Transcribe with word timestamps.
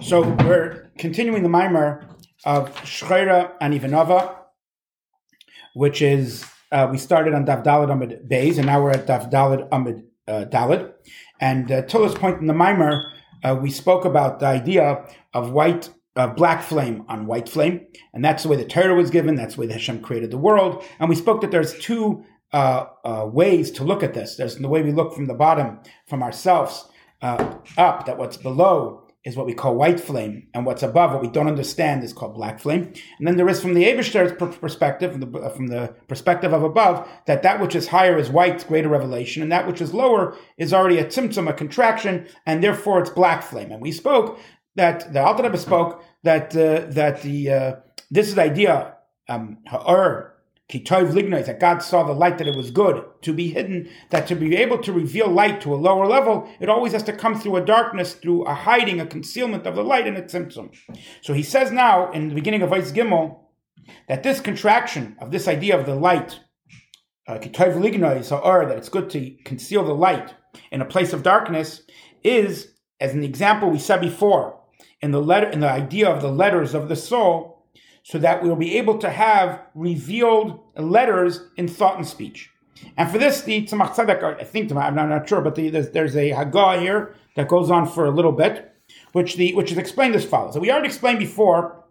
So 0.00 0.28
we're 0.44 0.90
continuing 0.98 1.42
the 1.42 1.48
mimer 1.48 2.08
of 2.44 2.74
Shechora 2.76 3.52
Ani 3.60 3.80
V'Nava, 3.80 4.36
which 5.74 6.02
is 6.02 6.44
uh, 6.70 6.88
we 6.90 6.98
started 6.98 7.34
on 7.34 7.46
Daf 7.46 7.64
Dalid 7.64 7.90
Amid 7.90 8.28
Beis, 8.28 8.58
and 8.58 8.66
now 8.66 8.82
we're 8.82 8.90
at 8.90 9.06
Daf 9.06 9.30
Dalid 9.30 9.68
Amid 9.72 10.04
uh. 10.28 10.88
And 11.40 11.72
uh, 11.72 11.82
till 11.82 12.02
this 12.02 12.14
point 12.14 12.40
in 12.40 12.46
the 12.46 12.54
mimer, 12.54 13.12
uh, 13.42 13.58
we 13.60 13.70
spoke 13.70 14.04
about 14.04 14.40
the 14.40 14.46
idea 14.46 15.04
of 15.32 15.52
white, 15.52 15.90
uh, 16.16 16.26
black 16.26 16.62
flame 16.62 17.04
on 17.08 17.26
white 17.26 17.48
flame, 17.48 17.86
and 18.12 18.24
that's 18.24 18.42
the 18.42 18.48
way 18.48 18.56
the 18.56 18.64
Torah 18.64 18.94
was 18.94 19.10
given. 19.10 19.36
That's 19.36 19.54
the 19.54 19.62
way 19.62 19.66
the 19.66 19.74
Hashem 19.74 20.02
created 20.02 20.30
the 20.30 20.38
world. 20.38 20.84
And 21.00 21.08
we 21.08 21.14
spoke 21.14 21.40
that 21.40 21.50
there's 21.50 21.78
two 21.78 22.24
uh, 22.52 22.86
uh, 23.04 23.28
ways 23.32 23.70
to 23.72 23.84
look 23.84 24.02
at 24.02 24.14
this. 24.14 24.36
There's 24.36 24.56
the 24.56 24.68
way 24.68 24.82
we 24.82 24.92
look 24.92 25.14
from 25.14 25.26
the 25.26 25.34
bottom, 25.34 25.80
from 26.06 26.22
ourselves 26.22 26.88
uh, 27.22 27.54
up, 27.76 28.06
that 28.06 28.18
what's 28.18 28.36
below 28.36 29.04
is 29.24 29.36
what 29.36 29.46
we 29.46 29.52
call 29.52 29.74
white 29.74 30.00
flame, 30.00 30.46
and 30.54 30.64
what's 30.64 30.82
above, 30.82 31.12
what 31.12 31.20
we 31.20 31.28
don't 31.28 31.48
understand, 31.48 32.02
is 32.04 32.12
called 32.12 32.34
black 32.34 32.58
flame. 32.58 32.92
And 33.18 33.26
then 33.26 33.36
there 33.36 33.48
is 33.48 33.60
from 33.60 33.74
the 33.74 33.84
Abishter's 33.84 34.32
perspective, 34.58 35.12
from 35.12 35.20
the, 35.20 35.50
from 35.50 35.66
the 35.66 35.94
perspective 36.06 36.52
of 36.52 36.62
above, 36.62 37.06
that 37.26 37.42
that 37.42 37.60
which 37.60 37.74
is 37.74 37.88
higher 37.88 38.16
is 38.16 38.30
white, 38.30 38.66
greater 38.66 38.88
revelation, 38.88 39.42
and 39.42 39.52
that 39.52 39.66
which 39.66 39.80
is 39.80 39.92
lower 39.92 40.36
is 40.56 40.72
already 40.72 40.98
a 40.98 41.04
tzimtzum, 41.04 41.48
a 41.48 41.52
contraction, 41.52 42.26
and 42.46 42.62
therefore 42.62 43.00
it's 43.00 43.10
black 43.10 43.42
flame. 43.42 43.72
And 43.72 43.82
we 43.82 43.92
spoke 43.92 44.38
that 44.76 45.12
the 45.12 45.22
Alter 45.22 45.42
Rebbe 45.42 45.58
spoke 45.58 46.02
that 46.22 46.56
uh, 46.56 46.86
that 46.92 47.22
the 47.22 47.50
uh, 47.50 47.76
this 48.10 48.28
is 48.28 48.36
the 48.36 48.42
idea 48.42 48.94
um, 49.28 49.58
ha'or 49.66 50.37
Kitov 50.70 51.12
lignois, 51.12 51.46
that 51.46 51.60
God 51.60 51.82
saw 51.82 52.02
the 52.02 52.12
light 52.12 52.36
that 52.36 52.46
it 52.46 52.54
was 52.54 52.70
good 52.70 53.02
to 53.22 53.32
be 53.32 53.48
hidden, 53.48 53.88
that 54.10 54.26
to 54.26 54.36
be 54.36 54.54
able 54.54 54.76
to 54.78 54.92
reveal 54.92 55.28
light 55.28 55.62
to 55.62 55.74
a 55.74 55.76
lower 55.76 56.06
level, 56.06 56.46
it 56.60 56.68
always 56.68 56.92
has 56.92 57.02
to 57.04 57.12
come 57.14 57.40
through 57.40 57.56
a 57.56 57.64
darkness, 57.64 58.14
through 58.14 58.44
a 58.44 58.52
hiding, 58.52 59.00
a 59.00 59.06
concealment 59.06 59.66
of 59.66 59.76
the 59.76 59.82
light 59.82 60.06
and 60.06 60.18
its 60.18 60.34
tzimtzum. 60.34 60.70
So 61.22 61.32
he 61.32 61.42
says 61.42 61.72
now 61.72 62.12
in 62.12 62.28
the 62.28 62.34
beginning 62.34 62.60
of 62.60 62.70
Ois 62.70 62.92
Gimel 62.92 63.38
that 64.08 64.22
this 64.22 64.40
contraction 64.40 65.16
of 65.20 65.30
this 65.30 65.48
idea 65.48 65.78
of 65.78 65.86
the 65.86 65.94
light, 65.94 66.38
uh, 67.26 67.38
Kitov 67.38 67.80
lignois, 67.80 68.30
or 68.30 68.66
that 68.66 68.76
it's 68.76 68.90
good 68.90 69.08
to 69.10 69.30
conceal 69.44 69.84
the 69.84 69.94
light 69.94 70.34
in 70.70 70.82
a 70.82 70.86
place 70.86 71.14
of 71.14 71.22
darkness, 71.22 71.82
is, 72.22 72.74
as 73.00 73.14
an 73.14 73.24
example 73.24 73.70
we 73.70 73.78
said 73.78 74.02
before, 74.02 74.60
in 75.00 75.12
the 75.12 75.22
letter, 75.22 75.48
in 75.48 75.60
the 75.60 75.70
idea 75.70 76.10
of 76.10 76.20
the 76.20 76.30
letters 76.30 76.74
of 76.74 76.90
the 76.90 76.96
soul, 76.96 77.57
so 78.08 78.18
that 78.18 78.42
we'll 78.42 78.56
be 78.56 78.78
able 78.78 78.96
to 78.96 79.10
have 79.10 79.60
revealed 79.74 80.58
letters 80.76 81.42
in 81.58 81.68
thought 81.68 81.98
and 81.98 82.06
speech. 82.06 82.50
And 82.96 83.10
for 83.10 83.18
this, 83.18 83.42
the 83.42 83.66
Tzemach 83.66 83.94
Tzedek, 83.94 84.22
I 84.40 84.44
think, 84.44 84.72
I'm 84.72 84.94
not, 84.94 85.10
not 85.10 85.28
sure, 85.28 85.42
but 85.42 85.56
the, 85.56 85.68
there's, 85.68 85.90
there's, 85.90 86.16
a 86.16 86.30
Haggah 86.30 86.80
here 86.80 87.14
that 87.36 87.48
goes 87.48 87.70
on 87.70 87.86
for 87.86 88.06
a 88.06 88.10
little 88.10 88.32
bit, 88.32 88.72
which, 89.12 89.36
the, 89.36 89.52
which 89.52 89.70
is 89.70 89.76
explained 89.76 90.14
as 90.14 90.24
follows. 90.24 90.54
So 90.54 90.60
we 90.60 90.70
already 90.70 90.88
explained 90.88 91.18
before 91.18 91.84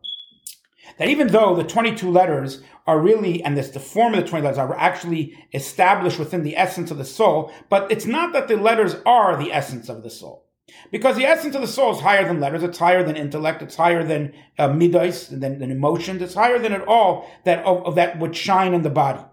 that 0.97 1.07
even 1.07 1.27
though 1.27 1.55
the 1.55 1.63
22 1.63 2.09
letters 2.09 2.63
are 2.87 2.99
really, 2.99 3.43
and 3.43 3.55
this, 3.55 3.69
the 3.69 3.79
form 3.79 4.15
of 4.15 4.23
the 4.23 4.27
20 4.27 4.43
letters 4.43 4.57
are 4.57 4.75
actually 4.75 5.37
established 5.53 6.17
within 6.17 6.41
the 6.41 6.57
essence 6.57 6.89
of 6.89 6.97
the 6.97 7.05
soul, 7.05 7.51
but 7.69 7.91
it's 7.91 8.07
not 8.07 8.33
that 8.33 8.47
the 8.47 8.57
letters 8.57 8.95
are 9.05 9.37
the 9.37 9.53
essence 9.53 9.87
of 9.87 10.01
the 10.01 10.09
soul. 10.09 10.47
Because 10.91 11.15
the 11.15 11.25
essence 11.25 11.55
of 11.55 11.61
the 11.61 11.67
soul 11.67 11.93
is 11.93 12.01
higher 12.01 12.27
than 12.27 12.39
letters, 12.39 12.63
it's 12.63 12.77
higher 12.77 13.03
than 13.03 13.15
intellect, 13.15 13.61
it's 13.61 13.75
higher 13.75 14.03
than 14.03 14.33
uh, 14.57 14.69
midos, 14.69 15.29
than, 15.29 15.59
than 15.59 15.71
emotions, 15.71 16.21
it's 16.21 16.33
higher 16.33 16.59
than 16.59 16.73
it 16.73 16.85
all 16.87 17.29
that 17.45 17.65
of, 17.65 17.85
of 17.85 17.95
that 17.95 18.19
would 18.19 18.35
shine 18.35 18.73
in 18.73 18.81
the 18.81 18.89
body. 18.89 19.23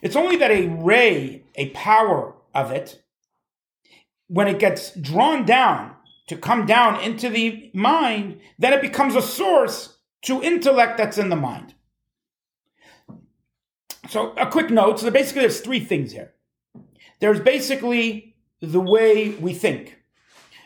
It's 0.00 0.16
only 0.16 0.36
that 0.36 0.50
a 0.50 0.68
ray, 0.68 1.44
a 1.56 1.70
power 1.70 2.34
of 2.54 2.70
it, 2.70 3.02
when 4.28 4.46
it 4.46 4.58
gets 4.58 4.94
drawn 4.94 5.44
down 5.44 5.96
to 6.28 6.36
come 6.36 6.66
down 6.66 7.00
into 7.00 7.28
the 7.28 7.70
mind, 7.74 8.38
then 8.58 8.72
it 8.72 8.82
becomes 8.82 9.14
a 9.14 9.22
source 9.22 9.98
to 10.22 10.42
intellect 10.42 10.98
that's 10.98 11.18
in 11.18 11.30
the 11.30 11.36
mind. 11.36 11.74
So, 14.08 14.32
a 14.34 14.46
quick 14.46 14.70
note. 14.70 15.00
So, 15.00 15.10
basically, 15.10 15.42
there's 15.42 15.60
three 15.60 15.80
things 15.80 16.12
here. 16.12 16.34
There's 17.20 17.40
basically 17.40 18.36
the 18.60 18.80
way 18.80 19.30
we 19.30 19.54
think. 19.54 19.98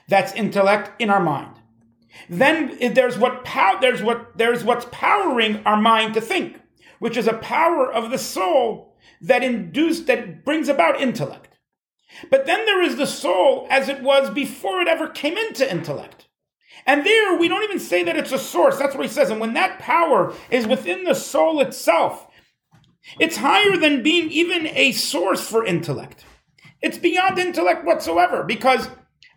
That's 0.08 0.32
intellect 0.34 1.00
in 1.00 1.10
our 1.10 1.22
mind. 1.22 1.56
Then 2.28 2.94
there's 2.94 3.18
what 3.18 3.44
pow- 3.44 3.78
there's 3.80 4.02
what 4.02 4.36
there's 4.36 4.64
what's 4.64 4.86
powering 4.90 5.62
our 5.64 5.76
mind 5.76 6.14
to 6.14 6.20
think, 6.20 6.60
which 6.98 7.16
is 7.16 7.26
a 7.26 7.34
power 7.34 7.90
of 7.90 8.10
the 8.10 8.18
soul 8.18 8.94
that 9.20 9.42
induced 9.42 10.06
that 10.06 10.44
brings 10.44 10.68
about 10.68 11.00
intellect. 11.00 11.58
But 12.30 12.46
then 12.46 12.66
there 12.66 12.82
is 12.82 12.96
the 12.96 13.06
soul 13.06 13.66
as 13.70 13.88
it 13.88 14.02
was 14.02 14.30
before 14.30 14.80
it 14.80 14.88
ever 14.88 15.08
came 15.08 15.38
into 15.38 15.70
intellect. 15.70 16.26
And 16.84 17.06
there 17.06 17.36
we 17.36 17.48
don't 17.48 17.64
even 17.64 17.78
say 17.78 18.02
that 18.02 18.16
it's 18.16 18.32
a 18.32 18.38
source. 18.38 18.76
That's 18.76 18.94
what 18.94 19.06
he 19.06 19.12
says. 19.12 19.30
And 19.30 19.40
when 19.40 19.54
that 19.54 19.78
power 19.78 20.34
is 20.50 20.66
within 20.66 21.04
the 21.04 21.14
soul 21.14 21.60
itself, 21.60 22.26
it's 23.18 23.36
higher 23.36 23.76
than 23.76 24.02
being 24.02 24.30
even 24.30 24.66
a 24.66 24.92
source 24.92 25.48
for 25.48 25.64
intellect. 25.64 26.24
It's 26.82 26.98
beyond 26.98 27.38
intellect 27.38 27.84
whatsoever 27.84 28.42
because 28.42 28.88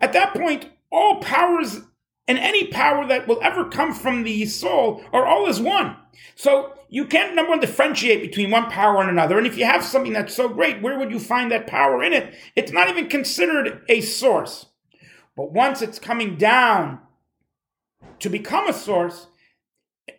at 0.01 0.13
that 0.13 0.33
point, 0.33 0.69
all 0.91 1.19
powers 1.21 1.81
and 2.27 2.39
any 2.39 2.67
power 2.67 3.07
that 3.07 3.27
will 3.27 3.39
ever 3.41 3.69
come 3.69 3.93
from 3.93 4.23
the 4.23 4.45
soul 4.45 5.03
are 5.13 5.25
all 5.25 5.47
as 5.47 5.61
one. 5.61 5.95
So 6.35 6.73
you 6.89 7.05
can't, 7.05 7.35
number 7.35 7.51
one, 7.51 7.59
differentiate 7.59 8.21
between 8.21 8.51
one 8.51 8.69
power 8.69 9.01
and 9.01 9.09
another. 9.09 9.37
And 9.37 9.45
if 9.45 9.57
you 9.57 9.65
have 9.65 9.83
something 9.83 10.13
that's 10.13 10.35
so 10.35 10.49
great, 10.49 10.81
where 10.81 10.97
would 10.97 11.11
you 11.11 11.19
find 11.19 11.51
that 11.51 11.67
power 11.67 12.03
in 12.03 12.13
it? 12.13 12.33
It's 12.55 12.71
not 12.71 12.89
even 12.89 13.09
considered 13.09 13.83
a 13.87 14.01
source. 14.01 14.67
But 15.35 15.51
once 15.51 15.81
it's 15.81 15.99
coming 15.99 16.37
down 16.37 16.99
to 18.19 18.29
become 18.29 18.67
a 18.67 18.73
source, 18.73 19.27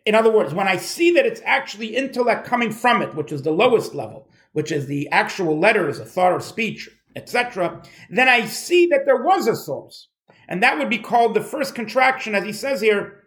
in 0.04 0.14
other 0.14 0.30
words, 0.30 0.52
when 0.52 0.68
I 0.68 0.76
see 0.76 1.12
that 1.12 1.26
it's 1.26 1.40
actually 1.44 1.96
intellect 1.96 2.46
coming 2.46 2.70
from 2.70 3.02
it, 3.02 3.14
which 3.14 3.32
is 3.32 3.42
the 3.42 3.52
lowest 3.52 3.94
level, 3.94 4.28
which 4.52 4.70
is 4.70 4.86
the 4.86 5.08
actual 5.10 5.58
letters, 5.58 5.98
a 5.98 6.04
thought 6.04 6.32
or 6.32 6.40
speech, 6.40 6.90
etc., 7.16 7.82
then 8.10 8.28
I 8.28 8.46
see 8.46 8.86
that 8.86 9.06
there 9.06 9.22
was 9.22 9.48
a 9.48 9.56
source. 9.56 10.08
And 10.48 10.62
that 10.62 10.78
would 10.78 10.90
be 10.90 10.98
called 10.98 11.34
the 11.34 11.40
first 11.40 11.74
contraction, 11.74 12.34
as 12.34 12.44
he 12.44 12.52
says 12.52 12.80
here. 12.80 13.24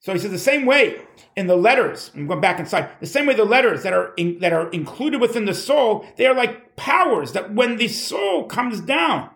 So 0.00 0.12
he 0.12 0.18
says 0.18 0.30
the 0.30 0.38
same 0.38 0.66
way 0.66 1.00
in 1.34 1.46
the 1.46 1.56
letters, 1.56 2.10
I'm 2.14 2.26
going 2.26 2.42
back 2.42 2.60
inside, 2.60 2.90
the 3.00 3.06
same 3.06 3.24
way 3.24 3.34
the 3.34 3.46
letters 3.46 3.82
that 3.84 3.94
are 3.94 4.12
in, 4.18 4.38
that 4.40 4.52
are 4.52 4.68
included 4.68 5.18
within 5.18 5.46
the 5.46 5.54
soul, 5.54 6.04
they 6.16 6.26
are 6.26 6.34
like 6.34 6.76
powers 6.76 7.32
that 7.32 7.54
when 7.54 7.76
the 7.76 7.88
soul 7.88 8.44
comes 8.44 8.82
down 8.82 9.30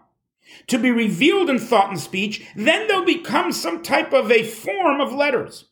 to 0.67 0.79
be 0.79 0.91
revealed 0.91 1.49
in 1.49 1.59
thought 1.59 1.89
and 1.89 1.99
speech, 1.99 2.47
then 2.55 2.87
they'll 2.87 3.05
become 3.05 3.53
some 3.53 3.83
type 3.83 4.13
of 4.13 4.31
a 4.31 4.45
form 4.45 5.01
of 5.01 5.13
letters. 5.13 5.71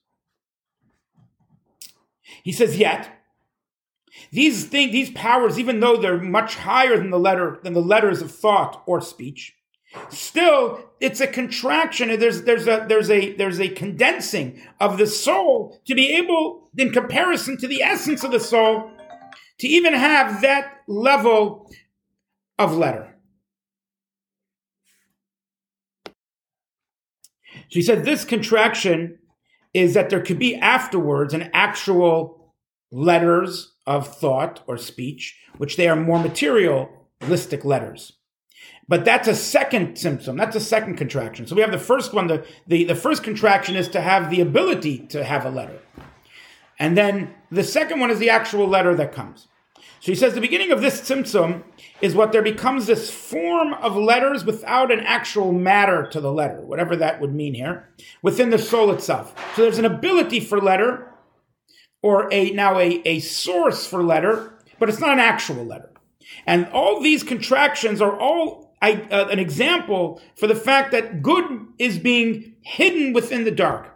He 2.42 2.52
says, 2.52 2.78
yet, 2.78 3.15
these 4.30 4.64
things, 4.64 4.92
these 4.92 5.10
powers, 5.10 5.58
even 5.58 5.80
though 5.80 5.96
they're 5.96 6.20
much 6.20 6.56
higher 6.56 6.96
than 6.96 7.10
the 7.10 7.18
letter 7.18 7.58
than 7.62 7.72
the 7.72 7.80
letters 7.80 8.22
of 8.22 8.30
thought 8.30 8.82
or 8.86 9.00
speech, 9.00 9.54
still 10.08 10.80
it's 11.00 11.20
a 11.20 11.26
contraction. 11.26 12.08
There's 12.18 12.42
there's 12.42 12.66
a 12.66 12.84
there's 12.88 13.10
a 13.10 13.34
there's 13.34 13.60
a 13.60 13.68
condensing 13.68 14.60
of 14.80 14.98
the 14.98 15.06
soul 15.06 15.80
to 15.86 15.94
be 15.94 16.16
able, 16.16 16.70
in 16.76 16.92
comparison 16.92 17.56
to 17.58 17.68
the 17.68 17.82
essence 17.82 18.24
of 18.24 18.32
the 18.32 18.40
soul, 18.40 18.90
to 19.58 19.68
even 19.68 19.94
have 19.94 20.40
that 20.42 20.82
level 20.86 21.70
of 22.58 22.76
letter. 22.76 23.14
So 27.68 27.80
he 27.80 27.82
said 27.82 28.04
this 28.04 28.24
contraction 28.24 29.18
is 29.74 29.94
that 29.94 30.08
there 30.08 30.22
could 30.22 30.38
be 30.38 30.56
afterwards 30.56 31.34
an 31.34 31.50
actual 31.52 32.54
letters 32.90 33.74
of 33.86 34.16
thought 34.16 34.62
or 34.66 34.76
speech, 34.76 35.38
which 35.58 35.76
they 35.76 35.88
are 35.88 35.96
more 35.96 36.18
materialistic 36.18 37.64
letters. 37.64 38.12
But 38.88 39.04
that's 39.04 39.28
a 39.28 39.34
second 39.34 39.94
tzimtzum. 39.94 40.36
That's 40.36 40.56
a 40.56 40.60
second 40.60 40.96
contraction. 40.96 41.46
So 41.46 41.56
we 41.56 41.62
have 41.62 41.72
the 41.72 41.78
first 41.78 42.12
one. 42.12 42.28
The, 42.28 42.46
the, 42.66 42.84
the 42.84 42.94
first 42.94 43.24
contraction 43.24 43.74
is 43.74 43.88
to 43.88 44.00
have 44.00 44.30
the 44.30 44.40
ability 44.40 44.98
to 45.08 45.24
have 45.24 45.44
a 45.44 45.50
letter. 45.50 45.80
And 46.78 46.96
then 46.96 47.34
the 47.50 47.64
second 47.64 48.00
one 48.00 48.10
is 48.10 48.18
the 48.18 48.30
actual 48.30 48.68
letter 48.68 48.94
that 48.94 49.12
comes. 49.12 49.48
So 50.00 50.12
he 50.12 50.14
says 50.14 50.34
the 50.34 50.40
beginning 50.40 50.70
of 50.70 50.82
this 50.82 51.00
tzimtzum 51.00 51.64
is 52.00 52.14
what 52.14 52.30
there 52.30 52.42
becomes 52.42 52.86
this 52.86 53.10
form 53.10 53.74
of 53.74 53.96
letters 53.96 54.44
without 54.44 54.92
an 54.92 55.00
actual 55.00 55.52
matter 55.52 56.06
to 56.12 56.20
the 56.20 56.30
letter, 56.30 56.60
whatever 56.60 56.94
that 56.96 57.20
would 57.20 57.34
mean 57.34 57.54
here, 57.54 57.88
within 58.22 58.50
the 58.50 58.58
soul 58.58 58.92
itself. 58.92 59.34
So 59.56 59.62
there's 59.62 59.78
an 59.78 59.84
ability 59.84 60.40
for 60.40 60.60
letter, 60.60 61.10
or 62.02 62.32
a 62.32 62.50
now 62.50 62.78
a, 62.78 63.02
a 63.04 63.20
source 63.20 63.86
for 63.86 64.02
letter, 64.02 64.58
but 64.78 64.88
it's 64.88 65.00
not 65.00 65.14
an 65.14 65.20
actual 65.20 65.64
letter. 65.64 65.90
And 66.46 66.66
all 66.68 67.00
these 67.00 67.22
contractions 67.22 68.00
are 68.00 68.18
all 68.18 68.66
I, 68.82 69.06
uh, 69.10 69.28
an 69.28 69.38
example 69.38 70.20
for 70.36 70.46
the 70.46 70.54
fact 70.54 70.92
that 70.92 71.22
good 71.22 71.44
is 71.78 71.98
being 71.98 72.56
hidden 72.62 73.12
within 73.12 73.44
the 73.44 73.50
dark. 73.50 73.92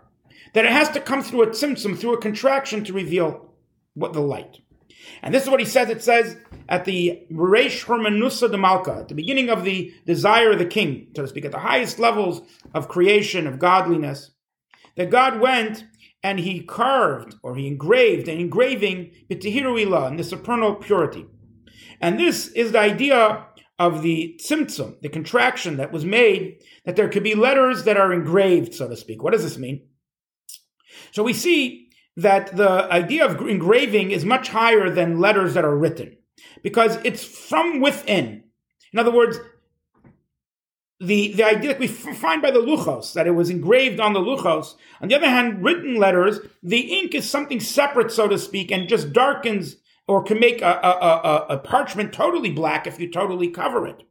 That 0.54 0.64
it 0.64 0.72
has 0.72 0.88
to 0.90 1.00
come 1.00 1.22
through 1.22 1.42
a 1.42 1.48
tzimtzum, 1.48 1.98
through 1.98 2.14
a 2.14 2.20
contraction 2.20 2.82
to 2.84 2.92
reveal 2.92 3.54
what 3.94 4.14
the 4.14 4.20
light. 4.20 4.60
And 5.22 5.34
this 5.34 5.44
is 5.44 5.50
what 5.50 5.60
he 5.60 5.66
says. 5.66 5.90
It 5.90 6.02
says, 6.02 6.36
at 6.68 6.84
the 6.84 7.22
Reish 7.30 7.84
Hermanusa 7.84 8.50
de 8.50 8.56
Malka, 8.56 8.96
at 9.00 9.08
the 9.08 9.14
beginning 9.14 9.50
of 9.50 9.64
the 9.64 9.92
desire 10.06 10.52
of 10.52 10.58
the 10.58 10.64
king, 10.64 11.08
so 11.14 11.22
to 11.22 11.28
speak, 11.28 11.44
at 11.44 11.52
the 11.52 11.58
highest 11.58 11.98
levels 11.98 12.42
of 12.74 12.88
creation, 12.88 13.46
of 13.46 13.58
godliness, 13.58 14.30
that 14.96 15.10
God 15.10 15.40
went 15.40 15.84
and 16.22 16.40
he 16.40 16.60
carved 16.60 17.36
or 17.42 17.56
he 17.56 17.66
engraved 17.66 18.28
an 18.28 18.38
engraving 18.38 19.12
b'tehiru 19.30 19.84
ilah 19.84 20.10
in 20.10 20.16
the 20.16 20.24
supernal 20.24 20.74
purity. 20.74 21.26
And 22.00 22.18
this 22.18 22.48
is 22.48 22.72
the 22.72 22.80
idea 22.80 23.46
of 23.78 24.02
the 24.02 24.38
tzimtzum, 24.40 25.00
the 25.00 25.08
contraction 25.08 25.76
that 25.78 25.92
was 25.92 26.04
made, 26.04 26.62
that 26.84 26.96
there 26.96 27.08
could 27.08 27.22
be 27.22 27.34
letters 27.34 27.84
that 27.84 27.96
are 27.96 28.12
engraved, 28.12 28.74
so 28.74 28.88
to 28.88 28.96
speak. 28.96 29.22
What 29.22 29.32
does 29.32 29.42
this 29.42 29.56
mean? 29.56 29.88
So 31.12 31.22
we 31.22 31.32
see 31.32 31.88
that 32.16 32.56
the 32.56 32.92
idea 32.92 33.24
of 33.24 33.40
engraving 33.40 34.10
is 34.10 34.24
much 34.24 34.48
higher 34.48 34.90
than 34.90 35.18
letters 35.18 35.54
that 35.54 35.64
are 35.64 35.76
written 35.76 36.16
because 36.62 36.98
it's 37.04 37.24
from 37.24 37.80
within. 37.80 38.44
In 38.92 38.98
other 38.98 39.10
words, 39.10 39.38
the, 41.00 41.32
the 41.32 41.44
idea 41.44 41.70
that 41.70 41.80
we 41.80 41.86
find 41.86 42.42
by 42.42 42.50
the 42.50 42.60
luchos, 42.60 43.14
that 43.14 43.26
it 43.26 43.32
was 43.32 43.48
engraved 43.48 44.00
on 44.00 44.12
the 44.12 44.20
luchos. 44.20 44.74
On 45.00 45.08
the 45.08 45.14
other 45.14 45.28
hand, 45.28 45.64
written 45.64 45.96
letters, 45.96 46.40
the 46.62 46.98
ink 46.98 47.14
is 47.14 47.28
something 47.28 47.58
separate, 47.58 48.12
so 48.12 48.28
to 48.28 48.38
speak, 48.38 48.70
and 48.70 48.88
just 48.88 49.12
darkens 49.12 49.76
or 50.06 50.22
can 50.22 50.38
make 50.38 50.60
a, 50.60 50.66
a, 50.66 50.90
a, 50.90 51.46
a 51.54 51.58
parchment 51.58 52.12
totally 52.12 52.50
black 52.50 52.86
if 52.86 53.00
you 53.00 53.10
totally 53.10 53.48
cover 53.48 53.86
it. 53.86 54.02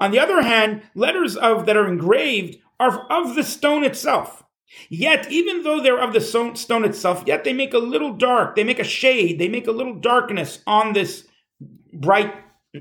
On 0.00 0.10
the 0.10 0.18
other 0.18 0.42
hand, 0.42 0.82
letters 0.94 1.36
of 1.36 1.66
that 1.66 1.76
are 1.76 1.88
engraved 1.88 2.58
are 2.80 3.06
of 3.10 3.36
the 3.36 3.44
stone 3.44 3.84
itself. 3.84 4.42
Yet, 4.88 5.30
even 5.30 5.62
though 5.62 5.80
they're 5.80 6.00
of 6.00 6.12
the 6.12 6.20
stone 6.20 6.84
itself, 6.84 7.22
yet 7.26 7.44
they 7.44 7.52
make 7.52 7.74
a 7.74 7.78
little 7.78 8.14
dark, 8.14 8.56
they 8.56 8.64
make 8.64 8.78
a 8.78 8.84
shade, 8.84 9.38
they 9.38 9.48
make 9.48 9.66
a 9.66 9.72
little 9.72 9.94
darkness 9.94 10.60
on 10.66 10.92
this 10.92 11.28
bright 11.92 12.34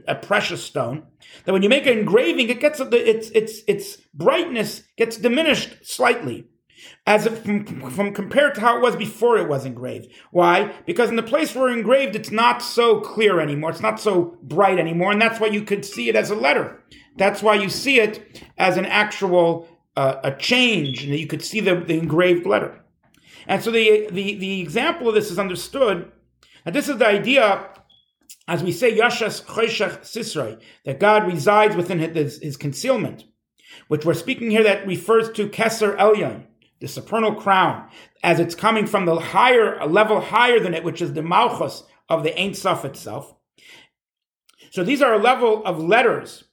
a 0.08 0.16
precious 0.16 0.64
stone 0.64 1.04
that 1.46 1.52
when 1.52 1.64
you 1.64 1.70
make 1.70 1.86
an 1.86 1.98
engraving 1.98 2.50
it 2.50 2.60
gets 2.60 2.80
its 2.80 3.30
its 3.32 3.62
its 3.68 3.98
brightness 4.14 4.84
gets 4.98 5.18
diminished 5.18 5.76
slightly 5.84 6.48
as 7.06 7.26
if 7.26 7.44
from, 7.44 7.92
from 7.92 8.14
compared 8.14 8.56
to 8.56 8.62
how 8.62 8.78
it 8.78 8.82
was 8.82 8.96
before 8.96 9.38
it 9.38 9.48
was 9.48 9.66
engraved. 9.66 10.12
Why? 10.32 10.74
Because 10.86 11.10
in 11.10 11.16
the 11.16 11.24
place 11.24 11.54
where 11.54 11.70
engraved 11.70 12.16
it's 12.16 12.32
not 12.32 12.62
so 12.62 13.02
clear 13.02 13.40
anymore. 13.40 13.72
It's 13.72 13.82
not 13.82 14.00
so 14.00 14.38
bright 14.42 14.80
anymore 14.80 15.12
and 15.12 15.22
that's 15.22 15.40
why 15.40 15.48
you 15.48 15.64
could 15.64 15.86
see 15.86 16.10
it 16.10 16.16
as 16.16 16.30
a 16.30 16.36
letter. 16.36 16.82
That's 17.18 17.44
why 17.44 17.56
you 17.56 17.70
see 17.70 18.00
it 18.00 18.44
as 18.58 18.78
an 18.78 18.86
actual 18.86 19.68
uh, 19.96 20.22
a 20.24 20.32
change 20.32 21.04
and 21.04 21.14
you 21.14 21.28
could 21.28 21.44
see 21.44 21.60
the, 21.60 21.76
the 21.76 21.98
engraved 21.98 22.46
letter. 22.46 22.82
And 23.48 23.62
so 23.62 23.72
the, 23.72 24.08
the 24.12 24.36
the 24.36 24.62
example 24.62 25.10
of 25.10 25.16
this 25.16 25.32
is 25.32 25.40
understood. 25.40 26.12
And 26.64 26.76
this 26.76 26.88
is 26.88 26.98
the 26.98 27.08
idea 27.08 27.70
as 28.48 28.64
we 28.64 28.72
say, 28.72 28.98
Yashas 28.98 29.44
Choshech 29.46 30.02
Sisrei, 30.02 30.60
that 30.86 31.00
God 31.00 31.28
resides 31.28 31.76
within 31.76 32.00
his, 32.00 32.40
his, 32.42 32.58
concealment, 32.58 33.26
which 33.88 34.06
we're 34.06 34.14
speaking 34.14 34.52
here 34.52 34.64
that 34.64 34.88
refers 34.88 35.32
to 35.32 35.48
Keser 35.48 35.96
Elyon, 35.98 36.46
the 36.80 36.88
supernal 36.88 37.36
crown, 37.36 37.88
as 38.24 38.40
it's 38.40 38.56
coming 38.56 38.88
from 38.88 39.06
the 39.06 39.20
higher, 39.20 39.78
a 39.78 39.86
level 39.86 40.20
higher 40.20 40.60
than 40.60 40.74
it, 40.74 40.84
which 40.84 41.02
is 41.02 41.14
the 41.14 41.22
Malchus 41.22 41.84
of 42.10 42.24
the 42.24 42.38
Ein 42.40 42.54
Sof 42.54 42.84
itself. 42.84 43.36
So 44.72 44.84
these 44.84 45.02
are 45.02 45.14
a 45.14 45.20
level 45.20 45.64
of 45.66 45.80
letters 45.80 46.46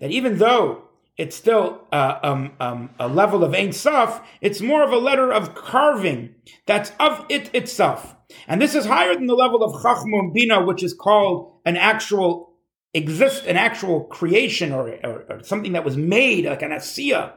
that 0.00 0.10
even 0.10 0.38
though 0.38 0.88
it's 1.16 1.36
still 1.36 1.86
uh, 1.92 2.18
um, 2.22 2.52
um, 2.58 2.90
a 2.98 3.08
level 3.08 3.44
of 3.44 3.54
Ein 3.54 3.72
Sof, 3.72 4.20
it's 4.40 4.60
more 4.60 4.82
of 4.82 4.92
a 4.92 4.98
letter 4.98 5.32
of 5.32 5.54
carving 5.54 6.34
that's 6.66 6.92
of 6.98 7.26
it 7.28 7.54
itself. 7.54 8.16
And 8.48 8.60
this 8.60 8.74
is 8.74 8.86
higher 8.86 9.14
than 9.14 9.26
the 9.26 9.34
level 9.34 9.62
of 9.62 9.82
Chachma 9.82 10.32
Bina, 10.32 10.64
which 10.64 10.82
is 10.82 10.94
called 10.94 11.60
an 11.66 11.76
actual 11.76 12.54
exist, 12.94 13.46
an 13.46 13.56
actual 13.56 14.04
creation 14.04 14.72
or, 14.72 14.88
or, 15.04 15.24
or 15.28 15.42
something 15.42 15.72
that 15.72 15.84
was 15.84 15.96
made, 15.96 16.46
like 16.46 16.62
an 16.62 16.70
asiya, 16.70 17.34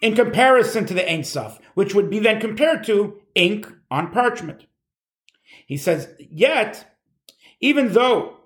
in 0.00 0.14
comparison 0.14 0.86
to 0.86 0.94
the 0.94 1.10
Ein 1.10 1.24
Sof, 1.24 1.58
which 1.74 1.94
would 1.94 2.08
be 2.08 2.20
then 2.20 2.40
compared 2.40 2.84
to 2.84 3.20
ink 3.34 3.66
on 3.90 4.12
parchment. 4.12 4.66
He 5.66 5.76
says, 5.76 6.08
yet, 6.18 6.96
even 7.60 7.92
though 7.92 8.38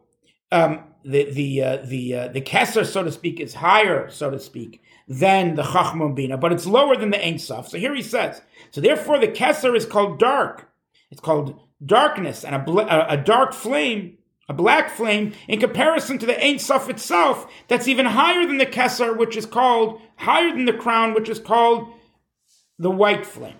um, 0.50 0.94
the 1.05 1.31
the 1.31 1.62
uh, 1.62 1.77
the 1.85 2.15
uh, 2.15 2.29
the 2.29 2.41
Kesser, 2.41 2.87
so 2.87 3.03
to 3.03 3.12
speak, 3.12 3.41
is 3.41 3.55
higher, 3.55 4.11
so 4.11 4.31
to 4.31 4.39
speak, 4.39 4.83
than 5.06 5.55
the 5.55 5.62
Chachma 5.62 6.15
Bina, 6.15 6.37
but 6.37 6.53
it's 6.53 6.67
lower 6.67 6.97
than 6.97 7.11
the 7.11 7.25
Ein 7.25 7.39
Sof. 7.39 7.69
So 7.69 7.79
here 7.79 7.95
he 7.95 8.03
says, 8.03 8.41
so 8.71 8.81
therefore 8.81 9.19
the 9.19 9.29
Kesser 9.29 9.77
is 9.77 9.87
called 9.87 10.19
dark 10.19 10.71
it's 11.15 11.21
called 11.21 11.61
darkness 11.85 12.45
and 12.45 12.56
a, 12.56 12.59
bl- 12.59 12.81
a 12.81 13.17
dark 13.17 13.53
flame, 13.55 14.19
a 14.49 14.53
black 14.53 14.91
flame, 14.91 15.33
in 15.47 15.61
comparison 15.61 16.19
to 16.19 16.27
the 16.27 16.45
Ein 16.45 16.59
Sof 16.59 16.91
itself, 16.91 17.49
that's 17.69 17.87
even 17.87 18.05
higher 18.05 18.45
than 18.45 18.59
the 18.59 18.67
Kesser, 18.67 19.17
which 19.17 19.37
is 19.37 19.47
called, 19.47 20.01
higher 20.17 20.51
than 20.51 20.65
the 20.65 20.73
crown, 20.73 21.15
which 21.15 21.29
is 21.29 21.39
called 21.39 21.87
the 22.81 22.91
white 22.91 23.25
flame. 23.25 23.55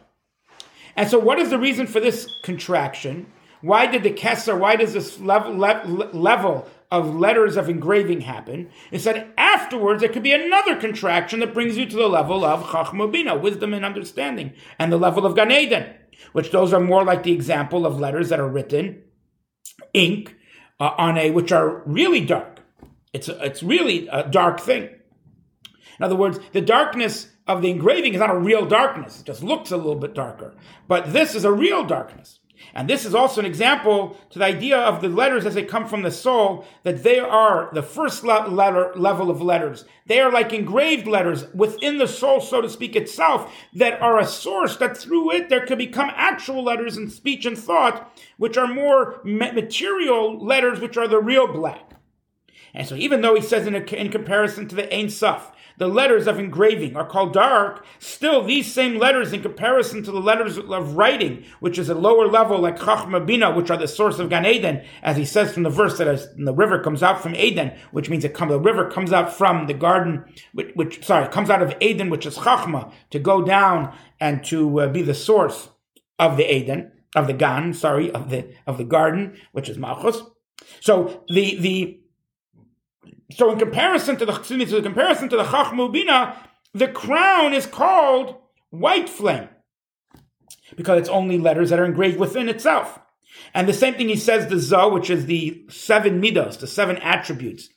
And 0.97 1.09
so, 1.09 1.17
what 1.17 1.39
is 1.39 1.51
the 1.51 1.59
reason 1.61 1.87
for 1.87 2.01
this 2.01 2.29
contraction? 2.43 3.27
Why 3.61 3.87
did 3.87 4.03
the 4.03 4.11
Kesser, 4.11 4.59
why 4.59 4.75
does 4.75 4.95
this 4.95 5.21
level, 5.21 5.57
le- 5.57 6.11
level 6.13 6.69
of 6.91 7.17
letters 7.17 7.57
of 7.57 7.69
engraving 7.69 8.23
happen? 8.23 8.71
It 8.91 9.01
said 9.01 9.33
afterwards 9.37 10.01
there 10.01 10.11
could 10.11 10.23
be 10.23 10.33
another 10.33 10.77
contraction 10.77 11.41
that 11.41 11.55
brings 11.55 11.77
you 11.77 11.87
to 11.87 11.97
the 11.97 12.09
level 12.09 12.45
of 12.45 12.65
Chachma 12.65 13.11
Bina, 13.11 13.37
wisdom 13.37 13.75
and 13.75 13.85
understanding, 13.85 14.53
and 14.79 14.93
the 14.93 14.99
level 14.99 15.27
of 15.27 15.35
Gan 15.35 15.53
Eden 15.53 15.87
which 16.33 16.51
those 16.51 16.73
are 16.73 16.81
more 16.81 17.05
like 17.05 17.23
the 17.23 17.33
example 17.33 17.87
of 17.87 18.01
letters 18.01 18.29
that 18.29 18.41
are 18.41 18.49
written 18.49 19.03
ink 19.93 20.37
uh, 20.81 20.91
on 20.99 21.17
a 21.17 21.31
which 21.31 21.53
are 21.53 21.83
really 21.87 22.25
dark. 22.25 22.61
It's 23.13 23.29
a, 23.29 23.45
it's 23.45 23.63
really 23.63 24.09
a 24.09 24.29
dark 24.29 24.61
thing. 24.61 24.89
In 25.99 26.05
other 26.05 26.17
words, 26.17 26.41
the 26.53 26.61
darkness 26.61 27.29
of 27.47 27.63
the 27.63 27.71
engraving 27.71 28.15
is 28.15 28.21
not 28.21 28.35
a 28.35 28.39
real 28.39 28.67
darkness; 28.67 29.21
it 29.21 29.27
just 29.27 29.43
looks 29.43 29.71
a 29.71 29.77
little 29.77 29.95
bit 29.95 30.15
darker. 30.15 30.55
But 30.89 31.13
this 31.13 31.35
is 31.35 31.45
a 31.45 31.53
real 31.53 31.85
darkness. 31.85 32.41
And 32.77 32.91
this 32.91 33.05
is 33.05 33.15
also 33.15 33.41
an 33.41 33.47
example 33.47 34.17
to 34.31 34.41
the 34.41 34.45
idea 34.45 34.77
of 34.77 35.01
the 35.01 35.09
letters 35.09 35.47
as 35.47 35.55
they 35.55 35.63
come 35.63 35.87
from 35.87 36.03
the 36.03 36.11
soul, 36.11 36.67
that 36.83 37.05
they 37.05 37.21
are 37.21 37.71
the 37.73 37.85
first 37.85 38.25
letter, 38.25 38.93
level 38.97 39.31
of 39.31 39.41
letters. 39.41 39.85
They 40.07 40.21
are 40.21 40.33
like 40.33 40.53
engraved 40.53 41.07
letters 41.07 41.47
within 41.55 41.99
the 41.99 42.09
soul, 42.09 42.41
so 42.41 42.61
to 42.61 42.69
speak, 42.69 42.97
itself, 42.97 43.55
that 43.75 44.03
are 44.03 44.19
a 44.19 44.27
source 44.27 44.77
that 44.79 44.97
through 44.97 45.31
it 45.33 45.49
there 45.49 45.65
could 45.65 45.79
become 45.79 46.11
actual 46.17 46.65
letters 46.65 46.97
in 46.97 47.09
speech 47.09 47.47
and 47.47 47.57
thought, 47.57 48.13
which 48.39 48.57
are 48.57 48.67
more 48.67 49.21
material 49.25 50.45
letters, 50.45 50.81
which 50.81 50.97
are 50.97 51.07
the 51.07 51.21
real 51.21 51.47
black. 51.47 51.93
And 52.75 52.89
so 52.89 52.97
even 52.97 53.21
though 53.21 53.37
he 53.37 53.41
says 53.41 53.69
in, 53.69 53.77
a, 53.77 53.85
in 53.95 54.11
comparison 54.11 54.67
to 54.67 54.75
the 54.75 54.93
Ein 54.93 55.09
Sof, 55.09 55.53
the 55.79 55.89
letters 55.89 56.27
of 56.27 56.39
engraving 56.39 56.97
are 56.97 57.07
called 57.07 57.33
dark, 57.33 57.85
still 57.99 58.43
these 58.43 58.73
same 58.73 58.99
letters 58.99 59.33
in 59.33 59.43
comparison 59.43 60.03
to 60.03 60.13
the 60.13 60.21
letters 60.21 60.57
of 60.59 60.97
writing, 60.97 61.45
which 61.61 61.79
is 61.79 61.89
a 61.89 61.95
lower 61.95 62.27
level 62.27 62.59
like 62.59 62.79
Chachma 62.79 63.25
Bina, 63.25 63.53
which 63.53 63.71
are 63.71 63.77
the 63.77 63.89
source 63.89 64.19
of 64.19 64.31
Gan 64.31 64.47
Eden, 64.47 64.85
as 65.03 65.17
he 65.17 65.25
says 65.25 65.53
from 65.53 65.65
the 65.65 65.71
verse 65.71 65.99
that 65.99 66.09
as 66.09 66.29
the 66.37 66.55
river 66.55 66.79
comes 66.79 67.03
out 67.03 67.21
from 67.21 67.35
Eden, 67.35 67.73
which 67.91 68.09
means 68.09 68.25
it 68.25 68.35
comes, 68.35 68.51
the 68.51 68.61
river 68.61 68.91
comes 68.91 69.13
out 69.13 69.33
from 69.33 69.67
the 69.67 69.75
garden, 69.75 70.25
which, 70.53 70.71
which 70.75 71.05
sorry, 71.05 71.29
comes 71.29 71.51
out 71.51 71.63
of 71.63 71.75
Eden, 71.81 72.11
which 72.11 72.27
is 72.27 72.39
Chachma, 72.39 72.93
to 73.11 73.19
go 73.19 73.43
down 73.43 73.97
and 74.21 74.45
to 74.45 74.81
uh, 74.81 74.89
be 74.89 75.03
the 75.03 75.15
source 75.15 75.71
of 76.19 76.37
the 76.37 76.55
Eden, 76.55 76.93
of 77.17 77.27
the 77.27 77.33
Gan, 77.33 77.73
sorry, 77.75 78.11
of 78.11 78.31
the, 78.31 78.53
of 78.67 78.79
the 78.79 78.85
garden, 78.85 79.37
which 79.53 79.69
is 79.69 79.79
Malchus. 79.79 80.23
So 80.81 81.25
the, 81.29 81.57
the, 81.57 82.01
so 83.33 83.51
in 83.51 83.59
comparison 83.59 84.17
to 84.19 84.27
the 84.27 84.35
excuse 84.35 84.73
me, 84.73 84.83
comparison 84.83 85.29
to 85.29 85.37
the 85.37 85.45
Chachmu 85.45 85.93
Bina, 85.93 86.37
the 86.73 86.89
crown 86.89 87.55
is 87.55 87.67
called 87.67 88.37
white 88.71 89.09
flame 89.09 89.49
because 90.77 91.01
it's 91.01 91.09
only 91.09 91.39
letters 91.39 91.71
that 91.71 91.79
are 91.79 91.85
engraved 91.85 92.19
within 92.19 92.49
itself. 92.49 92.99
And 93.53 93.69
the 93.69 93.73
same 93.73 93.95
thing 93.95 94.09
he 94.09 94.17
says 94.17 94.49
the 94.49 94.57
Zoh, 94.57 94.93
which 94.93 95.11
is 95.11 95.27
the 95.27 95.65
seven 95.69 96.21
midos, 96.21 96.59
the 96.59 96.67
seven 96.67 96.97
attributes, 96.99 97.69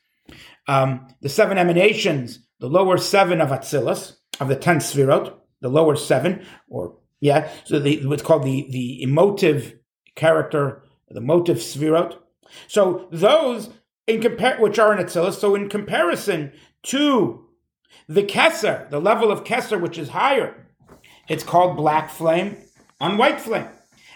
um, 0.67 1.07
the 1.21 1.29
seven 1.29 1.57
emanations, 1.57 2.39
the 2.59 2.69
lower 2.69 2.97
seven 2.97 3.41
of 3.41 3.49
Atzilus, 3.49 4.17
of 4.39 4.47
the 4.47 4.55
ten 4.55 4.77
Sfirot, 4.77 5.33
the 5.61 5.69
lower 5.69 5.95
seven, 5.95 6.45
or 6.69 6.97
yeah, 7.19 7.49
so 7.65 7.79
the, 7.79 8.05
what's 8.05 8.21
called 8.21 8.43
the, 8.43 8.67
the 8.69 9.01
emotive 9.01 9.75
character, 10.15 10.83
the 11.09 11.21
motive 11.21 11.57
Sfirot. 11.57 12.17
So 12.67 13.07
those 13.11 13.69
in 14.07 14.21
compare, 14.21 14.57
which 14.59 14.79
are 14.79 14.97
in 14.97 15.05
Atzilus. 15.05 15.33
So 15.33 15.53
in 15.53 15.69
comparison 15.69 16.53
to 16.83 17.45
the 18.07 18.23
Kesser, 18.23 18.89
the 18.89 19.01
level 19.01 19.31
of 19.31 19.43
Kesser, 19.43 19.79
which 19.79 19.97
is 19.97 20.09
higher, 20.09 20.65
it's 21.27 21.43
called 21.43 21.77
black 21.77 22.09
flame 22.09 22.57
on 22.99 23.17
white 23.17 23.39
flame. 23.41 23.67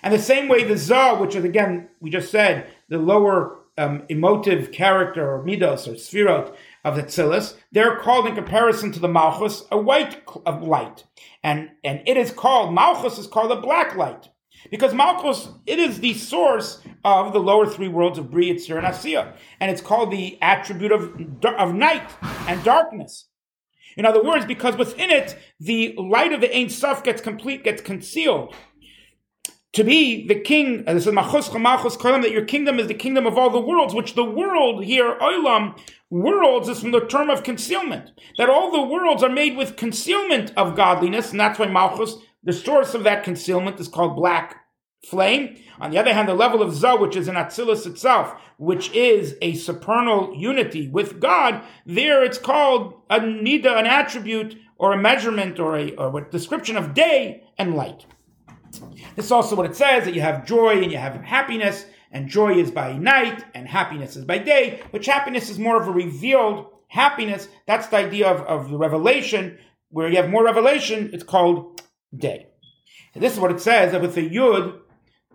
And 0.01 0.13
the 0.13 0.19
same 0.19 0.47
way 0.47 0.63
the 0.63 0.75
Zoh, 0.75 1.19
which 1.19 1.35
is 1.35 1.43
again, 1.43 1.89
we 1.99 2.09
just 2.09 2.31
said, 2.31 2.67
the 2.89 2.97
lower 2.97 3.59
um, 3.77 4.03
emotive 4.09 4.71
character 4.71 5.29
or 5.29 5.43
midos 5.43 5.87
or 5.87 5.93
sphirot 5.93 6.55
of 6.83 6.95
the 6.95 7.03
Tzilis, 7.03 7.55
they're 7.71 7.97
called 7.97 8.27
in 8.27 8.35
comparison 8.35 8.91
to 8.93 8.99
the 8.99 9.07
Malchus 9.07 9.63
a 9.71 9.77
white 9.77 10.21
of 10.45 10.63
light. 10.63 11.03
And, 11.43 11.69
and 11.83 12.01
it 12.07 12.17
is 12.17 12.31
called, 12.31 12.73
Malchus 12.73 13.19
is 13.19 13.27
called 13.27 13.51
a 13.51 13.61
black 13.61 13.95
light. 13.95 14.29
Because 14.69 14.93
Malchus, 14.93 15.49
it 15.65 15.79
is 15.79 15.99
the 15.99 16.13
source 16.13 16.81
of 17.03 17.33
the 17.33 17.39
lower 17.39 17.65
three 17.65 17.87
worlds 17.87 18.19
of 18.19 18.29
Bri, 18.29 18.51
Yitzir, 18.51 18.77
and 18.77 18.85
Asiya. 18.85 19.33
And 19.59 19.71
it's 19.71 19.81
called 19.81 20.11
the 20.11 20.37
attribute 20.41 20.91
of, 20.91 21.13
of 21.45 21.73
night 21.73 22.07
and 22.47 22.63
darkness. 22.63 23.27
In 23.97 24.05
other 24.05 24.23
words, 24.23 24.45
because 24.45 24.77
within 24.77 25.09
it, 25.09 25.37
the 25.59 25.95
light 25.97 26.31
of 26.31 26.41
the 26.41 26.55
Ein 26.55 26.69
Sof 26.69 27.03
gets 27.03 27.21
complete, 27.21 27.63
gets 27.63 27.81
concealed. 27.81 28.55
To 29.73 29.83
be 29.85 30.27
the 30.27 30.39
king, 30.39 30.83
this 30.83 31.07
is 31.07 31.13
Machus 31.13 31.49
Malchus 31.57 31.95
Kolam, 31.95 32.21
that 32.23 32.31
your 32.31 32.43
kingdom 32.43 32.77
is 32.77 32.87
the 32.87 32.93
kingdom 32.93 33.25
of 33.25 33.37
all 33.37 33.49
the 33.49 33.59
worlds, 33.59 33.93
which 33.93 34.15
the 34.15 34.23
world 34.23 34.83
here, 34.83 35.17
Olam, 35.21 35.79
worlds 36.09 36.67
is 36.67 36.81
from 36.81 36.91
the 36.91 37.05
term 37.05 37.29
of 37.29 37.43
concealment. 37.43 38.11
That 38.37 38.49
all 38.49 38.69
the 38.69 38.81
worlds 38.81 39.23
are 39.23 39.29
made 39.29 39.55
with 39.55 39.77
concealment 39.77 40.51
of 40.57 40.75
godliness, 40.75 41.31
and 41.31 41.39
that's 41.39 41.57
why 41.57 41.67
Malchus, 41.67 42.17
the 42.43 42.53
source 42.53 42.93
of 42.93 43.03
that 43.03 43.23
concealment, 43.23 43.79
is 43.79 43.87
called 43.87 44.15
black 44.15 44.57
flame. 45.05 45.57
On 45.79 45.91
the 45.91 45.97
other 45.97 46.13
hand, 46.13 46.27
the 46.27 46.33
level 46.33 46.61
of 46.61 46.73
Zoh, 46.73 46.99
which 46.99 47.15
is 47.15 47.27
in 47.27 47.35
Atzilus 47.35 47.87
itself, 47.87 48.33
which 48.57 48.91
is 48.91 49.35
a 49.41 49.55
supernal 49.55 50.33
unity 50.35 50.87
with 50.87 51.19
God, 51.19 51.63
there 51.85 52.23
it's 52.23 52.37
called 52.37 53.01
a 53.09 53.19
mida, 53.19 53.75
an 53.75 53.87
attribute 53.87 54.57
or 54.77 54.93
a 54.93 55.01
measurement 55.01 55.59
or 55.59 55.77
a, 55.77 55.91
or 55.95 56.19
a 56.19 56.29
description 56.29 56.77
of 56.77 56.93
day 56.93 57.43
and 57.57 57.75
light. 57.75 58.05
This 59.15 59.25
is 59.25 59.31
also 59.31 59.55
what 59.55 59.65
it 59.65 59.75
says 59.75 60.05
that 60.05 60.13
you 60.13 60.21
have 60.21 60.45
joy 60.45 60.81
and 60.81 60.91
you 60.91 60.97
have 60.97 61.15
happiness, 61.15 61.85
and 62.11 62.27
joy 62.27 62.53
is 62.53 62.71
by 62.71 62.97
night 62.97 63.43
and 63.53 63.67
happiness 63.67 64.15
is 64.15 64.25
by 64.25 64.37
day, 64.37 64.81
which 64.91 65.05
happiness 65.05 65.49
is 65.49 65.59
more 65.59 65.81
of 65.81 65.87
a 65.87 65.91
revealed 65.91 66.67
happiness. 66.87 67.47
That's 67.67 67.87
the 67.87 67.97
idea 67.97 68.27
of, 68.27 68.41
of 68.41 68.69
the 68.69 68.77
revelation, 68.77 69.57
where 69.89 70.09
you 70.09 70.17
have 70.17 70.29
more 70.29 70.43
revelation, 70.43 71.09
it's 71.13 71.23
called 71.23 71.81
day. 72.15 72.47
And 73.13 73.23
this 73.23 73.33
is 73.33 73.39
what 73.39 73.51
it 73.51 73.61
says 73.61 73.91
that 73.91 74.01
with 74.01 74.15
the 74.15 74.29
yud, 74.29 74.79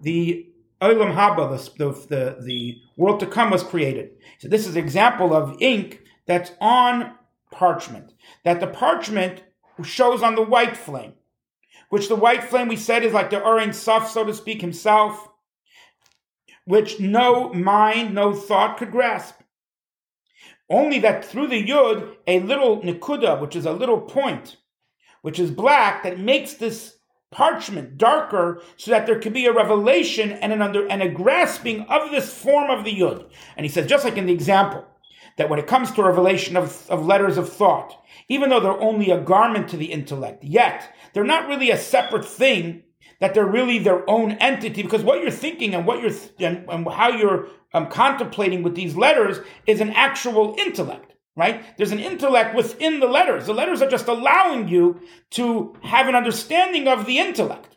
the 0.02 0.46
Olam 0.80 1.14
Haba, 1.14 1.76
the, 1.76 1.90
the, 2.08 2.36
the 2.42 2.80
world 2.96 3.20
to 3.20 3.26
come 3.26 3.50
was 3.50 3.62
created. 3.62 4.10
So 4.38 4.48
this 4.48 4.66
is 4.66 4.76
an 4.76 4.82
example 4.82 5.34
of 5.34 5.56
ink 5.60 6.02
that's 6.26 6.52
on 6.60 7.14
parchment. 7.50 8.12
That 8.44 8.60
the 8.60 8.66
parchment 8.66 9.42
shows 9.82 10.22
on 10.22 10.34
the 10.34 10.42
white 10.42 10.76
flame, 10.76 11.14
which 11.88 12.08
the 12.08 12.16
white 12.16 12.44
flame 12.44 12.68
we 12.68 12.76
said 12.76 13.04
is 13.04 13.12
like 13.12 13.30
the 13.30 13.42
Ur 13.42 13.60
Ein 13.60 13.72
Sof, 13.72 14.10
so 14.10 14.24
to 14.24 14.34
speak, 14.34 14.60
himself, 14.60 15.28
which 16.64 17.00
no 17.00 17.52
mind, 17.52 18.14
no 18.14 18.34
thought 18.34 18.76
could 18.76 18.90
grasp. 18.90 19.36
Only 20.68 20.98
that 21.00 21.24
through 21.24 21.46
the 21.46 21.64
Yud, 21.64 22.16
a 22.26 22.40
little 22.40 22.80
Nikuda, 22.80 23.40
which 23.40 23.54
is 23.54 23.66
a 23.66 23.72
little 23.72 24.00
point, 24.00 24.56
which 25.26 25.40
is 25.40 25.50
black, 25.50 26.04
that 26.04 26.20
makes 26.20 26.54
this 26.54 26.98
parchment 27.32 27.98
darker 27.98 28.62
so 28.76 28.92
that 28.92 29.06
there 29.06 29.18
could 29.18 29.32
be 29.32 29.46
a 29.46 29.52
revelation 29.52 30.30
and 30.30 30.52
an 30.52 30.62
under 30.62 30.86
and 30.86 31.02
a 31.02 31.08
grasping 31.08 31.80
of 31.88 32.12
this 32.12 32.32
form 32.32 32.70
of 32.70 32.84
the 32.84 32.96
yud. 32.96 33.28
And 33.56 33.66
he 33.66 33.68
says, 33.68 33.88
just 33.88 34.04
like 34.04 34.16
in 34.16 34.26
the 34.26 34.32
example, 34.32 34.84
that 35.36 35.50
when 35.50 35.58
it 35.58 35.66
comes 35.66 35.90
to 35.90 36.04
revelation 36.04 36.56
of, 36.56 36.88
of 36.88 37.04
letters 37.04 37.38
of 37.38 37.52
thought, 37.52 38.00
even 38.28 38.50
though 38.50 38.60
they're 38.60 38.80
only 38.80 39.10
a 39.10 39.20
garment 39.20 39.68
to 39.70 39.76
the 39.76 39.86
intellect, 39.86 40.44
yet 40.44 40.94
they're 41.12 41.24
not 41.24 41.48
really 41.48 41.72
a 41.72 41.76
separate 41.76 42.24
thing, 42.24 42.84
that 43.18 43.34
they're 43.34 43.44
really 43.44 43.80
their 43.80 44.08
own 44.08 44.30
entity, 44.34 44.80
because 44.80 45.02
what 45.02 45.20
you're 45.20 45.32
thinking 45.32 45.74
and 45.74 45.88
what 45.88 46.00
you're 46.00 46.12
and, 46.38 46.70
and 46.70 46.88
how 46.88 47.08
you're 47.08 47.48
um, 47.74 47.88
contemplating 47.88 48.62
with 48.62 48.76
these 48.76 48.94
letters 48.94 49.40
is 49.66 49.80
an 49.80 49.90
actual 49.90 50.54
intellect 50.56 51.14
right? 51.36 51.76
There's 51.76 51.92
an 51.92 52.00
intellect 52.00 52.56
within 52.56 52.98
the 52.98 53.06
letters. 53.06 53.46
The 53.46 53.54
letters 53.54 53.82
are 53.82 53.90
just 53.90 54.08
allowing 54.08 54.68
you 54.68 55.00
to 55.32 55.76
have 55.82 56.08
an 56.08 56.14
understanding 56.14 56.88
of 56.88 57.06
the 57.06 57.18
intellect. 57.18 57.76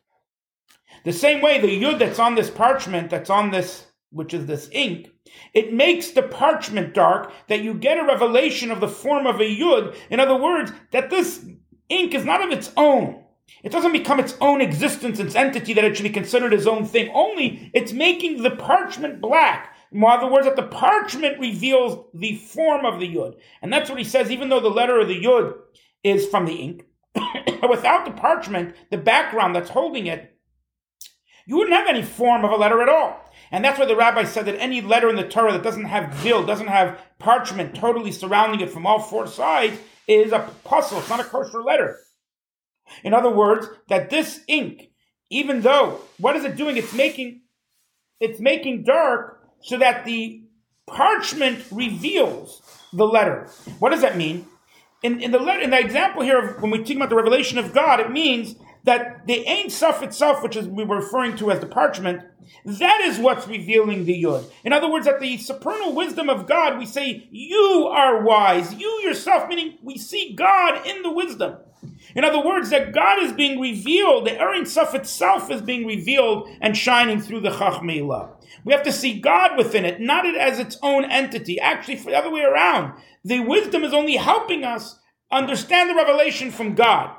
The 1.03 1.13
same 1.13 1.41
way 1.41 1.59
the 1.59 1.67
yud 1.67 1.99
that's 1.99 2.19
on 2.19 2.35
this 2.35 2.49
parchment, 2.49 3.09
that's 3.09 3.29
on 3.29 3.51
this, 3.51 3.85
which 4.11 4.33
is 4.33 4.45
this 4.45 4.69
ink, 4.71 5.11
it 5.53 5.73
makes 5.73 6.11
the 6.11 6.23
parchment 6.23 6.93
dark 6.93 7.31
that 7.47 7.61
you 7.61 7.73
get 7.73 7.99
a 7.99 8.05
revelation 8.05 8.71
of 8.71 8.79
the 8.79 8.87
form 8.87 9.27
of 9.27 9.39
a 9.39 9.43
yud. 9.43 9.95
In 10.09 10.19
other 10.19 10.35
words, 10.35 10.71
that 10.91 11.09
this 11.09 11.45
ink 11.89 12.13
is 12.13 12.25
not 12.25 12.43
of 12.43 12.51
its 12.51 12.71
own. 12.75 13.23
It 13.63 13.71
doesn't 13.71 13.91
become 13.91 14.19
its 14.19 14.35
own 14.41 14.61
existence, 14.61 15.19
its 15.19 15.35
entity, 15.35 15.73
that 15.73 15.83
it 15.83 15.95
should 15.95 16.03
be 16.03 16.09
considered 16.09 16.53
its 16.53 16.67
own 16.67 16.85
thing. 16.85 17.11
Only 17.13 17.71
it's 17.73 17.91
making 17.91 18.41
the 18.41 18.51
parchment 18.51 19.21
black 19.21 19.75
in 19.91 20.03
other 20.03 20.31
words, 20.31 20.45
that 20.45 20.55
the 20.55 20.63
parchment 20.63 21.39
reveals 21.39 22.05
the 22.13 22.35
form 22.35 22.85
of 22.85 22.99
the 22.99 23.15
yud. 23.15 23.35
And 23.61 23.73
that's 23.73 23.89
what 23.89 23.97
he 23.97 24.05
says, 24.05 24.29
even 24.29 24.49
though 24.49 24.59
the 24.59 24.69
letter 24.69 24.99
of 24.99 25.07
the 25.07 25.19
yud 25.19 25.55
is 26.03 26.27
from 26.27 26.45
the 26.45 26.53
ink, 26.53 26.85
without 27.69 28.05
the 28.05 28.11
parchment, 28.11 28.75
the 28.91 28.97
background 28.97 29.55
that's 29.55 29.71
holding 29.71 30.05
it, 30.05 30.35
you 31.47 31.57
wouldn't 31.57 31.75
have 31.75 31.87
any 31.87 32.03
form 32.03 32.45
of 32.45 32.51
a 32.51 32.55
letter 32.55 32.81
at 32.81 32.89
all. 32.89 33.19
And 33.51 33.65
that's 33.65 33.79
why 33.79 33.85
the 33.85 33.95
rabbi 33.95 34.25
said 34.25 34.45
that 34.45 34.61
any 34.61 34.81
letter 34.81 35.09
in 35.09 35.15
the 35.15 35.27
Torah 35.27 35.53
that 35.53 35.63
doesn't 35.63 35.85
have 35.85 36.21
gil, 36.21 36.45
doesn't 36.45 36.67
have 36.67 36.99
parchment 37.17 37.73
totally 37.73 38.11
surrounding 38.11 38.59
it 38.59 38.69
from 38.69 38.85
all 38.85 38.99
four 38.99 39.25
sides, 39.25 39.79
is 40.07 40.31
a 40.31 40.47
posul. 40.63 40.99
It's 40.99 41.09
not 41.09 41.19
a 41.19 41.23
kosher 41.23 41.63
letter. 41.63 41.97
In 43.03 43.15
other 43.15 43.31
words, 43.31 43.67
that 43.87 44.11
this 44.11 44.41
ink, 44.47 44.91
even 45.31 45.61
though, 45.61 46.01
what 46.19 46.35
is 46.35 46.43
it 46.43 46.55
doing? 46.55 46.77
It's 46.77 46.93
making, 46.93 47.41
it's 48.19 48.39
making 48.39 48.83
dark 48.83 49.38
so 49.61 49.77
that 49.77 50.05
the 50.05 50.43
parchment 50.87 51.63
reveals 51.71 52.61
the 52.93 53.05
letter. 53.05 53.47
What 53.79 53.91
does 53.91 54.01
that 54.01 54.17
mean? 54.17 54.47
In, 55.03 55.21
in 55.21 55.31
the 55.31 55.39
letter, 55.39 55.61
in 55.61 55.69
the 55.69 55.79
example 55.79 56.23
here 56.23 56.39
of 56.39 56.61
when 56.61 56.71
we 56.71 56.83
talk 56.83 56.97
about 56.97 57.09
the 57.09 57.15
revelation 57.15 57.57
of 57.57 57.73
God, 57.73 57.99
it 57.99 58.11
means 58.11 58.55
that 58.83 59.27
the 59.27 59.47
Ein 59.47 59.69
Sof 59.69 60.01
itself, 60.03 60.41
which 60.41 60.55
is 60.55 60.67
we 60.67 60.83
were 60.83 60.97
referring 60.97 61.37
to 61.37 61.51
as 61.51 61.59
the 61.59 61.65
parchment, 61.67 62.23
that 62.65 63.01
is 63.01 63.19
what's 63.19 63.47
revealing 63.47 64.05
the 64.05 64.23
Yud. 64.23 64.49
In 64.63 64.73
other 64.73 64.89
words, 64.89 65.05
that 65.05 65.19
the 65.19 65.37
supernal 65.37 65.93
wisdom 65.93 66.29
of 66.29 66.47
God, 66.47 66.77
we 66.77 66.85
say, 66.85 67.27
you 67.31 67.87
are 67.91 68.23
wise, 68.23 68.73
you 68.73 68.87
yourself, 69.03 69.47
meaning 69.47 69.77
we 69.83 69.97
see 69.97 70.33
God 70.35 70.85
in 70.87 71.03
the 71.03 71.11
wisdom. 71.11 71.57
In 72.15 72.23
other 72.23 72.43
words, 72.43 72.69
that 72.71 72.93
God 72.93 73.21
is 73.21 73.33
being 73.33 73.59
revealed, 73.59 74.25
the 74.25 74.39
Ein 74.39 74.65
Sof 74.65 74.95
itself 74.95 75.51
is 75.51 75.61
being 75.61 75.85
revealed 75.85 76.49
and 76.59 76.75
shining 76.75 77.21
through 77.21 77.41
the 77.41 77.51
Chachmeilah. 77.51 78.31
We 78.65 78.73
have 78.73 78.83
to 78.83 78.91
see 78.91 79.19
God 79.19 79.57
within 79.57 79.85
it, 79.85 79.99
not 79.99 80.25
it 80.25 80.35
as 80.35 80.59
its 80.59 80.77
own 80.81 81.05
entity. 81.05 81.59
Actually, 81.59 81.97
for 81.97 82.09
the 82.09 82.17
other 82.17 82.31
way 82.31 82.41
around, 82.41 82.99
the 83.23 83.39
wisdom 83.39 83.83
is 83.83 83.93
only 83.93 84.15
helping 84.15 84.63
us 84.63 84.99
understand 85.31 85.89
the 85.89 85.95
revelation 85.95 86.51
from 86.51 86.75
God, 86.75 87.15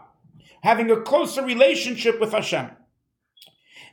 having 0.63 0.91
a 0.91 1.01
closer 1.01 1.45
relationship 1.45 2.21
with 2.21 2.33
Hashem. 2.33 2.67
And 2.67 2.77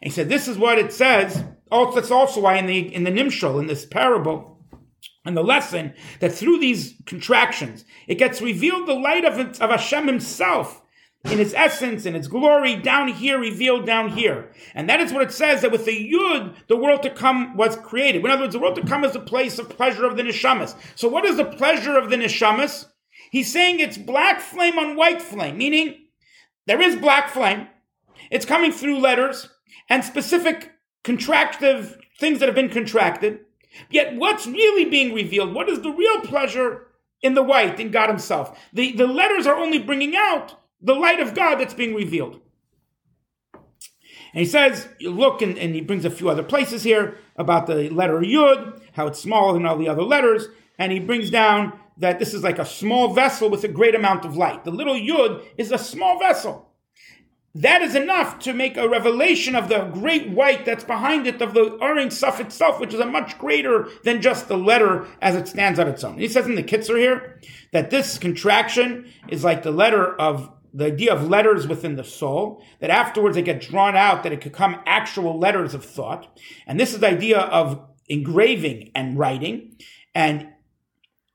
he 0.01 0.09
said, 0.09 0.29
this 0.29 0.47
is 0.47 0.57
what 0.57 0.79
it 0.79 0.91
says. 0.91 1.43
Also, 1.71 1.99
that's 1.99 2.11
also 2.11 2.41
why 2.41 2.57
in 2.57 2.65
the 2.65 2.93
in 2.93 3.03
the 3.03 3.11
Nimshal, 3.11 3.59
in 3.59 3.67
this 3.67 3.85
parable, 3.85 4.57
and 5.25 5.35
the 5.35 5.43
lesson 5.43 5.93
that 6.21 6.31
through 6.31 6.59
these 6.59 6.95
contractions, 7.05 7.83
it 8.07 8.15
gets 8.15 8.41
revealed 8.41 8.87
the 8.87 8.93
light 8.93 9.25
of, 9.25 9.37
of 9.37 9.69
Hashem 9.69 10.07
Himself 10.07 10.81
in 11.25 11.39
its 11.39 11.53
essence, 11.53 12.05
in 12.05 12.15
its 12.15 12.27
glory, 12.27 12.75
down 12.75 13.09
here, 13.09 13.37
revealed 13.37 13.85
down 13.85 14.09
here. 14.09 14.51
And 14.73 14.89
that 14.89 14.99
is 14.99 15.11
what 15.11 15.23
it 15.23 15.31
says 15.31 15.61
that 15.61 15.71
with 15.71 15.85
the 15.85 16.11
Yud, 16.13 16.55
the 16.67 16.77
world 16.77 17.03
to 17.03 17.09
come 17.09 17.55
was 17.57 17.75
created. 17.75 18.23
In 18.23 18.31
other 18.31 18.43
words, 18.43 18.53
the 18.53 18.59
world 18.59 18.75
to 18.75 18.85
come 18.85 19.03
is 19.03 19.13
the 19.13 19.19
place 19.19 19.59
of 19.59 19.69
pleasure 19.69 20.05
of 20.05 20.15
the 20.15 20.23
Neshamas. 20.23 20.75
So 20.95 21.07
what 21.07 21.25
is 21.25 21.37
the 21.37 21.45
pleasure 21.45 21.97
of 21.97 22.09
the 22.09 22.15
Neshamas? 22.15 22.85
He's 23.31 23.51
saying 23.51 23.79
it's 23.79 23.97
black 23.97 24.39
flame 24.39 24.79
on 24.79 24.95
white 24.95 25.21
flame, 25.21 25.57
meaning 25.57 25.95
there 26.65 26.81
is 26.81 26.95
black 26.95 27.29
flame. 27.29 27.67
It's 28.31 28.45
coming 28.45 28.71
through 28.71 28.99
letters 28.99 29.49
and 29.89 30.03
specific 30.03 30.71
contractive 31.03 31.99
things 32.19 32.39
that 32.39 32.47
have 32.47 32.55
been 32.55 32.69
contracted. 32.69 33.39
Yet 33.89 34.15
what's 34.15 34.47
really 34.47 34.85
being 34.85 35.13
revealed? 35.13 35.53
What 35.53 35.69
is 35.69 35.81
the 35.81 35.91
real 35.91 36.21
pleasure 36.21 36.87
in 37.21 37.33
the 37.33 37.43
white, 37.43 37.79
in 37.79 37.91
God 37.91 38.09
Himself? 38.09 38.57
The, 38.73 38.93
the 38.93 39.07
letters 39.07 39.45
are 39.45 39.55
only 39.55 39.79
bringing 39.79 40.15
out 40.15 40.55
the 40.81 40.93
light 40.93 41.19
of 41.19 41.33
God 41.33 41.55
that's 41.55 41.73
being 41.73 41.95
revealed. 41.95 42.41
And 44.33 44.41
he 44.41 44.45
says, 44.45 44.87
you 44.99 45.11
look, 45.11 45.41
and, 45.41 45.57
and, 45.57 45.73
he 45.73 45.81
brings 45.81 46.05
a 46.05 46.09
few 46.09 46.29
other 46.29 46.43
places 46.43 46.83
here 46.83 47.17
about 47.37 47.65
the 47.65 47.89
letter 47.89 48.19
Yud, 48.19 48.81
how 48.93 49.07
it's 49.07 49.19
smaller 49.19 49.53
than 49.53 49.65
all 49.65 49.77
the 49.77 49.87
other 49.87 50.03
letters, 50.03 50.47
and 50.77 50.91
he 50.91 50.99
brings 50.99 51.29
down 51.31 51.79
that 51.97 52.19
this 52.19 52.33
is 52.33 52.43
like 52.43 52.59
a 52.59 52.65
small 52.65 53.13
vessel 53.13 53.49
with 53.49 53.63
a 53.63 53.67
great 53.67 53.95
amount 53.95 54.25
of 54.25 54.37
light. 54.37 54.63
The 54.63 54.71
little 54.71 54.93
Yud 54.93 55.43
is 55.57 55.71
a 55.71 55.77
small 55.77 56.19
vessel. 56.19 56.67
That 57.55 57.81
is 57.81 57.95
enough 57.95 58.37
to 58.39 58.53
make 58.53 58.77
a 58.77 58.87
revelation 58.87 59.55
of 59.55 59.67
the 59.67 59.85
great 59.85 60.29
white 60.29 60.63
that's 60.63 60.83
behind 60.83 61.25
it, 61.25 61.41
of 61.41 61.55
the 61.55 61.75
Ur 61.81 62.09
stuff 62.11 62.39
itself, 62.39 62.79
which 62.79 62.93
is 62.93 62.99
a 62.99 63.05
much 63.05 63.39
greater 63.39 63.87
than 64.03 64.21
just 64.21 64.47
the 64.47 64.57
letter 64.57 65.07
as 65.21 65.35
it 65.35 65.47
stands 65.47 65.79
on 65.79 65.87
its 65.87 66.03
own. 66.03 66.19
He 66.19 66.27
says 66.27 66.45
in 66.45 66.53
the 66.53 66.61
Kitzur 66.61 66.99
here 66.99 67.41
that 67.71 67.89
this 67.89 68.19
contraction 68.19 69.11
is 69.29 69.43
like 69.43 69.63
the 69.63 69.71
letter 69.71 70.13
of 70.21 70.51
the 70.77 70.85
idea 70.85 71.11
of 71.11 71.27
letters 71.27 71.67
within 71.67 71.95
the 71.95 72.03
soul, 72.03 72.63
that 72.79 72.91
afterwards 72.91 73.35
they 73.35 73.41
get 73.41 73.61
drawn 73.61 73.95
out, 73.95 74.21
that 74.21 74.31
it 74.31 74.41
could 74.41 74.53
come 74.53 74.79
actual 74.85 75.37
letters 75.39 75.73
of 75.73 75.83
thought. 75.83 76.39
And 76.67 76.79
this 76.79 76.93
is 76.93 76.99
the 76.99 77.07
idea 77.07 77.39
of 77.39 77.83
engraving 78.07 78.91
and 78.93 79.17
writing. 79.17 79.75
And 80.13 80.49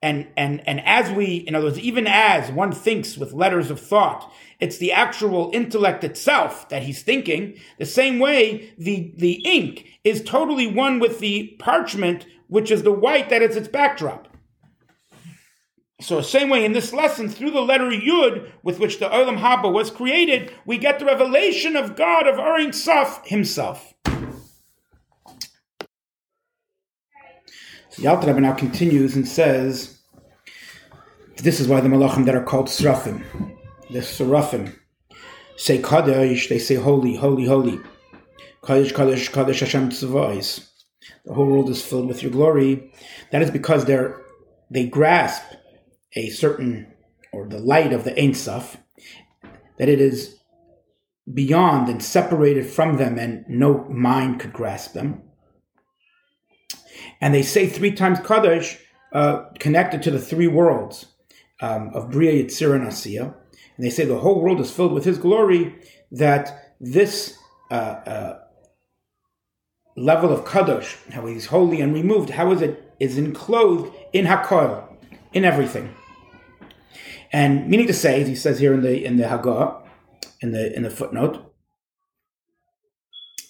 and 0.01 0.29
and 0.37 0.67
and 0.67 0.81
as 0.85 1.11
we 1.11 1.37
in 1.37 1.55
other 1.55 1.67
words 1.67 1.79
even 1.79 2.07
as 2.09 2.51
one 2.51 2.73
thinks 2.73 3.17
with 3.17 3.33
letters 3.33 3.71
of 3.71 3.79
thought 3.79 4.33
it's 4.59 4.79
the 4.79 4.91
actual 4.91 5.51
intellect 5.55 6.03
itself 6.03 6.69
that 6.71 6.83
he's 6.83 7.03
thinking 7.03 7.57
the 7.79 7.87
same 7.87 8.19
way 8.19 8.73
the 8.77 9.15
the 9.17 9.35
ink 9.45 9.87
is 10.03 10.21
totally 10.25 10.67
one 10.67 10.99
with 10.99 11.21
the 11.21 11.55
parchment 11.61 12.27
which 12.49 12.69
is 12.69 12.83
the 12.83 12.91
white 12.91 13.31
that 13.31 13.43
is 13.43 13.55
its 13.55 13.69
backdrop 13.69 14.27
so 16.03 16.21
same 16.21 16.49
way 16.49 16.65
in 16.65 16.73
this 16.73 16.93
lesson 16.93 17.29
through 17.29 17.51
the 17.51 17.61
letter 17.61 17.91
yud 17.91 18.51
with 18.63 18.79
which 18.79 18.99
the 18.99 19.07
olam 19.07 19.39
haba 19.39 19.73
was 19.73 19.91
created 19.91 20.53
we 20.67 20.77
get 20.77 20.99
the 20.99 21.05
revelation 21.05 21.77
of 21.77 21.97
god 21.97 22.27
of 22.27 22.39
Ein 22.39 22.73
Sof 22.73 23.27
himself 23.27 23.95
So 27.93 28.11
Rebbe 28.11 28.41
now 28.41 28.55
continues 28.55 29.17
and 29.17 29.29
says, 29.29 30.01
this 31.37 31.61
is 31.61 31.69
why 31.69 31.83
the 31.83 31.91
malachim 31.91 32.25
that 32.25 32.35
are 32.35 32.43
called 32.43 32.69
srafim, 32.69 33.23
the 33.91 33.99
srafim, 33.99 34.75
say 35.57 35.79
kadosh, 35.79 36.49
they 36.49 36.59
say 36.59 36.77
holy, 36.77 37.17
holy, 37.17 37.45
holy. 37.45 37.79
Kadosh, 38.63 38.93
kadosh, 38.93 39.31
kadosh 39.31 39.61
Hashem 39.61 39.91
tzvahis. 39.91 40.67
The 41.27 41.35
whole 41.35 41.45
world 41.45 41.69
is 41.69 41.83
filled 41.83 42.09
with 42.09 42.23
your 42.23 42.33
glory. 42.33 42.91
That 43.31 43.43
is 43.43 43.51
because 43.51 43.85
they're, 43.85 44.23
they 44.71 44.87
grasp 44.87 45.43
a 46.15 46.29
certain, 46.31 46.93
or 47.33 47.47
the 47.47 47.59
light 47.59 47.93
of 47.93 48.05
the 48.05 48.19
Ein 48.21 48.35
Sof, 48.35 48.77
that 49.79 49.89
it 49.89 50.01
is 50.01 50.39
beyond 51.33 51.89
and 51.89 52.03
separated 52.03 52.67
from 52.67 52.97
them 52.97 53.19
and 53.19 53.45
no 53.49 53.85
mind 53.89 54.41
could 54.41 54.53
grasp 54.53 54.93
them 54.93 55.23
and 57.23 57.33
they 57.33 57.43
say 57.43 57.69
three 57.69 57.93
times 57.93 58.19
Kaddish 58.21 58.79
uh, 59.13 59.45
connected 59.59 60.03
to 60.03 60.11
the 60.11 60.19
three 60.19 60.49
worlds 60.49 61.07
um, 61.61 61.91
of 61.95 62.11
Bria, 62.11 62.45
Yitzir, 62.45 62.75
and 62.75 62.85
Asiya. 62.85 63.35
And 63.77 63.87
they 63.87 63.91
say 63.91 64.05
the 64.05 64.19
whole 64.19 64.41
world 64.41 64.61
is 64.61 64.73
filled 64.73 64.93
with 64.93 65.05
His 65.05 65.19
glory, 65.19 65.77
that 66.11 66.75
this 66.81 67.39
uh, 67.71 67.75
uh, 67.75 68.39
level 69.97 70.33
of 70.33 70.45
Kaddish, 70.45 70.97
how 71.13 71.27
He's 71.27 71.47
holy 71.47 71.81
and 71.81 71.95
removed, 71.95 72.31
how 72.31 72.51
is 72.51 72.61
it 72.61 72.93
is 72.99 73.17
enclosed 73.17 73.93
in 74.13 74.27
Hakoil, 74.27 74.89
in 75.33 75.45
everything. 75.45 75.95
And 77.33 77.69
meaning 77.69 77.87
to 77.87 77.95
say, 77.95 78.21
as 78.21 78.29
he 78.29 78.35
says 78.35 78.59
here 78.59 78.75
in 78.75 78.83
the 78.83 79.05
in 79.05 79.17
the 79.17 79.25
Hagah, 79.25 79.83
in 80.41 80.53
the 80.53 80.75
in 80.77 80.83
the 80.83 80.91
footnote, 80.91 81.53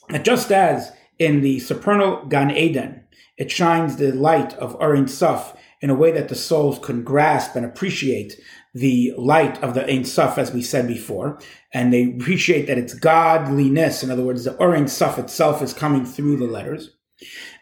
that 0.09 0.25
just 0.25 0.53
as 0.53 0.93
in 1.19 1.41
the 1.41 1.59
supernal 1.59 2.25
Gan 2.27 2.51
Eden, 2.51 3.05
it 3.37 3.51
shines 3.51 3.97
the 3.97 4.13
light 4.13 4.55
of 4.55 4.81
Ein 4.81 5.09
Sof 5.09 5.57
in 5.81 5.91
a 5.91 5.95
way 5.95 6.13
that 6.13 6.29
the 6.29 6.35
souls 6.35 6.79
can 6.79 7.03
grasp 7.03 7.57
and 7.57 7.67
appreciate 7.67 8.41
the 8.73 9.13
light 9.19 9.63
of 9.63 9.75
the 9.75 9.87
Ein 9.91 10.05
Sof, 10.05 10.39
as 10.39 10.53
we 10.53 10.63
said 10.63 10.87
before, 10.87 11.39
and 11.75 11.93
they 11.93 12.05
appreciate 12.05 12.67
that 12.67 12.79
it's 12.79 12.95
godliness. 12.95 14.03
In 14.03 14.11
other 14.11 14.23
words, 14.23 14.45
the 14.45 14.61
Ein 14.63 14.89
Sof 14.89 15.19
itself 15.19 15.61
is 15.61 15.75
coming 15.75 16.05
through 16.05 16.37
the 16.37 16.47
letters. 16.47 16.97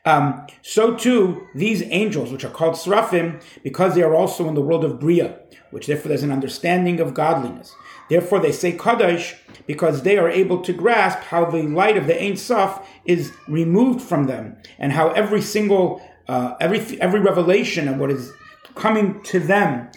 Um, 0.04 0.46
so 0.62 0.94
too, 0.94 1.46
these 1.54 1.82
angels, 1.82 2.30
which 2.30 2.44
are 2.44 2.50
called 2.50 2.76
Seraphim, 2.76 3.40
because 3.62 3.94
they 3.94 4.02
are 4.02 4.14
also 4.14 4.48
in 4.48 4.54
the 4.54 4.62
world 4.62 4.84
of 4.84 5.00
Bria, 5.00 5.39
which 5.70 5.86
therefore 5.86 6.08
there's 6.08 6.22
an 6.22 6.32
understanding 6.32 7.00
of 7.00 7.14
godliness. 7.14 7.74
Therefore, 8.08 8.40
they 8.40 8.52
say 8.52 8.72
Kaddish 8.72 9.36
because 9.66 10.02
they 10.02 10.18
are 10.18 10.28
able 10.28 10.62
to 10.62 10.72
grasp 10.72 11.20
how 11.20 11.44
the 11.44 11.62
light 11.62 11.96
of 11.96 12.06
the 12.06 12.20
Ein 12.20 12.36
Sof 12.36 12.86
is 13.04 13.32
removed 13.46 14.02
from 14.02 14.26
them, 14.26 14.56
and 14.78 14.92
how 14.92 15.10
every 15.10 15.40
single 15.40 16.02
uh, 16.28 16.54
every 16.60 17.00
every 17.00 17.20
revelation 17.20 17.88
of 17.88 17.98
what 17.98 18.10
is 18.10 18.32
coming 18.74 19.22
to 19.22 19.38
them 19.38 19.90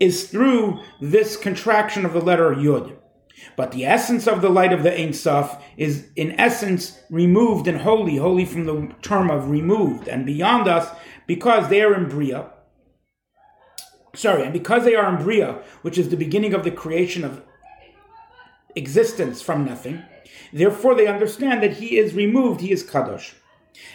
is 0.00 0.28
through 0.28 0.80
this 1.00 1.36
contraction 1.36 2.04
of 2.04 2.12
the 2.12 2.20
letter 2.20 2.54
Yud. 2.54 2.96
But 3.54 3.72
the 3.72 3.84
essence 3.84 4.26
of 4.26 4.40
the 4.40 4.48
light 4.48 4.72
of 4.72 4.82
the 4.82 4.98
Ein 4.98 5.12
Sof 5.12 5.62
is 5.76 6.08
in 6.16 6.38
essence 6.40 7.00
removed 7.10 7.68
and 7.68 7.82
holy, 7.82 8.16
holy 8.16 8.46
from 8.46 8.64
the 8.64 8.94
term 9.02 9.30
of 9.30 9.50
removed 9.50 10.08
and 10.08 10.24
beyond 10.24 10.68
us 10.68 10.88
because 11.26 11.68
they 11.68 11.82
are 11.82 11.94
in 11.94 12.08
Bria 12.08 12.50
sorry, 14.16 14.42
and 14.42 14.52
because 14.52 14.84
they 14.84 14.94
are 14.94 15.14
in 15.14 15.22
Bria, 15.22 15.62
which 15.82 15.98
is 15.98 16.08
the 16.08 16.16
beginning 16.16 16.54
of 16.54 16.64
the 16.64 16.70
creation 16.70 17.24
of 17.24 17.42
existence 18.74 19.40
from 19.40 19.64
nothing, 19.64 20.02
therefore 20.52 20.94
they 20.94 21.06
understand 21.06 21.62
that 21.62 21.74
he 21.74 21.98
is 21.98 22.14
removed, 22.14 22.60
he 22.60 22.72
is 22.72 22.84
Kadosh. 22.84 23.34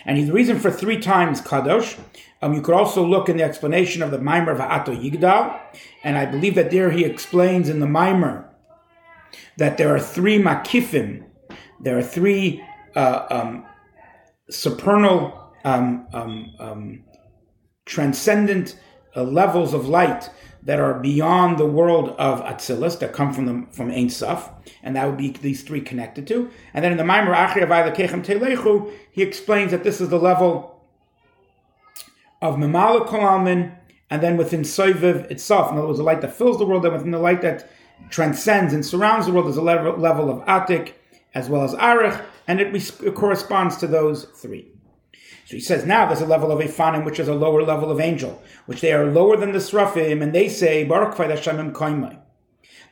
And 0.06 0.17
he's 0.17 0.28
the 0.28 0.34
reason 0.34 0.60
for 0.60 0.72
three 0.72 1.00
times 1.00 1.41
Kadosh. 1.41 2.00
Um, 2.41 2.54
you 2.54 2.62
could 2.62 2.76
also 2.76 3.06
look 3.06 3.30
in 3.30 3.38
the 3.38 3.43
explanation 3.43 4.02
of 4.02 4.12
the 4.12 4.17
Mimer 4.19 4.52
of 4.52 4.60
Ato 4.60 4.93
Yigdal, 4.93 5.60
and 6.04 6.17
I 6.17 6.26
believe 6.26 6.56
that 6.56 6.72
there 6.72 6.91
he 6.91 7.06
explains 7.06 7.69
in 7.69 7.80
the 7.80 7.88
Mimer 7.88 8.50
that 9.58 9.78
there 9.78 9.93
are 9.93 10.00
three 10.00 10.39
makifim, 10.39 11.24
there 11.80 11.98
are 11.98 12.04
three 12.04 12.63
uh, 12.95 13.26
um, 13.30 13.65
supernal, 14.50 15.54
um, 15.63 16.08
um, 16.13 16.56
um 16.60 17.04
transcendent 17.86 18.80
uh, 19.15 19.24
levels 19.24 19.74
of 19.74 19.88
light 19.88 20.30
that 20.63 20.80
are 20.80 20.93
beyond 21.00 21.58
the 21.58 21.65
world 21.65 22.10
of 22.19 22.41
Atzilus 22.41 23.00
that 23.00 23.13
come 23.13 23.34
from 23.34 23.45
the, 23.45 23.67
from 23.71 23.89
Ein 23.89 24.10
Sof, 24.10 24.50
and 24.84 24.95
that 24.95 25.08
would 25.08 25.17
be 25.17 25.32
these 25.32 25.63
three 25.63 25.82
connected 25.82 26.28
to. 26.28 26.50
And 26.74 26.84
then 26.86 26.91
in 26.91 26.97
the 26.97 27.04
Maimer 27.04 27.36
Achri 27.36 27.65
Avayla 27.65 27.95
Kechem 27.95 28.24
Telechu, 28.24 28.91
he 29.12 29.24
explains 29.24 29.71
that 29.71 29.84
this 29.84 30.00
is 30.00 30.10
the 30.10 30.19
level 30.19 30.84
of 32.41 32.56
Memala 32.56 33.08
Kolalmin, 33.08 33.76
and 34.10 34.21
then 34.21 34.38
within 34.38 34.62
Soiviv 34.62 35.32
itself. 35.32 35.71
In 35.71 35.78
other 35.78 35.88
words, 35.88 36.00
the 36.00 36.04
light 36.04 36.21
that 36.21 36.36
fills 36.36 36.58
the 36.58 36.65
world, 36.65 36.86
and 36.86 36.93
within 36.93 37.12
the 37.12 37.19
light 37.19 37.41
that 37.41 37.69
transcends 38.10 38.74
and 38.74 38.86
surrounds 38.86 39.26
the 39.26 39.32
world, 39.32 39.45
there's 39.45 39.58
a 39.58 39.62
level, 39.62 39.95
level 39.97 40.30
of 40.30 40.45
Atik 40.45 40.93
as 41.34 41.50
well 41.50 41.63
as 41.63 41.74
Arich, 41.76 42.21
and 42.47 42.60
it, 42.60 42.76
it 43.02 43.15
corresponds 43.15 43.78
to 43.78 43.88
those 43.88 44.26
three. 44.26 44.70
So 45.52 45.58
he 45.58 45.62
says 45.62 45.86
now 45.86 46.06
there's 46.06 46.22
a 46.22 46.26
level 46.26 46.50
of 46.50 46.60
Ofanim, 46.60 47.04
which 47.04 47.20
is 47.20 47.28
a 47.28 47.34
lower 47.34 47.62
level 47.62 47.92
of 47.92 48.00
angel, 48.00 48.42
which 48.68 48.80
they 48.80 48.94
are 48.94 49.12
lower 49.12 49.36
than 49.36 49.52
the 49.52 49.58
Srafim, 49.58 50.24
and 50.24 50.34
they 50.34 50.48
say. 50.48 50.86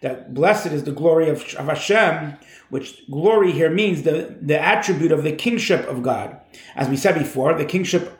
That 0.01 0.33
blessed 0.33 0.65
is 0.67 0.83
the 0.83 0.91
glory 0.91 1.29
of, 1.29 1.41
of 1.55 1.67
Hashem, 1.67 2.35
which 2.69 3.09
glory 3.09 3.53
here 3.53 3.69
means 3.69 4.03
the, 4.03 4.37
the 4.41 4.59
attribute 4.59 5.13
of 5.13 5.23
the 5.23 5.31
kingship 5.31 5.87
of 5.87 6.03
God. 6.03 6.37
As 6.75 6.89
we 6.89 6.97
said 6.97 7.17
before, 7.17 7.53
the 7.53 7.63
kingship 7.63 8.19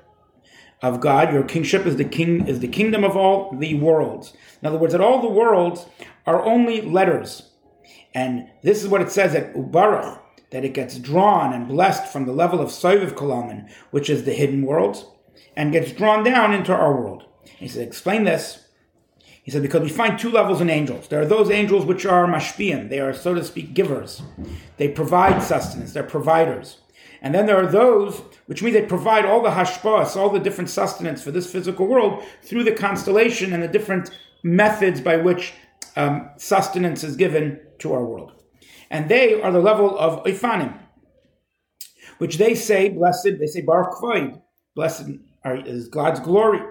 of 0.82 1.02
God, 1.02 1.34
your 1.34 1.44
kingship 1.44 1.86
is 1.86 1.98
the 1.98 2.06
king 2.06 2.48
is 2.48 2.62
the 2.62 2.70
kingdom 2.70 3.04
of 3.04 3.18
all 3.18 3.54
the 3.54 3.74
worlds. 3.74 4.32
In 4.62 4.70
other 4.70 4.78
words, 4.78 4.94
that 4.94 5.02
all 5.02 5.22
the 5.22 5.28
worlds 5.28 5.86
are 6.26 6.46
only 6.46 6.80
letters. 6.80 7.52
And 8.14 8.48
this 8.64 8.82
is 8.82 8.88
what 8.88 9.02
it 9.02 9.12
says 9.12 9.36
at 9.36 9.54
Ubaruch, 9.54 10.22
that 10.52 10.66
it 10.66 10.74
gets 10.74 10.98
drawn 10.98 11.54
and 11.54 11.68
blessed 11.68 12.12
from 12.12 12.26
the 12.26 12.34
level 12.34 12.60
of 12.60 12.70
Soiviv 12.70 13.12
Kolaman, 13.12 13.70
which 13.92 14.10
is 14.10 14.24
the 14.24 14.34
hidden 14.34 14.64
world, 14.64 15.12
and 15.56 15.72
gets 15.72 15.92
drawn 15.92 16.24
down 16.24 16.54
into 16.54 16.74
our 16.74 17.00
world. 17.00 17.26
he 17.44 17.68
said, 17.68 17.88
explain 17.88 18.24
this. 18.24 18.66
He 19.44 19.52
said, 19.52 19.62
because 19.62 19.82
we 19.82 19.90
find 19.90 20.18
two 20.18 20.30
levels 20.30 20.62
in 20.62 20.70
angels. 20.70 21.08
There 21.08 21.22
are 21.22 21.26
those 21.26 21.50
angels 21.50 21.86
which 21.86 22.06
are 22.06 22.28
mashpian, 22.28 22.90
they 22.90 23.00
are, 23.00 23.14
so 23.14 23.34
to 23.34 23.44
speak, 23.44 23.74
givers. 23.74 24.22
They 24.78 24.88
provide 24.88 25.42
sustenance, 25.42 25.94
they're 25.94 26.04
providers. 26.04 26.80
And 27.22 27.34
then 27.34 27.48
there 27.48 27.58
are 27.58 27.68
those, 27.68 28.22
which 28.46 28.64
means 28.64 28.76
they 28.76 28.86
provide 28.86 29.26
all 29.26 29.42
the 29.42 29.50
hashpas, 29.50 30.16
all 30.16 30.30
the 30.30 30.40
different 30.40 30.70
sustenance 30.70 31.22
for 31.22 31.32
this 31.32 31.52
physical 31.52 31.86
world 31.86 32.24
through 32.44 32.64
the 32.64 32.72
constellation 32.72 33.52
and 33.54 33.62
the 33.62 33.68
different 33.68 34.12
methods 34.42 35.02
by 35.02 35.18
which 35.18 35.54
um, 35.96 36.30
sustenance 36.38 37.04
is 37.04 37.16
given 37.16 37.60
to 37.80 37.92
our 37.92 38.06
world 38.06 38.39
and 38.90 39.10
they 39.10 39.42
are 39.42 39.52
the 39.52 39.60
level 39.60 39.98
of 39.98 40.24
Ofanim, 40.24 40.78
which 42.18 42.38
they 42.38 42.56
say, 42.56 42.90
blessed, 42.90 43.40
they 43.40 43.48
say 43.48 43.62
Baruch 43.62 43.94
Kvoid, 43.94 44.42
blessed 44.76 45.10
is 45.46 45.88
God's 45.88 46.20
glory, 46.20 46.62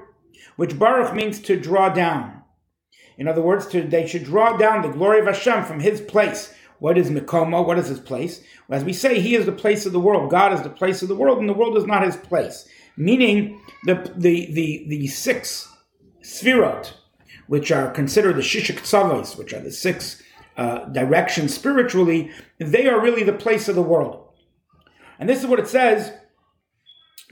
which 0.57 0.79
Baruch 0.79 1.15
means 1.15 1.41
to 1.41 1.59
draw 1.59 1.89
down. 1.89 2.43
In 3.17 3.27
other 3.27 3.43
words, 3.43 3.67
to, 3.69 3.83
they 3.83 4.07
should 4.07 4.25
draw 4.25 4.57
down 4.57 4.83
the 4.83 4.89
glory 4.89 5.21
of 5.21 5.27
Hashem 5.27 5.65
from 5.65 5.81
his 5.81 6.01
place. 6.01 6.55
What 6.79 6.97
is 6.97 7.11
Mikoma? 7.11 7.67
What 7.67 7.79
is 7.79 7.89
his 7.89 7.99
place? 7.99 8.43
As 8.71 8.85
we 8.85 8.93
say, 8.93 9.21
he 9.21 9.35
is 9.35 9.47
the 9.47 9.53
place 9.53 9.87
of 9.87 9.93
the 9.93 9.99
world. 9.99 10.31
God 10.31 10.53
is 10.53 10.63
the 10.63 10.71
place 10.71 11.03
of 11.03 11.09
the 11.09 11.17
world, 11.17 11.39
and 11.39 11.49
the 11.49 11.55
world 11.55 11.77
is 11.77 11.87
not 11.87 12.05
his 12.05 12.17
place. 12.17 12.69
Meaning 12.97 13.61
the 13.85 14.13
the 14.17 14.53
the, 14.53 14.85
the 14.89 15.07
six 15.09 15.69
sfirot, 16.23 16.93
which 17.49 17.73
are 17.73 17.91
considered 17.91 18.37
the 18.37 18.43
shishik 18.43 18.81
tzavos, 18.81 19.37
which 19.37 19.53
are 19.53 19.61
the 19.61 19.73
six 19.73 20.23
uh, 20.59 20.85
direction 20.87 21.49
spiritually, 21.49 22.31
they 22.59 22.87
are 22.87 23.01
really 23.01 23.23
the 23.23 23.33
place 23.33 23.69
of 23.69 23.77
the 23.77 23.83
world. 23.83 24.29
And 25.19 25.29
this 25.29 25.41
is 25.41 25.47
what 25.47 25.61
it 25.61 25.69
says 25.69 26.13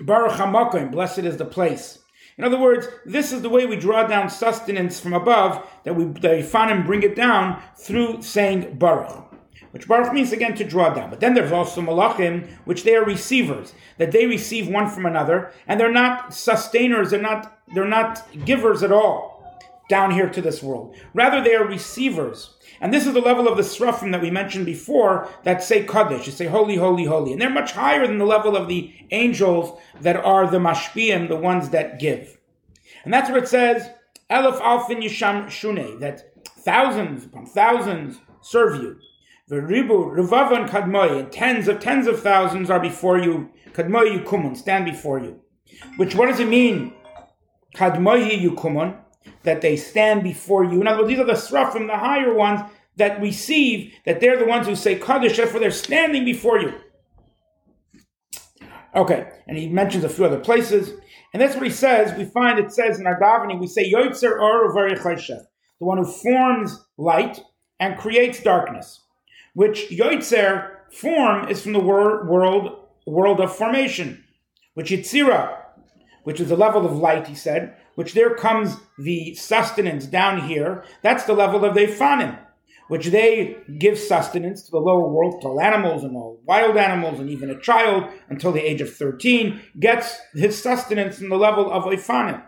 Baruch 0.01 0.33
HaMakim, 0.33 0.93
blessed 0.93 1.19
is 1.19 1.37
the 1.37 1.45
place. 1.45 1.99
In 2.39 2.45
other 2.45 2.59
words, 2.59 2.87
this 3.07 3.33
is 3.33 3.43
the 3.43 3.49
way 3.49 3.65
we 3.65 3.77
draw 3.77 4.07
down 4.07 4.29
sustenance 4.29 5.01
from 5.01 5.15
above, 5.15 5.67
that 5.85 5.97
we, 5.97 6.05
that 6.21 6.37
we 6.37 6.43
find 6.43 6.71
and 6.71 6.85
bring 6.85 7.03
it 7.03 7.17
down 7.17 7.63
through 7.77 8.23
saying 8.23 8.77
Baruch. 8.79 9.27
which 9.71 9.89
Baruch 9.89 10.13
means 10.13 10.33
again 10.33 10.55
to 10.55 10.65
draw 10.65 10.91
down. 10.91 11.11
But 11.11 11.21
then 11.21 11.35
there's 11.35 11.53
also 11.53 11.81
Malachim, 11.81 12.49
which 12.65 12.85
they 12.85 12.95
are 12.95 13.05
receivers, 13.05 13.75
that 13.99 14.13
they 14.13 14.27
receive 14.27 14.69
one 14.69 14.89
from 14.89 15.07
another, 15.07 15.53
and 15.67 15.81
they're 15.81 15.93
not 15.93 16.33
sustainers, 16.35 17.11
they're 17.11 17.21
not, 17.21 17.59
they're 17.75 17.87
not 17.87 18.27
givers 18.45 18.83
at 18.83 18.93
all 18.93 19.37
down 19.89 20.11
here 20.11 20.29
to 20.29 20.43
this 20.43 20.63
world. 20.63 20.97
Rather, 21.15 21.43
they 21.43 21.55
are 21.55 21.67
receivers. 21.67 22.56
And 22.81 22.93
this 22.93 23.07
is 23.07 23.15
the 23.15 23.21
level 23.21 23.49
of 23.49 23.57
the 23.57 23.63
srafim 23.63 24.13
that 24.13 24.21
we 24.21 24.31
mentioned 24.31 24.67
before 24.67 25.29
that 25.45 25.63
say 25.63 25.85
Kaddish, 25.85 26.27
you 26.27 26.33
say 26.33 26.47
holy, 26.47 26.77
holy, 26.77 27.05
holy. 27.05 27.33
And 27.33 27.41
they're 27.41 27.51
much 27.51 27.73
higher 27.73 28.07
than 28.07 28.19
the 28.19 28.27
level 28.27 28.57
of 28.57 28.69
the 28.69 28.93
angels 29.11 29.79
that 30.01 30.17
are 30.17 30.51
the 30.51 30.59
mashpiyim, 30.59 31.29
the 31.29 31.37
ones 31.37 31.71
that 31.71 31.99
give. 31.99 32.39
And 33.05 33.13
that's 33.13 33.31
what 33.31 33.43
it 33.43 33.49
says, 33.49 33.89
Elif 34.31 34.61
Alfin 34.61 35.03
Yisham 35.03 35.49
Shune, 35.49 36.01
that 36.01 36.35
thousands 36.45 37.25
upon 37.25 37.47
thousands 37.47 38.19
serve 38.43 38.83
you. 38.83 38.99
Veribu 39.49 40.17
Revavan 40.17 40.69
Kadmoy, 40.69 41.21
and 41.21 41.31
tens 41.33 41.69
of 41.69 41.79
tens 41.79 42.09
of 42.09 42.21
thousands 42.21 42.69
are 42.69 42.81
before 42.81 43.19
you. 43.19 43.49
Kadmoy 43.73 44.19
Yukumun, 44.19 44.57
stand 44.57 44.85
before 44.85 45.21
you. 45.21 45.41
Which, 45.97 46.17
what 46.17 46.27
does 46.27 46.41
it 46.41 46.49
mean? 46.49 46.93
Kadmoy 47.77 48.41
Yukumun 48.41 48.99
that 49.43 49.61
they 49.61 49.77
stand 49.77 50.23
before 50.23 50.65
you. 50.65 50.81
In 50.81 50.87
other 50.87 50.99
words, 50.99 51.09
these 51.09 51.19
are 51.19 51.25
the 51.25 51.33
srafim, 51.33 51.87
the 51.87 51.97
higher 51.97 52.35
ones 52.35 52.61
that 52.97 53.21
receive, 53.21 53.93
that 54.05 54.21
they're 54.21 54.39
the 54.39 54.47
ones 54.47 54.67
who 54.67 54.75
say 54.75 54.97
Kaddish, 54.99 55.39
for 55.39 55.59
they're 55.59 55.71
standing 55.71 56.25
before 56.25 56.59
you. 56.59 56.75
Okay, 58.95 59.29
and 59.47 59.59
he 59.59 59.69
mentions 59.69 60.05
a 60.05 60.09
few 60.09 60.25
other 60.25 60.41
places, 60.41 60.99
and 61.33 61.43
that's 61.43 61.55
what 61.55 61.65
he 61.65 61.71
says. 61.71 62.17
We 62.17 62.25
find 62.25 62.59
it 62.59 62.73
says 62.73 62.99
in 62.99 63.07
our 63.07 63.21
davening, 63.21 63.61
we 63.61 63.67
say 63.67 63.93
Yotzer 63.93 64.41
Or 64.41 64.73
the 64.73 65.85
one 65.85 65.99
who 65.99 66.07
forms 66.07 66.87
light 66.97 67.41
and 67.79 67.99
creates 67.99 68.43
darkness, 68.43 69.03
which 69.53 69.91
Yotzer 69.91 70.77
form 70.91 71.49
is 71.49 71.63
from 71.63 71.75
the 71.75 71.81
word, 71.81 72.29
world 72.29 72.87
world 73.07 73.41
of 73.41 73.55
formation, 73.55 74.25
which 74.75 74.91
Yitzira, 74.91 75.59
which 76.25 76.41
is 76.41 76.49
the 76.49 76.57
level 76.57 76.85
of 76.85 76.97
light, 76.97 77.27
he 77.27 77.35
said, 77.35 77.77
which 77.97 78.15
there 78.15 78.35
comes 78.35 78.77
the 78.99 79.35
sustenance 79.35 80.07
down 80.07 80.49
here, 80.49 80.85
that's 81.03 81.25
the 81.25 81.33
level 81.33 81.65
of 81.65 81.75
the 81.75 81.87
fanim, 81.87 82.39
which 82.89 83.07
they 83.07 83.57
give 83.79 83.99
sustenance 83.99 84.63
to 84.63 84.71
the 84.71 84.79
lower 84.79 85.09
world, 85.09 85.41
to 85.43 85.49
all 85.49 85.61
animals 85.61 86.05
and 86.05 86.15
all 86.15 86.41
wild 86.45 86.77
animals, 86.77 87.19
and 87.19 87.29
even 87.29 87.51
a 87.51 87.61
child 87.61 88.05
until 88.29 88.53
the 88.53 88.65
age 88.65 88.81
of 88.81 88.95
13 88.95 89.61
gets 89.81 90.19
his 90.35 90.63
sustenance 90.63 91.21
in 91.21 91.29
the 91.29 91.37
level 91.37 91.73
of 91.73 91.87
a. 91.87 92.43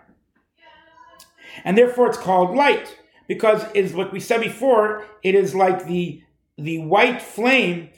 And 1.64 1.76
therefore 1.76 2.08
it's 2.08 2.18
called 2.18 2.56
light, 2.56 2.96
because 3.26 3.64
is 3.72 3.94
what 3.94 4.12
we 4.12 4.20
said 4.20 4.40
before, 4.40 5.04
it 5.24 5.34
is 5.34 5.54
like 5.54 5.86
the 5.86 6.22
the 6.56 6.78
white 6.78 7.22
flame 7.22 7.88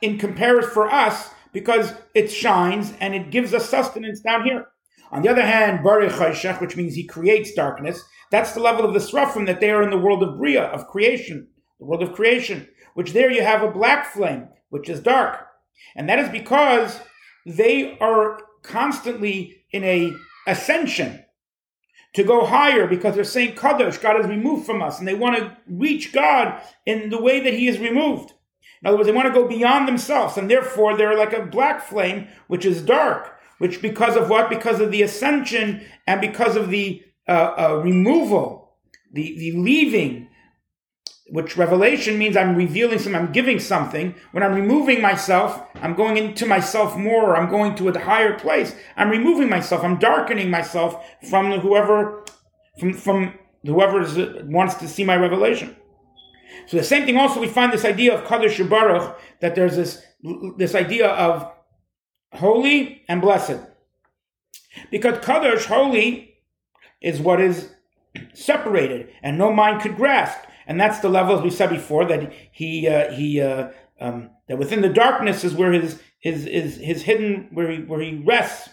in 0.00 0.18
comparison 0.18 0.70
for 0.70 0.90
us 0.90 1.28
because 1.52 1.92
it 2.14 2.28
shines 2.28 2.94
and 3.00 3.14
it 3.14 3.30
gives 3.30 3.52
us 3.52 3.68
sustenance 3.68 4.20
down 4.20 4.44
here. 4.44 4.66
On 5.14 5.22
the 5.22 5.28
other 5.28 5.46
hand, 5.46 5.84
which 5.84 6.76
means 6.76 6.94
he 6.94 7.06
creates 7.06 7.54
darkness, 7.54 8.02
that's 8.32 8.52
the 8.52 8.60
level 8.60 8.84
of 8.84 8.92
the 8.92 8.98
Srafim 8.98 9.46
that 9.46 9.60
they 9.60 9.70
are 9.70 9.84
in 9.84 9.90
the 9.90 9.96
world 9.96 10.24
of 10.24 10.36
Bria, 10.36 10.64
of 10.64 10.88
creation, 10.88 11.46
the 11.78 11.86
world 11.86 12.02
of 12.02 12.12
creation, 12.12 12.66
which 12.94 13.12
there 13.12 13.30
you 13.30 13.44
have 13.44 13.62
a 13.62 13.70
black 13.70 14.12
flame, 14.12 14.48
which 14.70 14.88
is 14.88 14.98
dark. 14.98 15.46
And 15.94 16.08
that 16.08 16.18
is 16.18 16.28
because 16.30 16.98
they 17.46 17.96
are 18.00 18.40
constantly 18.62 19.62
in 19.70 19.84
a 19.84 20.12
ascension 20.48 21.24
to 22.14 22.24
go 22.24 22.44
higher 22.44 22.88
because 22.88 23.14
they're 23.14 23.22
saying 23.22 23.54
Kadosh, 23.54 24.02
God 24.02 24.20
is 24.20 24.26
removed 24.26 24.66
from 24.66 24.82
us, 24.82 24.98
and 24.98 25.06
they 25.06 25.14
want 25.14 25.36
to 25.36 25.56
reach 25.68 26.12
God 26.12 26.60
in 26.86 27.10
the 27.10 27.22
way 27.22 27.38
that 27.38 27.54
He 27.54 27.68
is 27.68 27.78
removed. 27.78 28.32
In 28.82 28.88
other 28.88 28.96
words, 28.96 29.06
they 29.06 29.14
want 29.14 29.28
to 29.28 29.32
go 29.32 29.46
beyond 29.46 29.86
themselves, 29.86 30.36
and 30.36 30.50
therefore 30.50 30.96
they're 30.96 31.16
like 31.16 31.32
a 31.32 31.46
black 31.46 31.82
flame, 31.84 32.26
which 32.48 32.64
is 32.64 32.82
dark 32.82 33.33
which 33.58 33.82
because 33.82 34.16
of 34.16 34.28
what? 34.28 34.50
Because 34.50 34.80
of 34.80 34.90
the 34.90 35.02
ascension 35.02 35.84
and 36.06 36.20
because 36.20 36.56
of 36.56 36.70
the 36.70 37.02
uh, 37.28 37.54
uh, 37.56 37.80
removal, 37.82 38.76
the, 39.12 39.36
the 39.38 39.52
leaving, 39.52 40.28
which 41.28 41.56
revelation 41.56 42.18
means 42.18 42.36
I'm 42.36 42.54
revealing 42.54 42.98
something, 42.98 43.14
I'm 43.14 43.32
giving 43.32 43.58
something. 43.58 44.14
When 44.32 44.42
I'm 44.42 44.54
removing 44.54 45.00
myself, 45.00 45.62
I'm 45.76 45.94
going 45.94 46.16
into 46.16 46.44
myself 46.46 46.96
more, 46.96 47.36
I'm 47.36 47.48
going 47.48 47.74
to 47.76 47.88
a 47.88 47.98
higher 47.98 48.38
place. 48.38 48.74
I'm 48.96 49.08
removing 49.08 49.48
myself, 49.48 49.82
I'm 49.82 49.98
darkening 49.98 50.50
myself 50.50 51.02
from 51.30 51.52
whoever, 51.60 52.24
from, 52.78 52.92
from 52.92 53.38
whoever 53.64 54.04
wants 54.44 54.74
to 54.76 54.88
see 54.88 55.04
my 55.04 55.16
revelation. 55.16 55.74
So 56.66 56.76
the 56.76 56.84
same 56.84 57.06
thing 57.06 57.16
also, 57.16 57.40
we 57.40 57.48
find 57.48 57.72
this 57.72 57.84
idea 57.84 58.14
of 58.14 58.26
Kaddish 58.26 58.60
Baruch, 58.60 59.18
that 59.40 59.54
there's 59.54 59.76
this, 59.76 60.04
this 60.56 60.74
idea 60.74 61.08
of 61.08 61.50
holy 62.34 63.02
and 63.08 63.20
blessed. 63.20 63.60
Because 64.90 65.18
Kadosh, 65.18 65.66
holy, 65.66 66.36
is 67.00 67.20
what 67.20 67.40
is 67.40 67.70
separated 68.32 69.08
and 69.22 69.38
no 69.38 69.52
mind 69.52 69.82
could 69.82 69.96
grasp. 69.96 70.38
And 70.66 70.80
that's 70.80 71.00
the 71.00 71.08
level, 71.08 71.36
as 71.36 71.42
we 71.42 71.50
said 71.50 71.70
before, 71.70 72.04
that 72.06 72.32
he, 72.50 72.88
uh, 72.88 73.12
he, 73.12 73.40
uh, 73.40 73.70
um, 74.00 74.30
that 74.48 74.58
within 74.58 74.80
the 74.80 74.88
darkness 74.88 75.44
is 75.44 75.54
where 75.54 75.72
his, 75.72 76.00
his, 76.18 76.44
his, 76.44 76.76
his 76.76 77.02
hidden, 77.02 77.48
where 77.52 77.70
he, 77.70 77.78
where 77.82 78.00
he 78.00 78.22
rests. 78.24 78.70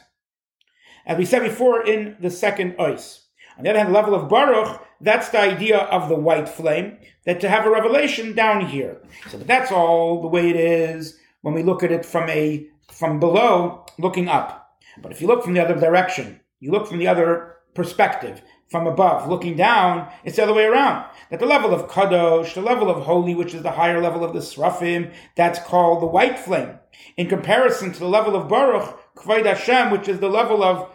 As 1.05 1.17
we 1.17 1.25
said 1.25 1.41
before 1.41 1.85
in 1.85 2.15
the 2.19 2.29
second 2.29 2.75
ice. 2.79 3.27
On 3.57 3.63
the 3.63 3.69
other 3.69 3.79
hand, 3.79 3.89
the 3.89 3.93
level 3.93 4.15
of 4.15 4.29
Baruch, 4.29 4.81
that's 5.01 5.29
the 5.29 5.39
idea 5.39 5.77
of 5.77 6.07
the 6.07 6.15
white 6.15 6.47
flame, 6.47 6.97
that 7.25 7.41
to 7.41 7.49
have 7.49 7.65
a 7.65 7.69
revelation 7.69 8.33
down 8.33 8.65
here. 8.65 9.01
So 9.29 9.37
that's 9.37 9.71
all 9.71 10.21
the 10.21 10.27
way 10.27 10.49
it 10.49 10.55
is 10.55 11.19
when 11.41 11.53
we 11.53 11.63
look 11.63 11.83
at 11.83 11.91
it 11.91 12.05
from 12.05 12.29
a 12.29 12.67
from 12.89 13.19
below 13.19 13.85
looking 13.97 14.27
up. 14.27 14.77
But 15.01 15.11
if 15.11 15.21
you 15.21 15.27
look 15.27 15.43
from 15.43 15.53
the 15.53 15.63
other 15.63 15.79
direction, 15.79 16.41
you 16.59 16.71
look 16.71 16.87
from 16.87 16.99
the 16.99 17.07
other 17.07 17.55
perspective, 17.73 18.41
from 18.69 18.87
above, 18.87 19.27
looking 19.27 19.57
down, 19.57 20.09
it's 20.23 20.37
the 20.37 20.43
other 20.43 20.53
way 20.53 20.63
around. 20.63 21.05
That 21.29 21.39
the 21.39 21.45
level 21.45 21.73
of 21.73 21.89
Kadosh, 21.89 22.53
the 22.53 22.61
level 22.61 22.89
of 22.89 23.03
holy, 23.03 23.35
which 23.35 23.53
is 23.53 23.63
the 23.63 23.71
higher 23.71 24.01
level 24.01 24.23
of 24.23 24.33
the 24.33 24.39
Srafim, 24.39 25.13
that's 25.35 25.59
called 25.59 26.01
the 26.01 26.07
white 26.07 26.39
flame. 26.39 26.79
In 27.17 27.27
comparison 27.27 27.91
to 27.91 27.99
the 27.99 28.07
level 28.07 28.35
of 28.35 28.47
Baruch, 28.47 28.97
Kvaid 29.15 29.45
Hashem, 29.45 29.91
which 29.91 30.07
is 30.07 30.19
the 30.19 30.29
level 30.29 30.63
of 30.63 30.89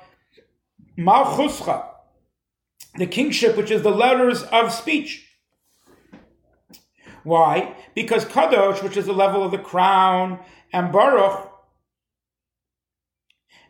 Malchuscha, 0.99 1.87
the 2.97 3.07
kingship, 3.07 3.57
which 3.57 3.71
is 3.71 3.83
the 3.83 3.91
letters 3.91 4.43
of 4.45 4.73
speech. 4.73 5.27
Why? 7.25 7.75
Because 7.95 8.25
Kadosh, 8.25 8.83
which 8.83 8.97
is 8.97 9.07
the 9.07 9.13
level 9.13 9.43
of 9.43 9.51
the 9.51 9.59
crown, 9.59 10.39
and 10.73 10.93
Baruch, 10.93 11.46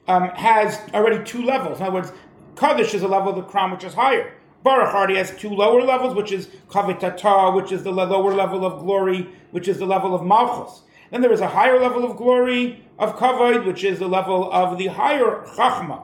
um, 0.09 0.29
has 0.31 0.81
already 0.95 1.25
two 1.25 1.42
levels. 1.42 1.81
In 1.81 1.87
other 1.87 1.95
words, 1.95 2.12
Kaddish 2.57 2.95
is 2.95 3.03
a 3.03 3.09
level 3.09 3.31
of 3.31 3.37
the 3.37 3.42
crown 3.42 3.71
which 3.71 3.85
is 3.85 3.95
higher. 3.95 4.33
Baruch 4.62 4.95
already 4.95 5.16
has 5.16 5.31
two 5.37 5.51
lower 5.51 5.83
levels, 5.83 6.14
which 6.14 6.33
is 6.33 6.49
Kavitata, 6.69 7.55
which 7.55 7.71
is 7.71 7.85
the 7.85 7.92
lower 7.92 8.35
level 8.35 8.64
of 8.64 8.81
glory, 8.81 9.29
which 9.53 9.69
is 9.69 9.79
the 9.79 9.87
level 9.87 10.14
of 10.14 10.25
Malchus. 10.25 10.83
Then 11.11 11.21
there 11.21 11.33
is 11.33 11.40
a 11.40 11.49
higher 11.49 11.79
level 11.79 12.05
of 12.05 12.16
glory 12.16 12.85
of 12.99 13.16
Kavod, 13.16 13.64
which 13.64 13.85
is 13.85 13.99
the 13.99 14.09
level 14.09 14.51
of 14.53 14.77
the 14.77 14.88
higher 14.88 15.45
Chachma. 15.57 16.03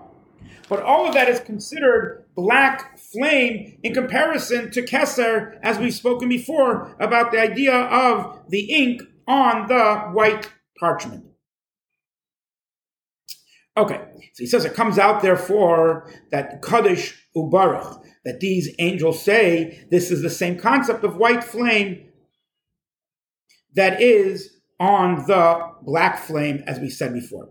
But 0.69 0.83
all 0.83 1.07
of 1.07 1.15
that 1.15 1.29
is 1.29 1.41
considered 1.41 2.25
black 2.37 2.99
flame 2.99 3.79
in 3.83 3.95
comparison 3.95 4.71
to 4.71 4.83
Keser, 4.83 5.59
as 5.63 5.79
we've 5.79 5.93
spoken 5.93 6.29
before 6.29 6.95
about 7.01 7.33
the 7.33 7.41
idea 7.41 7.75
of 7.75 8.39
the 8.49 8.73
ink 8.73 9.03
on 9.27 9.67
the 9.67 10.11
white 10.13 10.51
parchment. 10.79 11.32
Okay, 13.77 14.01
so 14.35 14.39
he 14.39 14.47
says 14.47 14.65
it 14.65 14.75
comes 14.75 14.99
out 14.99 15.23
therefore 15.23 16.11
that 16.31 16.61
Kaddish 16.63 17.19
Ubarach, 17.35 18.03
that 18.25 18.41
these 18.41 18.75
angels 18.79 19.23
say 19.23 19.87
this 19.91 20.11
is 20.11 20.21
the 20.21 20.29
same 20.31 20.59
concept 20.59 21.05
of 21.05 21.17
white 21.17 21.43
flame 21.43 22.09
that 23.75 24.03
is 24.03 24.61
on 24.79 25.25
the 25.27 25.73
black 25.83 26.19
flame, 26.19 26.63
as 26.67 26.79
we 26.81 26.91
said 26.91 27.15
before. 27.15 27.49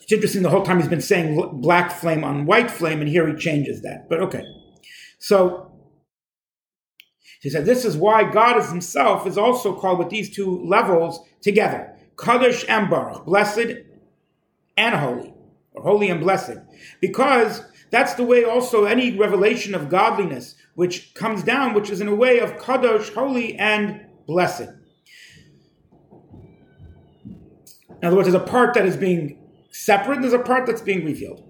It's 0.00 0.12
interesting, 0.12 0.42
the 0.42 0.50
whole 0.50 0.62
time 0.62 0.78
he's 0.78 0.88
been 0.88 1.00
saying 1.00 1.60
black 1.60 1.90
flame 1.90 2.24
on 2.24 2.46
white 2.46 2.70
flame, 2.70 3.00
and 3.00 3.08
here 3.08 3.26
he 3.26 3.34
changes 3.34 3.82
that. 3.82 4.06
But 4.08 4.20
okay. 4.20 4.42
So 5.18 5.72
he 7.40 7.50
said, 7.50 7.66
This 7.66 7.84
is 7.84 7.96
why 7.96 8.30
God 8.30 8.58
is 8.58 8.68
himself 8.70 9.26
is 9.26 9.36
also 9.36 9.74
called 9.74 9.98
with 9.98 10.10
these 10.10 10.34
two 10.34 10.64
levels 10.64 11.20
together. 11.42 11.93
Kaddish 12.16 12.64
and 12.68 12.88
Baruch, 12.90 13.24
blessed 13.24 13.78
and 14.76 14.94
holy, 14.94 15.34
or 15.72 15.82
holy 15.82 16.10
and 16.10 16.20
blessed, 16.20 16.58
because 17.00 17.62
that's 17.90 18.14
the 18.14 18.24
way 18.24 18.44
also 18.44 18.84
any 18.84 19.16
revelation 19.16 19.74
of 19.74 19.88
godliness 19.88 20.56
which 20.74 21.14
comes 21.14 21.42
down, 21.42 21.74
which 21.74 21.90
is 21.90 22.00
in 22.00 22.08
a 22.08 22.14
way 22.14 22.40
of 22.40 22.58
Kaddish, 22.58 23.10
holy 23.10 23.56
and 23.56 24.06
blessed. 24.26 24.68
In 28.02 28.08
other 28.08 28.16
words, 28.16 28.28
there's 28.28 28.42
a 28.42 28.46
part 28.46 28.74
that 28.74 28.84
is 28.84 28.96
being 28.96 29.38
separate, 29.70 30.16
and 30.16 30.24
there's 30.24 30.34
a 30.34 30.38
part 30.38 30.66
that's 30.66 30.82
being 30.82 31.04
revealed. 31.04 31.42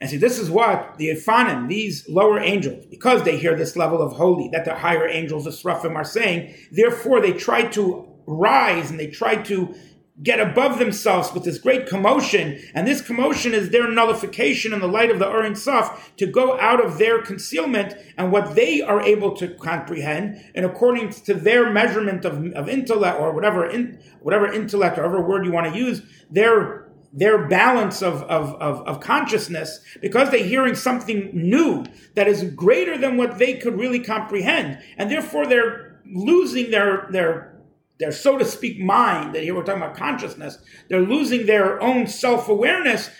And 0.00 0.10
see, 0.10 0.16
this 0.16 0.38
is 0.38 0.50
what 0.50 0.98
the 0.98 1.08
Ofanim, 1.08 1.68
these 1.68 2.06
lower 2.08 2.38
angels, 2.38 2.84
because 2.86 3.22
they 3.22 3.38
hear 3.38 3.56
this 3.56 3.74
level 3.74 4.02
of 4.02 4.12
holy 4.12 4.50
that 4.52 4.64
the 4.64 4.74
higher 4.74 5.08
angels, 5.08 5.44
the 5.44 5.52
Seraphim, 5.52 5.96
are 5.96 6.04
saying, 6.04 6.54
therefore 6.72 7.20
they 7.20 7.32
try 7.32 7.62
to 7.68 8.06
rise 8.26 8.90
and 8.90 8.98
they 9.00 9.06
try 9.06 9.36
to 9.36 9.74
get 10.22 10.38
above 10.38 10.78
themselves 10.78 11.32
with 11.32 11.42
this 11.42 11.58
great 11.58 11.88
commotion, 11.88 12.60
and 12.72 12.86
this 12.86 13.02
commotion 13.02 13.52
is 13.52 13.70
their 13.70 13.90
nullification 13.90 14.72
in 14.72 14.80
the 14.80 14.86
light 14.86 15.10
of 15.10 15.18
the 15.18 15.28
Or 15.28 15.42
Ein 15.42 15.56
Sof 15.56 16.12
to 16.18 16.26
go 16.26 16.58
out 16.60 16.84
of 16.84 16.98
their 16.98 17.20
concealment 17.20 17.94
and 18.16 18.30
what 18.30 18.54
they 18.54 18.80
are 18.80 19.00
able 19.00 19.34
to 19.36 19.48
comprehend, 19.48 20.44
and 20.54 20.64
according 20.64 21.10
to 21.10 21.34
their 21.34 21.70
measurement 21.70 22.24
of, 22.24 22.46
of 22.52 22.68
intellect 22.68 23.18
or 23.18 23.32
whatever 23.32 23.68
in, 23.68 23.98
whatever 24.20 24.52
intellect 24.52 24.98
or 24.98 25.02
whatever 25.02 25.26
word 25.26 25.44
you 25.44 25.52
want 25.52 25.72
to 25.72 25.78
use, 25.78 26.02
their 26.30 26.84
their 27.16 27.46
balance 27.46 28.02
of, 28.02 28.24
of, 28.24 28.54
of, 28.56 28.80
of 28.88 28.98
consciousness, 28.98 29.78
because 30.02 30.30
they're 30.30 30.44
hearing 30.44 30.74
something 30.74 31.30
new 31.32 31.84
that 32.16 32.26
is 32.26 32.42
greater 32.54 32.98
than 32.98 33.16
what 33.16 33.38
they 33.38 33.54
could 33.54 33.78
really 33.78 34.00
comprehend, 34.00 34.78
and 34.96 35.10
therefore 35.10 35.46
they're 35.46 36.00
losing 36.06 36.70
their 36.70 37.06
their 37.10 37.53
their 37.98 38.12
so 38.12 38.36
to 38.38 38.44
speak 38.44 38.80
mind, 38.80 39.34
that 39.34 39.42
here 39.42 39.54
we're 39.54 39.62
talking 39.62 39.82
about 39.82 39.96
consciousness, 39.96 40.58
they're 40.88 41.00
losing 41.00 41.46
their 41.46 41.80
own 41.80 42.06
self 42.06 42.48
awareness, 42.48 43.10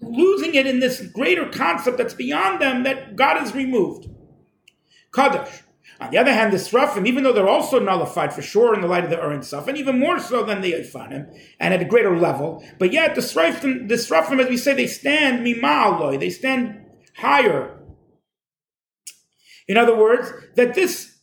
losing 0.00 0.54
it 0.54 0.66
in 0.66 0.80
this 0.80 1.00
greater 1.08 1.48
concept 1.48 1.98
that's 1.98 2.14
beyond 2.14 2.60
them 2.60 2.84
that 2.84 3.16
God 3.16 3.38
has 3.38 3.54
removed. 3.54 4.08
Kaddish. 5.12 5.62
On 6.00 6.10
the 6.10 6.18
other 6.18 6.32
hand, 6.32 6.52
the 6.52 6.56
Srafim, 6.56 7.06
even 7.06 7.22
though 7.22 7.32
they're 7.32 7.48
also 7.48 7.78
nullified 7.78 8.32
for 8.32 8.42
sure 8.42 8.74
in 8.74 8.80
the 8.80 8.88
light 8.88 9.04
of 9.04 9.10
the 9.10 9.20
Ur 9.20 9.32
Ein 9.32 9.42
Sof, 9.42 9.68
and 9.68 9.78
even 9.78 9.98
more 9.98 10.18
so 10.18 10.42
than 10.42 10.60
the 10.60 10.72
Ofanim, 10.72 11.32
and 11.60 11.72
at 11.72 11.80
a 11.80 11.84
greater 11.84 12.18
level, 12.18 12.64
but 12.78 12.92
yet 12.92 13.14
the 13.14 13.20
Srafim, 13.20 13.88
the 13.88 13.94
Srafim 13.94 14.42
as 14.42 14.48
we 14.48 14.56
say, 14.56 14.74
they 14.74 14.88
stand 14.88 15.46
mima'aloi, 15.46 16.18
they 16.18 16.30
stand 16.30 16.80
higher. 17.16 17.78
In 19.68 19.76
other 19.76 19.96
words, 19.96 20.32
that 20.56 20.74
this 20.74 21.13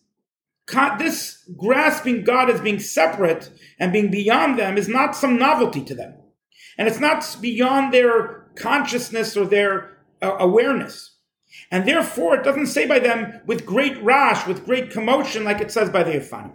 this 0.68 1.44
grasping 1.58 2.24
God 2.24 2.50
as 2.50 2.62
being 2.62 2.80
separate 2.80 3.50
and 3.80 3.92
being 3.92 4.12
beyond 4.12 4.58
them 4.58 4.78
is 4.78 4.88
not 4.88 5.16
some 5.16 5.38
novelty 5.38 5.84
to 5.86 5.96
them. 5.96 6.16
And 6.78 6.88
it's 6.88 7.00
not 7.00 7.38
beyond 7.42 7.94
their 7.94 8.48
consciousness 8.56 9.36
or 9.36 9.46
their 9.46 9.98
uh, 10.22 10.38
awareness. 10.40 11.18
And 11.70 11.88
therefore, 11.88 12.36
it 12.36 12.44
doesn't 12.44 12.68
say 12.68 12.88
by 12.88 13.00
them 13.00 13.42
with 13.46 13.66
great 13.66 13.96
raash, 14.04 14.48
with 14.48 14.66
great 14.66 14.92
commotion, 14.92 15.44
like 15.44 15.62
it 15.62 15.72
says 15.72 15.90
by 15.90 16.04
the 16.04 16.12
Ofanim. 16.12 16.54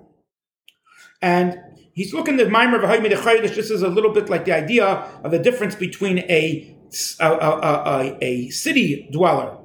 And 1.20 1.58
he's 1.92 2.14
looking 2.14 2.38
at 2.40 2.48
Maimer 2.48 2.80
V'Haymid 2.80 3.54
This 3.54 3.70
is 3.70 3.82
a 3.82 3.88
little 3.88 4.12
bit 4.12 4.28
like 4.28 4.44
the 4.44 4.52
idea 4.52 4.86
of 4.86 5.30
the 5.30 5.38
difference 5.38 5.74
between 5.74 6.18
a, 6.18 6.76
a, 7.20 7.26
a, 7.26 8.18
a, 8.20 8.50
city 8.50 9.08
dweller, 9.12 9.58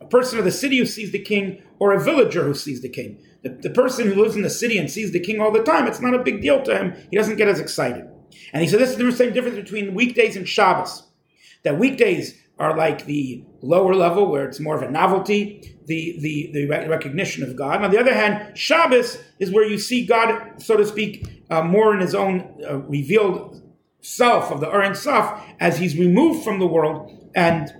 a 0.00 0.06
person 0.06 0.38
of 0.38 0.44
the 0.44 0.50
city 0.50 0.78
who 0.78 0.86
sees 0.86 1.12
the 1.12 1.18
king, 1.18 1.62
or 1.78 1.92
a 1.92 2.02
villager 2.02 2.44
who 2.44 2.54
sees 2.54 2.82
the 2.82 2.88
king. 2.88 3.22
The, 3.42 3.50
the 3.50 3.70
person 3.70 4.06
who 4.06 4.20
lives 4.22 4.36
in 4.36 4.42
the 4.42 4.50
city 4.50 4.78
and 4.78 4.90
sees 4.90 5.12
the 5.12 5.20
king 5.20 5.40
all 5.40 5.50
the 5.50 5.62
time, 5.62 5.86
it's 5.86 6.00
not 6.00 6.14
a 6.14 6.22
big 6.22 6.42
deal 6.42 6.62
to 6.62 6.76
him. 6.76 6.94
He 7.10 7.16
doesn't 7.16 7.36
get 7.36 7.48
as 7.48 7.60
excited. 7.60 8.08
And 8.52 8.62
he 8.62 8.68
said 8.68 8.80
this 8.80 8.90
is 8.90 8.96
the 8.96 9.12
same 9.12 9.32
difference 9.32 9.56
between 9.56 9.94
weekdays 9.94 10.36
and 10.36 10.48
Shabbos. 10.48 11.08
That 11.64 11.78
weekdays 11.78 12.34
are 12.58 12.76
like 12.76 13.06
the 13.06 13.44
lower 13.60 13.94
level 13.94 14.30
where 14.30 14.46
it's 14.46 14.60
more 14.60 14.76
of 14.76 14.82
a 14.82 14.90
novelty, 14.90 15.76
the, 15.86 16.16
the, 16.20 16.50
the 16.52 16.66
recognition 16.66 17.42
of 17.42 17.56
God. 17.56 17.76
And 17.76 17.86
on 17.86 17.90
the 17.90 17.98
other 17.98 18.14
hand, 18.14 18.56
Shabbos 18.56 19.18
is 19.38 19.50
where 19.50 19.66
you 19.66 19.78
see 19.78 20.06
God, 20.06 20.62
so 20.62 20.76
to 20.76 20.86
speak, 20.86 21.44
uh, 21.50 21.62
more 21.62 21.94
in 21.94 22.00
his 22.00 22.14
own 22.14 22.62
uh, 22.68 22.78
revealed 22.78 23.62
self 24.00 24.50
of 24.50 24.60
the 24.60 24.70
Ur 24.70 24.94
Sof 24.94 25.40
as 25.60 25.78
he's 25.78 25.96
removed 25.96 26.44
from 26.44 26.58
the 26.58 26.66
world 26.66 27.30
and 27.34 27.72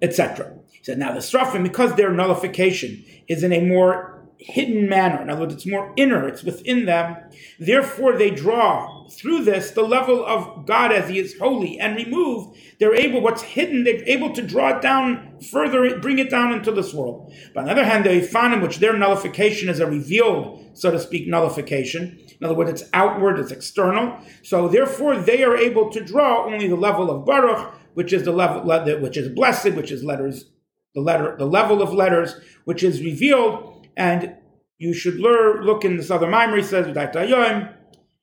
etc. 0.00 0.54
He 0.70 0.82
said, 0.82 0.98
now 0.98 1.12
the 1.12 1.20
Srafim, 1.20 1.62
because 1.62 1.94
their 1.94 2.12
nullification 2.12 3.04
is 3.32 3.42
in 3.42 3.52
a 3.52 3.66
more 3.66 4.12
hidden 4.38 4.88
manner, 4.88 5.22
in 5.22 5.30
other 5.30 5.42
words, 5.42 5.54
it's 5.54 5.66
more 5.66 5.92
inner, 5.96 6.26
it's 6.26 6.42
within 6.42 6.84
them, 6.84 7.16
therefore 7.58 8.16
they 8.16 8.30
draw 8.30 9.06
through 9.08 9.44
this 9.44 9.70
the 9.72 9.82
level 9.82 10.24
of 10.24 10.66
God 10.66 10.90
as 10.90 11.08
He 11.08 11.18
is 11.18 11.38
holy 11.38 11.78
and 11.78 11.96
removed. 11.96 12.56
They're 12.78 12.94
able, 12.94 13.20
what's 13.20 13.42
hidden, 13.42 13.84
they're 13.84 14.02
able 14.04 14.32
to 14.32 14.42
draw 14.42 14.76
it 14.76 14.82
down 14.82 15.38
further, 15.50 15.98
bring 16.00 16.18
it 16.18 16.30
down 16.30 16.52
into 16.52 16.72
this 16.72 16.92
world. 16.92 17.32
But 17.54 17.60
on 17.60 17.66
the 17.66 17.72
other 17.72 17.84
hand, 17.84 18.04
the 18.04 18.10
Ofanim, 18.10 18.62
which 18.62 18.78
their 18.78 18.96
nullification 18.96 19.68
is 19.68 19.80
a 19.80 19.86
revealed, 19.86 20.70
so 20.74 20.90
to 20.90 20.98
speak, 20.98 21.28
nullification. 21.28 22.18
In 22.40 22.44
other 22.44 22.54
words, 22.54 22.70
it's 22.70 22.90
outward, 22.92 23.38
it's 23.38 23.52
external. 23.52 24.18
So 24.42 24.68
therefore, 24.68 25.16
they 25.16 25.44
are 25.44 25.56
able 25.56 25.90
to 25.90 26.02
draw 26.02 26.46
only 26.46 26.68
the 26.68 26.76
level 26.76 27.10
of 27.10 27.24
Baruch, 27.24 27.74
which 27.94 28.12
is 28.12 28.24
the 28.24 28.32
level, 28.32 28.62
which 29.00 29.16
is 29.16 29.28
blessed, 29.28 29.72
which 29.74 29.92
is 29.92 30.02
letters 30.02 30.46
the 30.94 31.00
letter, 31.00 31.36
the 31.38 31.46
level 31.46 31.82
of 31.82 31.92
letters, 31.92 32.34
which 32.64 32.82
is 32.82 33.02
revealed, 33.02 33.86
and 33.96 34.36
you 34.78 34.92
should 34.92 35.16
learn, 35.16 35.64
look 35.64 35.84
in 35.84 35.96
this 35.96 36.10
other 36.10 36.26
mimer, 36.26 36.56
he 36.56 36.62
says, 36.62 36.86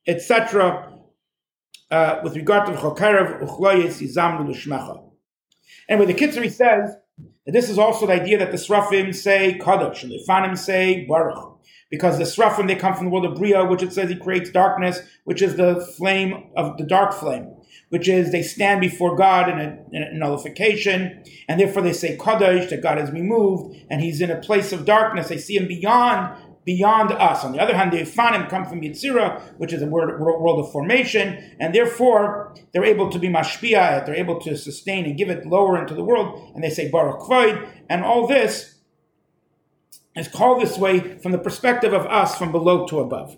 etc., 0.06 0.86
uh, 1.90 2.20
with 2.22 2.36
regard 2.36 2.66
to 2.66 2.72
the 2.72 2.78
Chokarev, 2.78 3.42
Uchloyes, 3.42 4.00
Yizamru, 4.00 4.46
Lishmecha. 4.48 5.02
Anyway, 5.88 6.06
the 6.06 6.14
Kitzuri 6.14 6.50
says 6.50 6.94
that 7.44 7.52
this 7.52 7.68
is 7.68 7.78
also 7.78 8.06
the 8.06 8.12
idea 8.12 8.38
that 8.38 8.52
the 8.52 8.56
Srafim 8.56 9.12
say 9.12 9.58
Kadosh, 9.60 10.04
and 10.04 10.12
the 10.12 10.24
Fanim 10.28 10.56
say 10.56 11.04
Baruch. 11.06 11.58
Because 11.90 12.18
the 12.18 12.24
Srafim, 12.24 12.68
they 12.68 12.76
come 12.76 12.94
from 12.94 13.06
the 13.06 13.10
world 13.10 13.24
of 13.24 13.34
Bria, 13.34 13.64
which 13.64 13.82
it 13.82 13.92
says 13.92 14.08
he 14.08 14.14
creates 14.14 14.50
darkness, 14.50 15.00
which 15.24 15.42
is 15.42 15.56
the 15.56 15.84
flame 15.96 16.50
of 16.56 16.76
the 16.78 16.84
dark 16.84 17.12
flame 17.12 17.56
which 17.90 18.08
is 18.08 18.32
they 18.32 18.42
stand 18.42 18.80
before 18.80 19.14
God 19.14 19.48
in 19.48 19.58
a, 19.60 19.78
in 19.92 20.02
a 20.02 20.12
nullification, 20.14 21.22
and 21.48 21.60
therefore 21.60 21.82
they 21.82 21.92
say 21.92 22.16
Kadosh, 22.16 22.70
that 22.70 22.82
God 22.82 22.98
has 22.98 23.10
removed, 23.10 23.76
and 23.90 24.00
he's 24.00 24.20
in 24.20 24.30
a 24.30 24.40
place 24.40 24.72
of 24.72 24.84
darkness. 24.84 25.28
They 25.28 25.38
see 25.38 25.56
him 25.56 25.68
beyond 25.68 26.36
beyond 26.64 27.10
us. 27.10 27.42
On 27.42 27.52
the 27.52 27.58
other 27.58 27.74
hand, 27.74 27.90
the 27.90 28.02
Ofanim 28.02 28.48
come 28.48 28.66
from 28.66 28.82
Yitzira, 28.82 29.40
which 29.56 29.72
is 29.72 29.82
a 29.82 29.86
world, 29.86 30.20
world 30.20 30.60
of 30.60 30.70
formation, 30.70 31.56
and 31.58 31.74
therefore 31.74 32.54
they're 32.72 32.84
able 32.84 33.10
to 33.10 33.18
be 33.18 33.28
mashpia, 33.28 34.04
they're 34.04 34.14
able 34.14 34.38
to 34.40 34.56
sustain 34.56 35.06
and 35.06 35.16
give 35.16 35.30
it 35.30 35.46
lower 35.46 35.80
into 35.80 35.94
the 35.94 36.04
world, 36.04 36.52
and 36.54 36.62
they 36.62 36.70
say 36.70 36.90
Baruch 36.90 37.20
Kvoid, 37.20 37.66
and 37.88 38.04
all 38.04 38.26
this 38.26 38.76
is 40.14 40.28
called 40.28 40.60
this 40.60 40.76
way 40.76 41.18
from 41.18 41.32
the 41.32 41.38
perspective 41.38 41.92
of 41.92 42.06
us 42.06 42.36
from 42.36 42.52
below 42.52 42.86
to 42.86 43.00
above. 43.00 43.36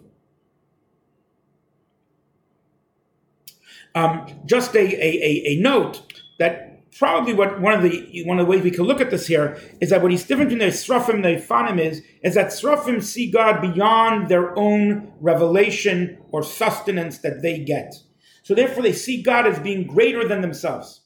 Um, 3.95 4.27
just 4.47 4.75
a, 4.75 4.81
a, 4.81 5.43
a, 5.49 5.61
note 5.61 6.01
that 6.39 6.91
probably 6.97 7.35
what 7.35 7.61
one 7.61 7.75
of 7.75 7.83
the 7.83 8.23
one 8.25 8.39
of 8.39 8.47
the 8.47 8.51
ways 8.51 8.63
we 8.63 8.71
can 8.71 8.85
look 8.85 9.03
at 9.03 9.11
this 9.11 9.27
here 9.27 9.59
is 9.81 9.91
that 9.91 10.01
what 10.01 10.11
he's 10.11 10.25
different 10.25 10.51
from 10.51 10.61
the 10.61 10.67
Srafim 10.67 11.17
and 11.17 11.25
the 11.25 11.37
Ofanim 11.37 11.79
is 11.79 12.03
is 12.23 12.35
that 12.35 12.49
Srafim 12.49 13.03
see 13.03 13.31
God 13.31 13.61
beyond 13.61 14.29
their 14.29 14.57
own 14.59 15.13
revelation 15.21 16.19
or 16.31 16.43
sustenance 16.43 17.19
that 17.19 17.43
they 17.43 17.59
get. 17.59 17.95
So 18.43 18.55
therefore 18.55 18.83
they 18.83 18.93
see 18.93 19.23
God 19.23 19.47
as 19.47 19.59
being 19.59 19.87
greater 19.87 20.27
than 20.27 20.41
themselves. 20.41 21.03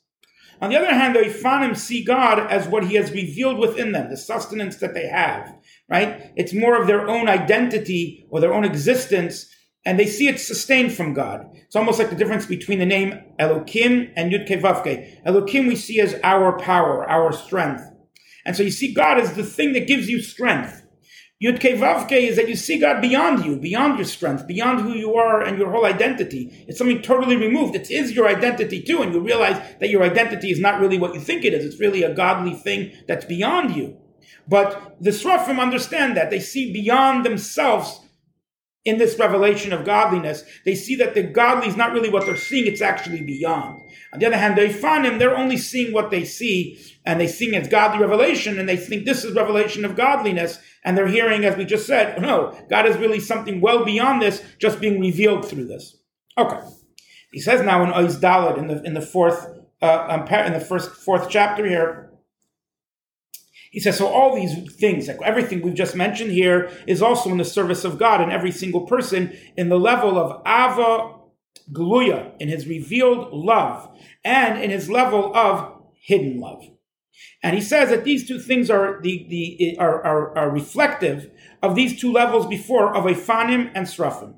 On 0.61 0.71
the 0.71 0.77
other 0.77 0.93
hand, 0.93 1.15
the 1.15 1.21
Ofanim 1.21 1.77
see 1.77 2.03
God 2.03 2.39
as 2.39 2.67
what 2.67 2.87
He 2.87 2.95
has 2.95 3.11
revealed 3.11 3.59
within 3.59 3.93
them, 3.93 4.09
the 4.09 4.17
sustenance 4.17 4.77
that 4.77 4.95
they 4.95 5.07
have, 5.07 5.55
right? 5.89 6.33
It's 6.35 6.55
more 6.55 6.81
of 6.81 6.87
their 6.87 7.09
own 7.09 7.29
identity 7.29 8.27
or 8.31 8.41
their 8.41 8.55
own 8.55 8.65
existence 8.65 9.51
and 9.87 10.01
they 10.01 10.07
see 10.07 10.27
it 10.27 10.41
sustained 10.41 10.93
from 10.93 11.15
God. 11.15 11.49
It's 11.55 11.77
almost 11.77 12.01
like 12.01 12.11
the 12.11 12.17
difference 12.17 12.45
between 12.45 12.81
the 12.81 12.85
name 12.87 13.21
Elokim 13.39 14.11
and 14.17 14.33
Yud 14.33 14.49
Vavke. 14.49 15.25
Elokim 15.25 15.69
we 15.69 15.77
see 15.77 16.01
as 16.01 16.19
our 16.25 16.59
power, 16.59 17.09
our 17.09 17.33
strength. 17.33 17.85
And 18.45 18.57
so 18.57 18.65
you 18.65 18.73
see 18.73 18.93
God 18.93 19.19
as 19.19 19.35
the 19.35 19.45
thing 19.45 19.73
that 19.75 19.87
gives 19.87 20.09
you 20.09 20.21
strength. 20.21 20.83
Yud 21.43 21.61
Vavke 21.61 22.13
is 22.13 22.35
that 22.35 22.49
you 22.49 22.57
see 22.57 22.81
God 22.81 23.01
beyond 23.01 23.45
you, 23.45 23.57
beyond 23.61 23.97
your 23.97 24.07
strength, 24.07 24.49
beyond 24.49 24.81
who 24.81 24.93
you 24.93 25.15
are 25.15 25.43
and 25.43 25.57
your 25.57 25.71
whole 25.71 25.87
identity. 25.87 26.65
It's 26.67 26.79
something 26.79 27.01
totally 27.01 27.37
removed. 27.37 27.77
It 27.77 27.89
is 27.89 28.13
your 28.13 28.27
identity 28.27 28.83
too, 28.83 29.03
and 29.03 29.15
you 29.15 29.21
realize 29.21 29.57
that 29.79 29.91
your 29.91 30.03
identity 30.03 30.51
is 30.51 30.59
not 30.59 30.81
really 30.81 30.99
what 30.99 31.15
you 31.15 31.21
think 31.21 31.45
it 31.45 31.55
is. 31.55 31.65
It's 31.65 31.81
really 31.81 32.03
a 32.03 32.15
godly 32.15 32.55
thing 32.55 32.93
that's 33.07 33.25
beyond 33.25 33.77
you. 33.77 33.99
But 34.49 34.97
the 35.01 35.11
Srafim 35.11 35.61
understand 35.61 36.17
that. 36.17 36.31
They 36.31 36.41
see 36.41 36.73
beyond 36.73 37.25
themselves 37.25 38.01
in 38.87 38.99
this 38.99 39.19
revelation 39.19 39.73
of 39.73 39.85
godliness, 39.85 40.45
they 40.65 40.77
see 40.77 40.95
that 40.95 41.15
the 41.15 41.23
godly 41.25 41.69
is 41.69 41.77
not 41.77 41.93
really 41.93 42.09
what 42.09 42.25
they're 42.25 42.37
seeing, 42.37 42.67
it's 42.67 42.81
actually 42.81 43.21
beyond. 43.21 43.83
On 44.13 44.21
the 44.21 44.27
other 44.27 44.37
hand, 44.39 44.57
the 44.57 44.63
Ofanim, 44.63 45.19
they're 45.19 45.37
only 45.37 45.57
seeing 45.57 45.93
what 45.93 46.13
they 46.13 46.25
see, 46.25 46.79
and 47.05 47.21
they 47.21 47.27
see 47.27 47.55
it's 47.55 47.69
godly 47.69 48.01
revelation, 48.01 48.61
and 48.61 48.69
they 48.69 48.77
think 48.77 49.05
this 49.05 49.25
is 49.25 49.35
revelation 49.35 49.85
of 49.85 49.97
godliness, 49.97 50.61
and 50.85 50.97
they're 50.97 51.09
hearing, 51.09 51.45
as 51.45 51.57
we 51.57 51.65
just 51.65 51.85
said, 51.87 52.23
no, 52.23 52.57
God 52.71 52.87
is 52.87 52.97
really 52.97 53.19
something 53.19 53.61
well 53.61 53.85
beyond 53.85 54.23
this, 54.23 54.41
just 54.61 54.81
being 54.81 55.01
revealed 55.01 55.45
through 55.45 55.67
this. 55.67 55.97
Okay. 56.39 56.61
He 57.33 57.41
says 57.41 57.63
now 57.63 57.83
in 57.83 57.91
Ois 57.91 58.21
Dalit, 58.21 58.57
in 58.57 58.69
the, 58.69 58.83
in 58.85 58.95
the 58.95 59.03
fourth, 59.03 59.49
uh, 59.83 60.27
in 60.31 60.53
the 60.53 60.61
first, 60.61 60.93
fourth 60.93 61.29
chapter 61.29 61.67
here, 61.67 62.13
he 63.77 63.81
says, 63.81 63.99
so 63.99 64.07
all 64.07 64.35
these 64.35 64.75
things, 64.77 65.07
like 65.07 65.21
everything 65.23 65.61
we've 65.61 65.75
just 65.75 65.95
mentioned 65.95 66.33
here, 66.33 66.71
is 66.87 67.03
also 67.03 67.29
in 67.29 67.37
the 67.37 67.45
service 67.45 67.85
of 67.85 67.99
God 67.99 68.23
and 68.23 68.33
every 68.33 68.51
single 68.51 68.87
person 68.87 69.37
in 69.55 69.69
the 69.69 69.79
level 69.79 70.19
of 70.19 70.41
Ava 70.47 71.17
Gluya, 71.75 72.33
in 72.41 72.49
his 72.49 72.67
revealed 72.67 73.35
love, 73.35 73.87
and 74.25 74.59
in 74.63 74.71
his 74.71 74.89
level 74.89 75.31
of 75.37 75.79
hidden 75.93 76.41
love. 76.41 76.65
And 77.43 77.55
he 77.55 77.61
says 77.61 77.91
that 77.91 78.05
these 78.05 78.27
two 78.27 78.39
things 78.39 78.71
are 78.71 78.99
the, 79.03 79.27
the 79.29 79.77
are, 79.79 80.03
are, 80.03 80.39
are 80.39 80.51
reflective 80.51 81.31
of 81.63 81.75
these 81.75 82.01
two 82.01 82.11
levels 82.11 82.47
before 82.47 82.97
of 82.97 83.05
Ofanim 83.05 83.71
and 83.75 83.87
Srafim. 83.87 84.37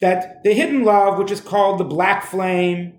That 0.00 0.44
the 0.44 0.54
hidden 0.54 0.84
love, 0.84 1.18
which 1.18 1.32
is 1.32 1.40
called 1.40 1.80
the 1.80 1.84
black 1.84 2.24
flame, 2.24 2.92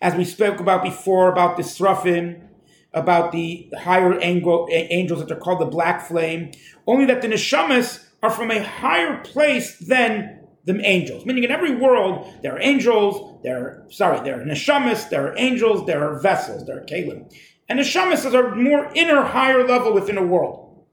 as 0.00 0.14
we 0.14 0.24
spoke 0.24 0.60
about 0.60 0.84
before, 0.84 1.28
about 1.32 1.56
the 1.56 1.64
Srafim, 1.64 2.47
about 2.94 3.32
the 3.32 3.70
higher 3.78 4.18
angels 4.20 5.20
that 5.20 5.30
are 5.30 5.40
called 5.40 5.60
the 5.60 5.66
black 5.66 6.06
flame, 6.06 6.52
only 6.86 7.04
that 7.06 7.22
the 7.22 7.28
neshamas 7.28 8.04
are 8.22 8.30
from 8.30 8.50
a 8.50 8.62
higher 8.62 9.22
place 9.22 9.78
than 9.78 10.40
the 10.64 10.80
angels. 10.84 11.24
Meaning, 11.24 11.44
in 11.44 11.50
every 11.50 11.74
world, 11.74 12.32
there 12.42 12.54
are 12.54 12.60
angels, 12.60 13.40
there 13.42 13.58
are, 13.58 13.86
sorry, 13.90 14.20
there 14.20 14.40
are 14.40 14.44
neshamas, 14.44 15.08
there 15.08 15.28
are 15.28 15.38
angels, 15.38 15.86
there 15.86 16.02
are 16.02 16.20
vessels, 16.20 16.66
there 16.66 16.78
are 16.78 16.84
kalim. 16.84 17.32
And 17.68 17.78
neshamas 17.78 18.26
is 18.26 18.34
a 18.34 18.54
more 18.54 18.90
inner, 18.94 19.22
higher 19.22 19.66
level 19.66 19.92
within 19.92 20.18
a 20.18 20.22
world. 20.22 20.84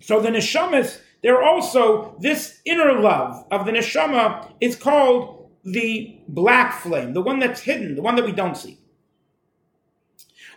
So 0.00 0.20
the 0.20 0.30
neshamas, 0.30 1.00
they're 1.22 1.42
also, 1.42 2.16
this 2.20 2.60
inner 2.64 3.00
love 3.00 3.44
of 3.50 3.66
the 3.66 3.72
neshama 3.72 4.52
is 4.60 4.76
called 4.76 5.50
the 5.64 6.20
black 6.28 6.80
flame, 6.80 7.14
the 7.14 7.20
one 7.20 7.38
that's 7.38 7.60
hidden, 7.60 7.94
the 7.94 8.02
one 8.02 8.16
that 8.16 8.24
we 8.24 8.32
don't 8.32 8.56
see. 8.56 8.78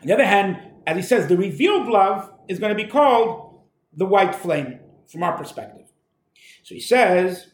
On 0.02 0.08
the 0.08 0.14
other 0.14 0.26
hand, 0.26 0.60
as 0.88 0.98
he 0.98 1.04
says, 1.04 1.28
the 1.28 1.38
revealed 1.38 1.88
love 1.88 2.32
is 2.48 2.60
going 2.60 2.76
to 2.76 2.84
be 2.84 2.90
called 2.90 3.62
the 3.96 4.06
white 4.06 4.34
flame 4.34 4.80
from 5.08 5.24
our 5.24 5.38
perspective. 5.38 5.88
So 6.64 6.74
he 6.74 6.82
says, 6.82 7.48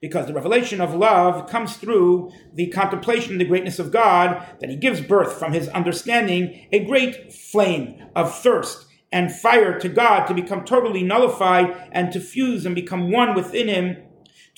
because 0.00 0.26
the 0.26 0.32
revelation 0.32 0.80
of 0.80 0.94
love 0.94 1.48
comes 1.50 1.76
through 1.76 2.32
the 2.54 2.68
contemplation 2.68 3.34
of 3.34 3.38
the 3.38 3.44
greatness 3.44 3.78
of 3.78 3.92
God, 3.92 4.46
that 4.60 4.70
he 4.70 4.76
gives 4.76 5.02
birth 5.02 5.38
from 5.38 5.52
his 5.52 5.68
understanding 5.68 6.68
a 6.72 6.84
great 6.84 7.32
flame 7.32 8.02
of 8.16 8.34
thirst 8.38 8.86
and 9.12 9.34
fire 9.34 9.78
to 9.78 9.88
God 9.88 10.26
to 10.26 10.34
become 10.34 10.64
totally 10.64 11.02
nullified 11.02 11.90
and 11.92 12.12
to 12.12 12.20
fuse 12.20 12.64
and 12.64 12.74
become 12.74 13.10
one 13.10 13.34
within 13.34 13.68
him 13.68 13.96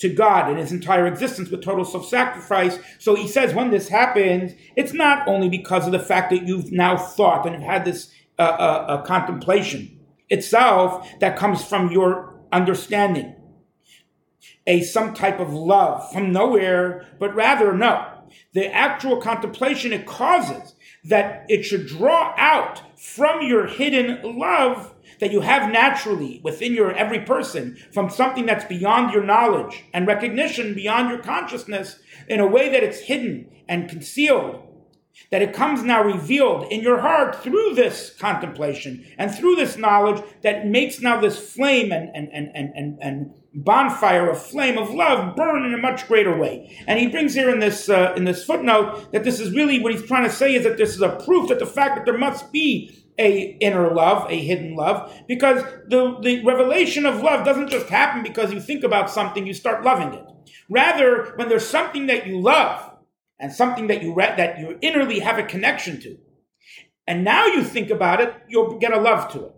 to 0.03 0.09
God 0.09 0.51
in 0.51 0.57
his 0.57 0.73
entire 0.73 1.07
existence 1.07 1.49
with 1.49 1.63
total 1.63 1.85
self 1.85 2.07
sacrifice. 2.07 2.77
So 2.99 3.15
he 3.15 3.27
says 3.27 3.53
when 3.53 3.71
this 3.71 3.87
happens, 3.87 4.53
it's 4.75 4.93
not 4.93 5.27
only 5.27 5.47
because 5.47 5.85
of 5.85 5.93
the 5.93 5.99
fact 5.99 6.29
that 6.29 6.45
you've 6.45 6.71
now 6.73 6.97
thought 6.97 7.45
and 7.45 7.55
have 7.55 7.63
had 7.63 7.85
this 7.85 8.11
uh, 8.37 8.41
uh, 8.41 8.85
uh, 8.87 9.01
contemplation 9.03 9.99
itself 10.29 11.09
that 11.21 11.37
comes 11.37 11.63
from 11.63 11.89
your 11.89 12.37
understanding, 12.51 13.33
a 14.67 14.81
some 14.81 15.13
type 15.13 15.39
of 15.39 15.53
love 15.53 16.11
from 16.11 16.33
nowhere, 16.33 17.07
but 17.17 17.33
rather 17.33 17.73
no. 17.73 18.09
The 18.53 18.73
actual 18.73 19.21
contemplation 19.21 19.93
it 19.93 20.05
causes 20.05 20.75
that 21.05 21.45
it 21.47 21.63
should 21.63 21.87
draw 21.87 22.33
out 22.37 22.81
from 22.99 23.41
your 23.41 23.67
hidden 23.67 24.37
love 24.37 24.93
that 25.19 25.31
you 25.31 25.41
have 25.41 25.71
naturally 25.71 26.41
within 26.43 26.73
your 26.73 26.91
every 26.93 27.19
person 27.19 27.77
from 27.91 28.09
something 28.09 28.45
that's 28.45 28.65
beyond 28.65 29.13
your 29.13 29.23
knowledge 29.23 29.83
and 29.93 30.07
recognition, 30.07 30.73
beyond 30.73 31.09
your 31.09 31.19
consciousness, 31.19 31.99
in 32.27 32.39
a 32.39 32.47
way 32.47 32.69
that 32.69 32.83
it's 32.83 32.99
hidden 32.99 33.49
and 33.67 33.89
concealed, 33.89 34.61
that 35.31 35.41
it 35.41 35.53
comes 35.53 35.83
now 35.83 36.03
revealed 36.03 36.71
in 36.71 36.81
your 36.81 36.99
heart 36.99 37.41
through 37.43 37.75
this 37.75 38.15
contemplation 38.19 39.05
and 39.17 39.33
through 39.33 39.55
this 39.55 39.77
knowledge 39.77 40.23
that 40.41 40.67
makes 40.67 41.01
now 41.01 41.19
this 41.19 41.37
flame 41.37 41.91
and, 41.91 42.09
and, 42.15 42.29
and, 42.33 42.49
and, 42.55 42.97
and, 43.01 43.33
bonfire 43.55 44.31
of 44.31 44.41
flame 44.41 44.79
of 44.79 44.89
love 44.89 45.35
burn 45.35 45.63
in 45.63 45.75
a 45.75 45.77
much 45.77 46.07
greater 46.07 46.35
way. 46.35 46.75
And 46.87 46.99
he 46.99 47.07
brings 47.07 47.35
here 47.35 47.51
in 47.51 47.59
this 47.59 47.87
uh, 47.87 48.13
in 48.17 48.23
this 48.23 48.43
footnote 48.43 49.11
that 49.11 49.23
this 49.23 49.39
is 49.39 49.53
really 49.53 49.79
what 49.79 49.93
he's 49.93 50.07
trying 50.07 50.23
to 50.23 50.35
say 50.35 50.55
is 50.55 50.63
that 50.63 50.77
this 50.77 50.95
is 50.95 51.03
a 51.03 51.21
proof 51.23 51.49
that 51.49 51.59
the 51.59 51.67
fact 51.67 51.95
that 51.95 52.05
there 52.05 52.17
must 52.17 52.51
be 52.51 53.02
a 53.17 53.57
inner 53.61 53.93
love, 53.93 54.29
a 54.29 54.39
hidden 54.39 54.75
love, 54.75 55.11
because 55.27 55.63
the, 55.87 56.17
the 56.21 56.43
revelation 56.43 57.05
of 57.05 57.21
love 57.21 57.45
doesn't 57.45 57.69
just 57.69 57.87
happen 57.87 58.23
because 58.23 58.51
you 58.51 58.59
think 58.59 58.83
about 58.83 59.09
something, 59.09 59.45
you 59.45 59.53
start 59.53 59.83
loving 59.83 60.13
it. 60.13 60.25
Rather, 60.69 61.33
when 61.35 61.49
there's 61.49 61.67
something 61.67 62.07
that 62.07 62.25
you 62.25 62.39
love 62.39 62.91
and 63.39 63.51
something 63.51 63.87
that 63.87 64.01
you 64.01 64.13
re- 64.13 64.33
that 64.37 64.59
you 64.59 64.77
innerly 64.81 65.21
have 65.21 65.37
a 65.37 65.43
connection 65.43 65.99
to, 66.01 66.17
and 67.05 67.23
now 67.23 67.45
you 67.45 67.63
think 67.63 67.89
about 67.89 68.21
it, 68.21 68.33
you'll 68.47 68.79
get 68.79 68.93
a 68.93 68.99
love 68.99 69.31
to 69.33 69.45
it. 69.45 69.55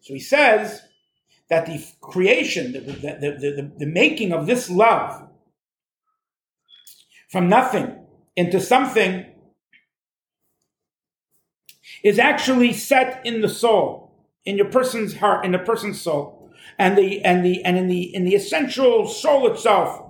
So 0.00 0.14
he 0.14 0.20
says 0.20 0.82
that 1.48 1.66
the 1.66 1.84
creation, 2.00 2.72
the, 2.72 2.80
the, 2.80 2.92
the, 2.92 3.30
the, 3.38 3.72
the 3.78 3.86
making 3.86 4.32
of 4.32 4.46
this 4.46 4.68
love 4.70 5.28
from 7.30 7.48
nothing 7.48 7.98
into 8.36 8.60
something 8.60 9.26
is 12.04 12.18
actually 12.18 12.72
set 12.72 13.24
in 13.24 13.40
the 13.40 13.48
soul, 13.48 14.12
in 14.44 14.56
your 14.56 14.70
person's 14.70 15.16
heart, 15.16 15.44
in 15.44 15.52
the 15.52 15.58
person's 15.58 16.00
soul, 16.00 16.50
and 16.78 16.96
the 16.96 17.24
and 17.24 17.44
the 17.44 17.64
and 17.64 17.78
in 17.78 17.88
the 17.88 18.14
in 18.14 18.24
the 18.24 18.34
essential 18.34 19.08
soul 19.08 19.50
itself. 19.50 20.02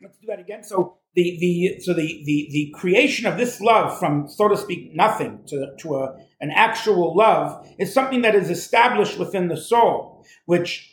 Let's 0.00 0.16
do 0.18 0.26
that 0.26 0.40
again. 0.40 0.64
So 0.64 0.98
the 1.14 1.38
the 1.38 1.80
so 1.80 1.92
the 1.92 2.22
the 2.24 2.48
the 2.50 2.74
creation 2.74 3.26
of 3.26 3.36
this 3.36 3.60
love 3.60 3.98
from 3.98 4.26
so 4.28 4.48
to 4.48 4.56
speak 4.56 4.94
nothing 4.94 5.40
to 5.48 5.74
to 5.80 5.96
a 5.96 6.16
an 6.40 6.50
actual 6.50 7.14
love 7.14 7.66
is 7.78 7.92
something 7.92 8.22
that 8.22 8.34
is 8.34 8.50
established 8.50 9.18
within 9.18 9.48
the 9.48 9.56
soul, 9.56 10.24
which 10.46 10.91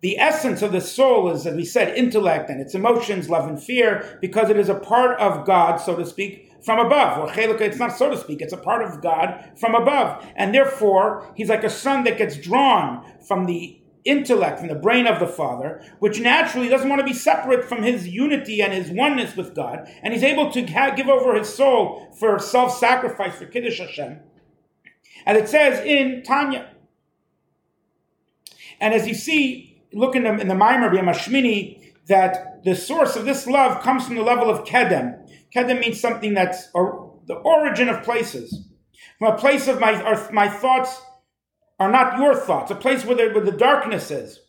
the 0.00 0.18
essence 0.18 0.62
of 0.62 0.72
the 0.72 0.80
soul 0.80 1.30
is, 1.30 1.46
as 1.46 1.54
we 1.54 1.64
said, 1.64 1.96
intellect 1.96 2.48
and 2.48 2.60
its 2.60 2.74
emotions, 2.74 3.28
love 3.28 3.48
and 3.48 3.62
fear, 3.62 4.18
because 4.20 4.48
it 4.48 4.56
is 4.56 4.68
a 4.68 4.74
part 4.74 5.18
of 5.20 5.46
God, 5.46 5.76
so 5.76 5.94
to 5.96 6.06
speak, 6.06 6.50
from 6.64 6.78
above. 6.78 7.18
Or 7.18 7.32
chelika, 7.32 7.62
it's 7.62 7.78
not 7.78 7.96
so 7.96 8.10
to 8.10 8.16
speak, 8.16 8.40
it's 8.40 8.52
a 8.52 8.58
part 8.58 8.82
of 8.82 9.02
God 9.02 9.52
from 9.58 9.74
above. 9.74 10.26
And 10.36 10.54
therefore, 10.54 11.30
he's 11.34 11.50
like 11.50 11.64
a 11.64 11.70
son 11.70 12.04
that 12.04 12.18
gets 12.18 12.36
drawn 12.36 13.04
from 13.26 13.44
the 13.44 13.78
intellect, 14.04 14.60
from 14.60 14.68
the 14.68 14.74
brain 14.74 15.06
of 15.06 15.20
the 15.20 15.26
Father, 15.26 15.82
which 15.98 16.20
naturally 16.20 16.70
doesn't 16.70 16.88
want 16.88 17.00
to 17.00 17.06
be 17.06 17.12
separate 17.12 17.68
from 17.68 17.82
his 17.82 18.08
unity 18.08 18.62
and 18.62 18.72
his 18.72 18.90
oneness 18.90 19.36
with 19.36 19.54
God. 19.54 19.86
And 20.02 20.14
he's 20.14 20.22
able 20.22 20.50
to 20.52 20.62
give 20.62 21.08
over 21.08 21.34
his 21.34 21.54
soul 21.54 22.10
for 22.18 22.38
self 22.38 22.76
sacrifice 22.76 23.36
for 23.36 23.44
Kiddush 23.44 23.78
Hashem. 23.78 24.20
And 25.26 25.36
it 25.36 25.48
says 25.48 25.84
in 25.84 26.22
Tanya. 26.22 26.70
And 28.80 28.94
as 28.94 29.06
you 29.06 29.12
see, 29.12 29.69
look 29.92 30.16
in 30.16 30.24
the, 30.24 30.38
in 30.38 30.48
the 30.48 30.54
Maimer 30.54 30.90
Mashmini 30.92 31.92
that 32.06 32.64
the 32.64 32.74
source 32.74 33.16
of 33.16 33.24
this 33.24 33.46
love 33.46 33.82
comes 33.82 34.06
from 34.06 34.16
the 34.16 34.22
level 34.22 34.50
of 34.50 34.64
Kedem. 34.64 35.28
Kedem 35.54 35.80
means 35.80 36.00
something 36.00 36.34
that's 36.34 36.68
or, 36.74 37.18
the 37.26 37.34
origin 37.34 37.88
of 37.88 38.02
places. 38.02 38.68
From 39.18 39.34
a 39.34 39.38
place 39.38 39.68
of 39.68 39.80
my, 39.80 40.00
or, 40.02 40.30
my 40.32 40.48
thoughts 40.48 41.00
are 41.78 41.90
not 41.90 42.18
your 42.18 42.34
thoughts, 42.34 42.70
a 42.70 42.74
place 42.74 43.04
where 43.04 43.16
where 43.32 43.44
the 43.44 43.52
darkness 43.52 44.10
is. 44.10 44.40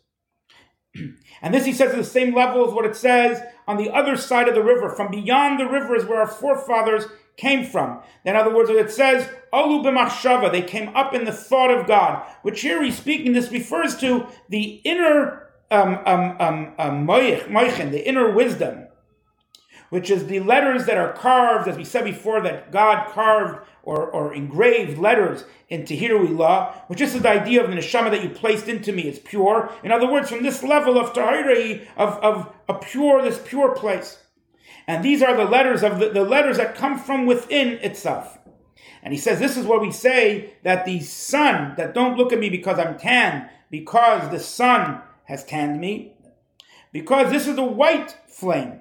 And 1.41 1.53
this, 1.53 1.65
he 1.65 1.73
says, 1.73 1.91
at 1.91 1.97
the 1.97 2.03
same 2.03 2.35
level 2.35 2.67
as 2.67 2.73
what 2.73 2.85
it 2.85 2.95
says 2.95 3.41
on 3.67 3.77
the 3.77 3.89
other 3.89 4.15
side 4.15 4.47
of 4.47 4.55
the 4.55 4.63
river. 4.63 4.89
From 4.89 5.11
beyond 5.11 5.59
the 5.59 5.65
river 5.65 5.95
is 5.95 6.05
where 6.05 6.19
our 6.19 6.27
forefathers 6.27 7.05
came 7.37 7.65
from. 7.65 8.01
In 8.25 8.35
other 8.35 8.53
words, 8.53 8.69
it 8.69 8.91
says, 8.91 9.27
Alu 9.51 9.81
b'machshava, 9.81 10.51
they 10.51 10.61
came 10.61 10.95
up 10.95 11.13
in 11.13 11.25
the 11.25 11.31
thought 11.31 11.71
of 11.71 11.87
God, 11.87 12.25
which 12.43 12.61
here 12.61 12.83
he's 12.83 12.97
speaking, 12.97 13.33
this 13.33 13.51
refers 13.51 13.97
to 13.97 14.27
the 14.49 14.81
inner 14.83 15.47
um, 15.71 15.99
um, 16.05 16.35
um, 16.39 16.73
um, 16.77 17.07
moichin, 17.07 17.91
the 17.91 18.07
inner 18.07 18.31
wisdom, 18.31 18.87
which 19.91 20.09
is 20.09 20.25
the 20.27 20.39
letters 20.39 20.85
that 20.85 20.97
are 20.97 21.11
carved, 21.11 21.67
as 21.67 21.75
we 21.75 21.83
said 21.83 22.05
before, 22.05 22.41
that 22.41 22.71
God 22.71 23.11
carved 23.11 23.59
or, 23.83 24.07
or 24.07 24.33
engraved 24.33 24.97
letters 24.97 25.43
in 25.67 25.83
Tehillah 25.83 26.37
law, 26.37 26.73
which 26.87 27.01
is 27.01 27.13
the 27.13 27.29
idea 27.29 27.61
of 27.61 27.69
the 27.69 27.75
neshama 27.75 28.09
that 28.09 28.23
you 28.23 28.29
placed 28.29 28.69
into 28.69 28.93
me. 28.93 29.03
It's 29.03 29.19
pure. 29.19 29.69
In 29.83 29.91
other 29.91 30.09
words, 30.09 30.29
from 30.29 30.43
this 30.43 30.63
level 30.63 30.97
of 30.97 31.11
tahiri, 31.11 31.85
of, 31.97 32.13
of 32.23 32.53
a 32.69 32.73
pure, 32.75 33.21
this 33.21 33.41
pure 33.43 33.75
place. 33.75 34.19
And 34.87 35.03
these 35.03 35.21
are 35.21 35.35
the 35.35 35.43
letters 35.43 35.83
of 35.83 35.99
the, 35.99 36.09
the 36.09 36.23
letters 36.23 36.55
that 36.55 36.75
come 36.75 36.97
from 36.97 37.25
within 37.25 37.73
itself. 37.79 38.37
And 39.03 39.13
he 39.13 39.19
says, 39.19 39.39
This 39.39 39.57
is 39.57 39.65
what 39.65 39.81
we 39.81 39.91
say 39.91 40.53
that 40.63 40.85
the 40.85 41.01
sun, 41.01 41.75
that 41.75 41.93
don't 41.93 42.17
look 42.17 42.31
at 42.31 42.39
me 42.39 42.49
because 42.49 42.79
I'm 42.79 42.97
tan, 42.97 43.49
because 43.69 44.31
the 44.31 44.39
sun 44.39 45.01
has 45.25 45.43
tanned 45.43 45.81
me, 45.81 46.13
because 46.93 47.29
this 47.29 47.45
is 47.45 47.57
the 47.57 47.63
white 47.63 48.15
flame. 48.27 48.80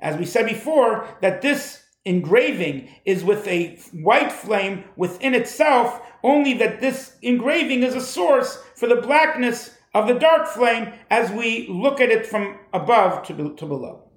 As 0.00 0.16
we 0.16 0.24
said 0.24 0.46
before, 0.46 1.08
that 1.20 1.42
this 1.42 1.84
engraving 2.04 2.88
is 3.04 3.24
with 3.24 3.46
a 3.46 3.78
white 3.92 4.32
flame 4.32 4.84
within 4.96 5.34
itself, 5.34 6.00
only 6.22 6.54
that 6.54 6.80
this 6.80 7.16
engraving 7.22 7.82
is 7.82 7.94
a 7.94 8.00
source 8.00 8.62
for 8.74 8.86
the 8.86 9.00
blackness 9.00 9.76
of 9.94 10.06
the 10.06 10.14
dark 10.14 10.46
flame 10.48 10.92
as 11.10 11.30
we 11.30 11.66
look 11.68 12.00
at 12.00 12.10
it 12.10 12.26
from 12.26 12.58
above 12.72 13.26
to, 13.26 13.54
to 13.54 13.66
below. 13.66 14.07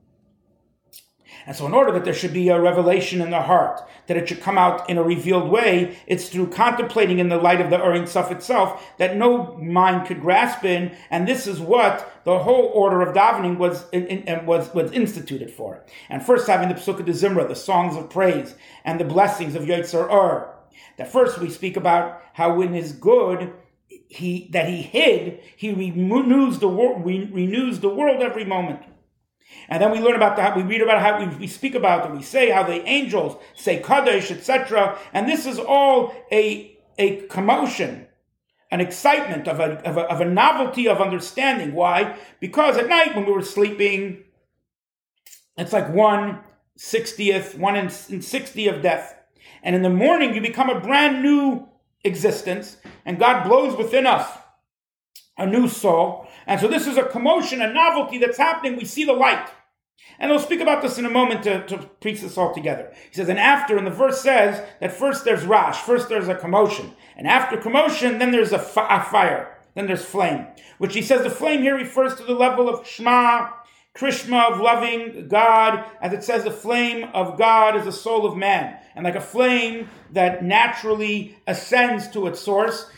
And 1.46 1.56
so, 1.56 1.66
in 1.66 1.74
order 1.74 1.92
that 1.94 2.06
there 2.06 2.14
should 2.14 2.34
be 2.34 2.50
a 2.50 2.62
revelation 2.62 3.22
in 3.22 3.32
the 3.32 3.42
heart, 3.42 3.82
that 4.08 4.18
it 4.18 4.30
should 4.30 4.42
come 4.42 4.58
out 4.58 4.90
in 4.90 4.98
a 4.98 5.04
revealed 5.04 5.50
way, 5.50 5.98
it's 6.08 6.30
through 6.30 6.50
contemplating 6.50 7.20
in 7.20 7.30
the 7.30 7.38
light 7.38 7.62
of 7.62 7.70
the 7.70 7.78
Ein 7.82 8.08
Sof 8.08 8.32
itself 8.32 8.86
that 8.98 9.18
no 9.18 9.58
mind 9.58 10.08
could 10.08 10.22
grasp 10.22 10.64
in. 10.64 10.96
And 11.10 11.28
this 11.28 11.48
is 11.48 11.60
what 11.60 12.22
the 12.24 12.40
whole 12.40 12.72
order 12.74 13.02
of 13.02 13.16
davening 13.16 13.58
was 13.58 13.86
in, 13.92 14.06
in, 14.06 14.46
was 14.46 14.74
was 14.74 14.92
instituted 14.92 15.52
for. 15.52 15.84
And 16.10 16.24
first, 16.24 16.48
having 16.48 16.70
the 16.70 16.76
Pesukei 16.76 17.06
de 17.06 17.14
Zimra, 17.14 17.48
the 17.48 17.56
songs 17.56 17.96
of 17.96 18.10
praise, 18.10 18.56
and 18.86 19.00
the 19.00 19.06
blessings 19.06 19.56
of 19.56 19.64
Yotzer 19.64 20.12
Ur. 20.12 20.54
That 20.98 21.12
first 21.12 21.40
we 21.40 21.50
speak 21.50 21.78
about 21.78 22.22
how 22.34 22.56
when 22.56 22.74
his 22.74 22.92
good 22.92 23.54
he 24.08 24.50
that 24.52 24.68
he 24.68 24.82
hid, 24.82 25.40
he 25.56 25.72
renews 25.72 26.60
the 26.60 26.68
world, 26.68 27.06
renews 27.06 27.80
the 27.80 27.90
world 27.90 28.22
every 28.22 28.44
moment. 28.44 28.82
And 29.70 29.82
then 29.82 29.92
we 29.92 30.00
learn 30.00 30.16
about 30.16 30.38
that. 30.38 30.56
We 30.56 30.64
read 30.64 30.82
about 30.82 31.02
how 31.02 31.20
we, 31.20 31.36
we 31.38 31.48
speak 31.48 31.76
about 31.76 32.06
it. 32.06 32.16
We 32.16 32.24
say 32.24 32.50
how 32.50 32.64
the 32.64 32.84
angels 32.88 33.42
say 33.56 33.80
Kaddish, 33.80 34.32
etc. 34.32 34.98
And 35.14 35.28
this 35.28 35.46
is 35.46 35.60
all 35.60 36.14
a, 36.32 36.78
a 36.98 37.22
commotion, 37.28 38.08
an 38.70 38.82
excitement 38.82 39.48
of 39.48 39.60
a, 39.60 39.86
of 39.88 39.98
a, 39.98 40.02
of 40.02 40.22
a 40.22 40.26
novelty 40.26 40.88
of 40.88 41.02
understanding. 41.02 41.74
Why? 41.74 42.18
Because 42.40 42.78
at 42.78 42.88
night 42.90 43.16
when 43.16 43.26
we 43.26 43.34
were 43.34 43.44
sleeping, 43.44 44.24
it's 45.58 45.74
like 45.74 45.90
one 45.94 46.40
sixtieth, 46.78 47.58
one 47.58 47.76
in, 47.76 47.86
in 48.10 48.22
sixty 48.22 48.68
of 48.68 48.82
death. 48.82 49.18
And 49.64 49.76
in 49.76 49.84
the 49.84 49.90
morning, 49.90 50.34
you 50.34 50.42
become 50.42 50.70
a 50.70 50.80
brand 50.80 51.22
new 51.22 51.68
existence, 52.04 52.78
and 53.06 53.20
God 53.20 53.44
blows 53.48 53.78
within 53.78 54.08
us 54.08 54.28
a 55.42 55.48
new 55.48 55.68
soul. 55.68 56.28
And 56.46 56.60
so 56.62 56.68
this 56.68 56.88
is 56.88 56.98
a 56.98 57.04
commotion, 57.04 57.62
a 57.62 57.74
novelty 57.74 58.18
that's 58.18 58.38
happening. 58.38 58.78
We 58.78 58.86
see 58.86 59.04
the 59.04 59.14
light. 59.14 59.50
And 60.20 60.32
I'll 60.32 60.40
speak 60.40 60.62
about 60.62 60.82
this 60.82 61.00
in 61.00 61.06
a 61.06 61.10
moment 61.10 61.44
to, 61.44 61.66
to 61.66 61.78
preach 62.00 62.22
this 62.22 62.38
all 62.38 62.54
together. 62.54 62.94
He 63.10 63.16
says, 63.16 63.28
and 63.28 63.40
after, 63.40 63.78
and 63.78 63.88
the 63.88 63.92
verse 63.92 64.22
says 64.22 64.62
that 64.80 64.92
first 64.92 65.26
there's 65.26 65.44
raash, 65.44 65.76
first 65.76 66.10
there's 66.10 66.28
a 66.28 66.36
commotion. 66.36 66.94
And 67.18 67.28
after 67.28 67.58
commotion, 67.58 68.20
then 68.20 68.32
there's 68.32 68.52
a, 68.52 68.58
a 68.60 69.04
fire, 69.04 69.58
then 69.74 69.88
there's 69.88 70.06
flame. 70.06 70.48
Which 70.78 70.94
he 70.94 71.02
says 71.02 71.24
the 71.24 71.30
flame 71.30 71.62
here 71.62 71.76
refers 71.76 72.16
to 72.16 72.24
the 72.24 72.34
level 72.34 72.70
of 72.70 72.88
Shema, 72.88 73.50
Krishna, 73.94 74.38
of 74.38 74.60
loving 74.60 75.28
God. 75.28 75.86
As 76.02 76.14
it 76.14 76.24
says, 76.24 76.44
the 76.44 76.52
flame 76.52 77.10
of 77.14 77.38
God 77.38 77.76
is 77.76 77.86
the 77.86 77.92
soul 77.92 78.26
of 78.26 78.38
man. 78.38 78.78
And 78.96 79.04
like 79.04 79.16
a 79.16 79.22
flame 79.22 79.90
that 80.12 80.44
naturally 80.44 81.38
ascends 81.48 82.10
to 82.10 82.28
its 82.28 82.40
source, 82.40 82.90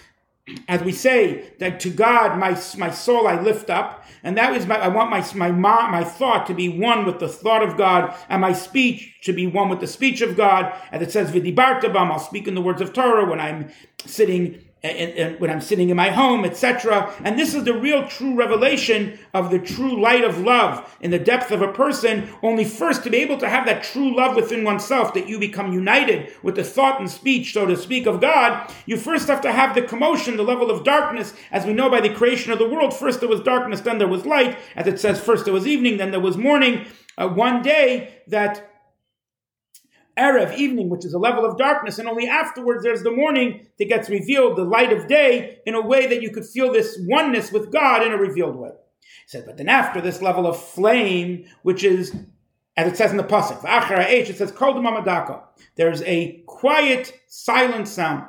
as 0.67 0.81
we 0.81 0.91
say 0.91 1.53
that 1.59 1.79
to 1.81 1.89
God, 1.89 2.37
my, 2.37 2.59
my 2.77 2.91
soul 2.91 3.27
I 3.27 3.39
lift 3.39 3.69
up, 3.69 4.03
and 4.23 4.37
that 4.37 4.53
is 4.55 4.65
my, 4.65 4.77
I 4.77 4.89
want 4.89 5.09
my, 5.09 5.51
my, 5.51 5.89
my 5.89 6.03
thought 6.03 6.47
to 6.47 6.53
be 6.53 6.67
one 6.67 7.05
with 7.05 7.19
the 7.19 7.29
thought 7.29 7.63
of 7.63 7.77
God, 7.77 8.13
and 8.27 8.41
my 8.41 8.51
speech 8.51 9.19
to 9.23 9.31
be 9.31 9.47
one 9.47 9.69
with 9.69 9.79
the 9.79 9.87
speech 9.87 10.21
of 10.21 10.35
God. 10.35 10.77
As 10.91 11.01
it 11.01 11.11
says, 11.11 11.31
V'dibarta 11.31 11.93
bam, 11.93 12.11
I'll 12.11 12.19
speak 12.19 12.47
in 12.47 12.55
the 12.55 12.61
words 12.61 12.81
of 12.81 12.91
Torah 12.91 13.29
when 13.29 13.39
I'm 13.39 13.71
sitting 14.05 14.63
and, 14.83 15.11
and 15.13 15.39
when 15.39 15.49
I'm 15.49 15.61
sitting 15.61 15.89
in 15.89 15.95
my 15.95 16.09
home, 16.09 16.43
etc. 16.43 17.13
And 17.23 17.39
this 17.39 17.53
is 17.53 17.63
the 17.63 17.73
real 17.73 18.05
true 18.07 18.35
revelation 18.35 19.17
of 19.33 19.49
the 19.49 19.59
true 19.59 20.01
light 20.01 20.25
of 20.25 20.39
love 20.39 20.93
in 20.99 21.09
the 21.09 21.19
depth 21.19 21.51
of 21.51 21.61
a 21.61 21.71
person. 21.71 22.27
Only 22.41 22.65
first 22.65 23.03
to 23.05 23.09
be 23.09 23.17
able 23.17 23.37
to 23.37 23.47
have 23.47 23.65
that 23.65 23.83
true 23.83 24.13
love 24.13 24.35
within 24.35 24.65
oneself, 24.65 25.13
that 25.13 25.29
you 25.29 25.39
become 25.39 25.71
united 25.71 26.33
with 26.43 26.55
the 26.55 26.65
thought 26.65 26.99
and 26.99 27.09
speech, 27.09 27.53
so 27.53 27.65
to 27.65 27.77
speak, 27.77 28.05
of 28.05 28.19
God, 28.19 28.69
you 28.85 28.97
first 28.97 29.27
have 29.27 29.39
to 29.41 29.51
have 29.51 29.73
the 29.73 29.81
commotion, 29.81 30.35
the 30.35 30.43
level 30.43 30.69
of 30.69 30.83
darkness, 30.83 31.33
as 31.51 31.65
we 31.65 31.73
know 31.73 31.89
by 31.89 32.01
the 32.01 32.13
creation 32.13 32.51
of 32.51 32.59
the 32.59 32.67
world. 32.67 32.93
First 32.93 33.21
there 33.21 33.29
was 33.29 33.39
darkness, 33.39 33.79
then 33.81 33.99
there 33.99 34.07
was 34.07 34.25
light. 34.25 34.57
As 34.75 34.87
it 34.87 34.99
says, 34.99 35.19
first 35.19 35.45
there 35.45 35.53
was 35.53 35.65
evening, 35.65 35.97
then 35.97 36.11
there 36.11 36.19
was 36.19 36.35
morning. 36.35 36.85
Uh, 37.17 37.29
one 37.29 37.61
day 37.61 38.21
that 38.27 38.72
Erev, 40.17 40.55
evening, 40.57 40.89
which 40.89 41.05
is 41.05 41.13
a 41.13 41.19
level 41.19 41.45
of 41.45 41.57
darkness, 41.57 41.97
and 41.97 42.07
only 42.07 42.27
afterwards 42.27 42.83
there's 42.83 43.03
the 43.03 43.11
morning 43.11 43.65
that 43.79 43.89
gets 43.89 44.09
revealed, 44.09 44.55
the 44.55 44.63
light 44.63 44.93
of 44.93 45.07
day, 45.07 45.59
in 45.65 45.73
a 45.73 45.81
way 45.81 46.07
that 46.07 46.21
you 46.21 46.29
could 46.29 46.45
feel 46.45 46.71
this 46.71 46.99
oneness 47.07 47.51
with 47.51 47.71
God 47.71 48.05
in 48.05 48.13
a 48.13 48.17
revealed 48.17 48.55
way. 48.55 48.71
He 49.01 49.27
said, 49.27 49.45
but 49.45 49.57
then 49.57 49.69
after 49.69 50.01
this 50.01 50.21
level 50.21 50.45
of 50.45 50.61
flame, 50.61 51.45
which 51.63 51.83
is, 51.83 52.15
as 52.77 52.91
it 52.91 52.97
says 52.97 53.11
in 53.11 53.17
the 53.17 53.23
Pasuk, 53.23 53.63
it 53.63 54.37
says, 54.37 54.51
Kol 54.51 54.75
Mamadaka. 54.75 55.41
There's 55.75 56.03
a 56.03 56.43
quiet, 56.45 57.19
silent 57.27 57.87
sound. 57.87 58.27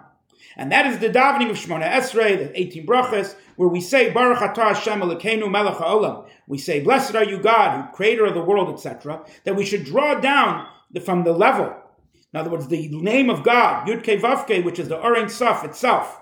And 0.56 0.70
that 0.72 0.86
is 0.86 0.98
the 1.00 1.08
davening 1.08 1.50
of 1.50 1.56
Shemona 1.56 1.90
Esrei, 1.90 2.38
the 2.38 2.58
18 2.58 2.86
brachas, 2.86 3.34
where 3.56 3.68
we 3.68 3.80
say, 3.80 4.10
Baruch 4.10 4.38
atah 4.38 4.74
Hashem 4.74 5.00
Elokeinu 5.00 5.50
melech 5.50 5.76
ha'olam. 5.76 6.26
We 6.46 6.58
say, 6.58 6.80
Blessed 6.80 7.16
are 7.16 7.24
you, 7.24 7.38
God, 7.38 7.92
creator 7.92 8.24
of 8.24 8.34
the 8.34 8.42
world, 8.42 8.72
etc. 8.72 9.24
That 9.44 9.56
we 9.56 9.64
should 9.64 9.84
draw 9.84 10.20
down 10.20 10.68
from 11.00 11.24
the 11.24 11.32
level. 11.32 11.74
In 12.32 12.40
other 12.40 12.50
words, 12.50 12.66
the 12.68 12.88
name 12.88 13.30
of 13.30 13.44
God, 13.44 13.86
Yud 13.86 14.02
Ke 14.02 14.20
Vavke, 14.20 14.64
which 14.64 14.78
is 14.78 14.88
the 14.88 15.00
Oren 15.00 15.26
Saf 15.26 15.64
itself, 15.64 16.20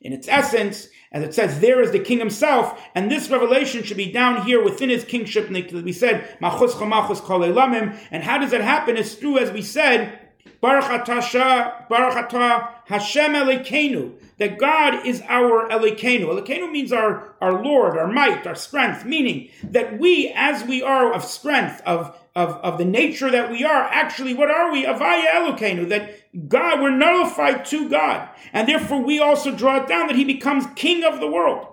in 0.00 0.12
its 0.12 0.26
essence, 0.26 0.88
as 1.12 1.22
it 1.22 1.34
says, 1.34 1.60
there 1.60 1.80
is 1.80 1.92
the 1.92 2.00
king 2.00 2.18
himself, 2.18 2.80
and 2.94 3.10
this 3.10 3.30
revelation 3.30 3.82
should 3.82 3.96
be 3.96 4.10
down 4.10 4.44
here 4.44 4.62
within 4.62 4.88
his 4.88 5.04
kingship. 5.04 5.48
And 5.48 5.84
We 5.84 5.92
said, 5.92 6.36
Machus 6.40 6.72
Chamachus 6.72 7.20
Kol 7.20 7.44
and 7.44 8.24
how 8.24 8.38
does 8.38 8.50
that 8.50 8.62
happen? 8.62 8.96
It's 8.96 9.14
through, 9.14 9.38
as 9.38 9.52
we 9.52 9.62
said, 9.62 10.18
Baruch 10.60 10.84
Atah 10.84 12.68
Hashem 12.86 13.32
Elokeinu, 13.32 14.14
that 14.38 14.58
God 14.58 15.06
is 15.06 15.22
our 15.28 15.68
Elokeinu. 15.68 16.26
Elokeinu 16.26 16.70
means 16.70 16.92
our, 16.92 17.34
our 17.40 17.62
Lord, 17.62 17.96
our 17.96 18.08
might, 18.08 18.46
our 18.46 18.54
strength, 18.54 19.04
meaning 19.04 19.50
that 19.62 19.98
we, 19.98 20.32
as 20.34 20.64
we 20.64 20.82
are 20.82 21.12
of 21.12 21.24
strength, 21.24 21.80
of 21.84 22.16
of, 22.34 22.50
of 22.56 22.78
the 22.78 22.84
nature 22.84 23.30
that 23.30 23.50
we 23.50 23.64
are, 23.64 23.82
actually, 23.84 24.34
what 24.34 24.50
are 24.50 24.72
we? 24.72 24.84
Avaya 24.84 25.26
Elokeinu, 25.32 25.88
that 25.90 26.48
God, 26.48 26.80
we're 26.80 26.96
nullified 26.96 27.64
to 27.66 27.88
God. 27.88 28.28
And 28.52 28.68
therefore 28.68 29.02
we 29.02 29.18
also 29.18 29.54
draw 29.54 29.82
it 29.82 29.88
down 29.88 30.06
that 30.06 30.16
he 30.16 30.24
becomes 30.24 30.64
king 30.74 31.04
of 31.04 31.20
the 31.20 31.30
world, 31.30 31.66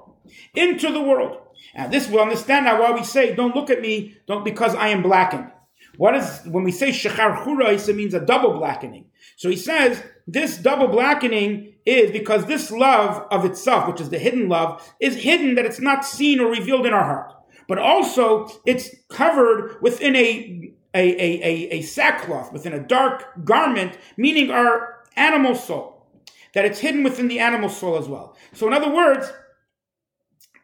into 0.54 0.92
the 0.92 1.02
world. 1.02 1.38
And 1.74 1.94
this 1.94 2.10
will 2.10 2.20
understand 2.20 2.66
now 2.66 2.82
why 2.82 2.92
we 2.92 3.04
say, 3.04 3.34
don't 3.36 3.56
look 3.56 3.70
at 3.70 3.82
me, 3.82 4.18
don't 4.28 4.44
because 4.44 4.76
I 4.76 4.90
am 4.90 5.02
blackened. 5.02 5.52
What 5.98 6.16
is, 6.16 6.42
when 6.46 6.64
we 6.64 6.72
say 6.72 6.90
shechar 6.90 7.44
churais, 7.44 7.88
it 7.88 7.96
means 7.96 8.14
a 8.14 8.20
double 8.20 8.54
blackening. 8.54 9.06
So 9.38 9.50
he 9.50 9.56
says, 9.56 10.04
this 10.28 10.58
double 10.58 10.88
blackening 10.88 11.74
is 11.86 12.12
because 12.12 12.46
this 12.46 12.72
love 12.72 13.26
of 13.32 13.46
itself, 13.46 13.88
which 13.88 14.02
is 14.02 14.10
the 14.10 14.20
hidden 14.20 14.50
love, 14.50 14.94
is 15.00 15.16
hidden 15.16 15.56
that 15.56 15.66
it's 15.66 15.80
not 15.80 16.06
seen 16.06 16.40
or 16.40 16.52
revealed 16.52 16.86
in 16.86 16.94
our 16.94 17.04
heart 17.04 17.34
but 17.70 17.78
also 17.78 18.50
it's 18.66 18.90
covered 19.10 19.78
within 19.82 20.16
a, 20.16 20.74
a, 20.94 21.00
a, 21.00 21.44
a, 21.44 21.70
a 21.76 21.82
sackcloth, 21.84 22.52
within 22.52 22.74
a 22.74 22.80
dark 22.80 23.46
garment, 23.46 23.98
meaning 24.18 24.50
our 24.52 25.04
animal 25.16 25.56
soul. 25.56 26.08
That 26.56 26.66
it's 26.66 26.80
hidden 26.80 27.04
within 27.04 27.28
the 27.28 27.40
animal 27.40 27.70
soul 27.70 27.98
as 27.98 28.10
well. 28.10 28.36
So, 28.54 28.66
in 28.66 28.74
other 28.74 28.92
words, 28.92 29.32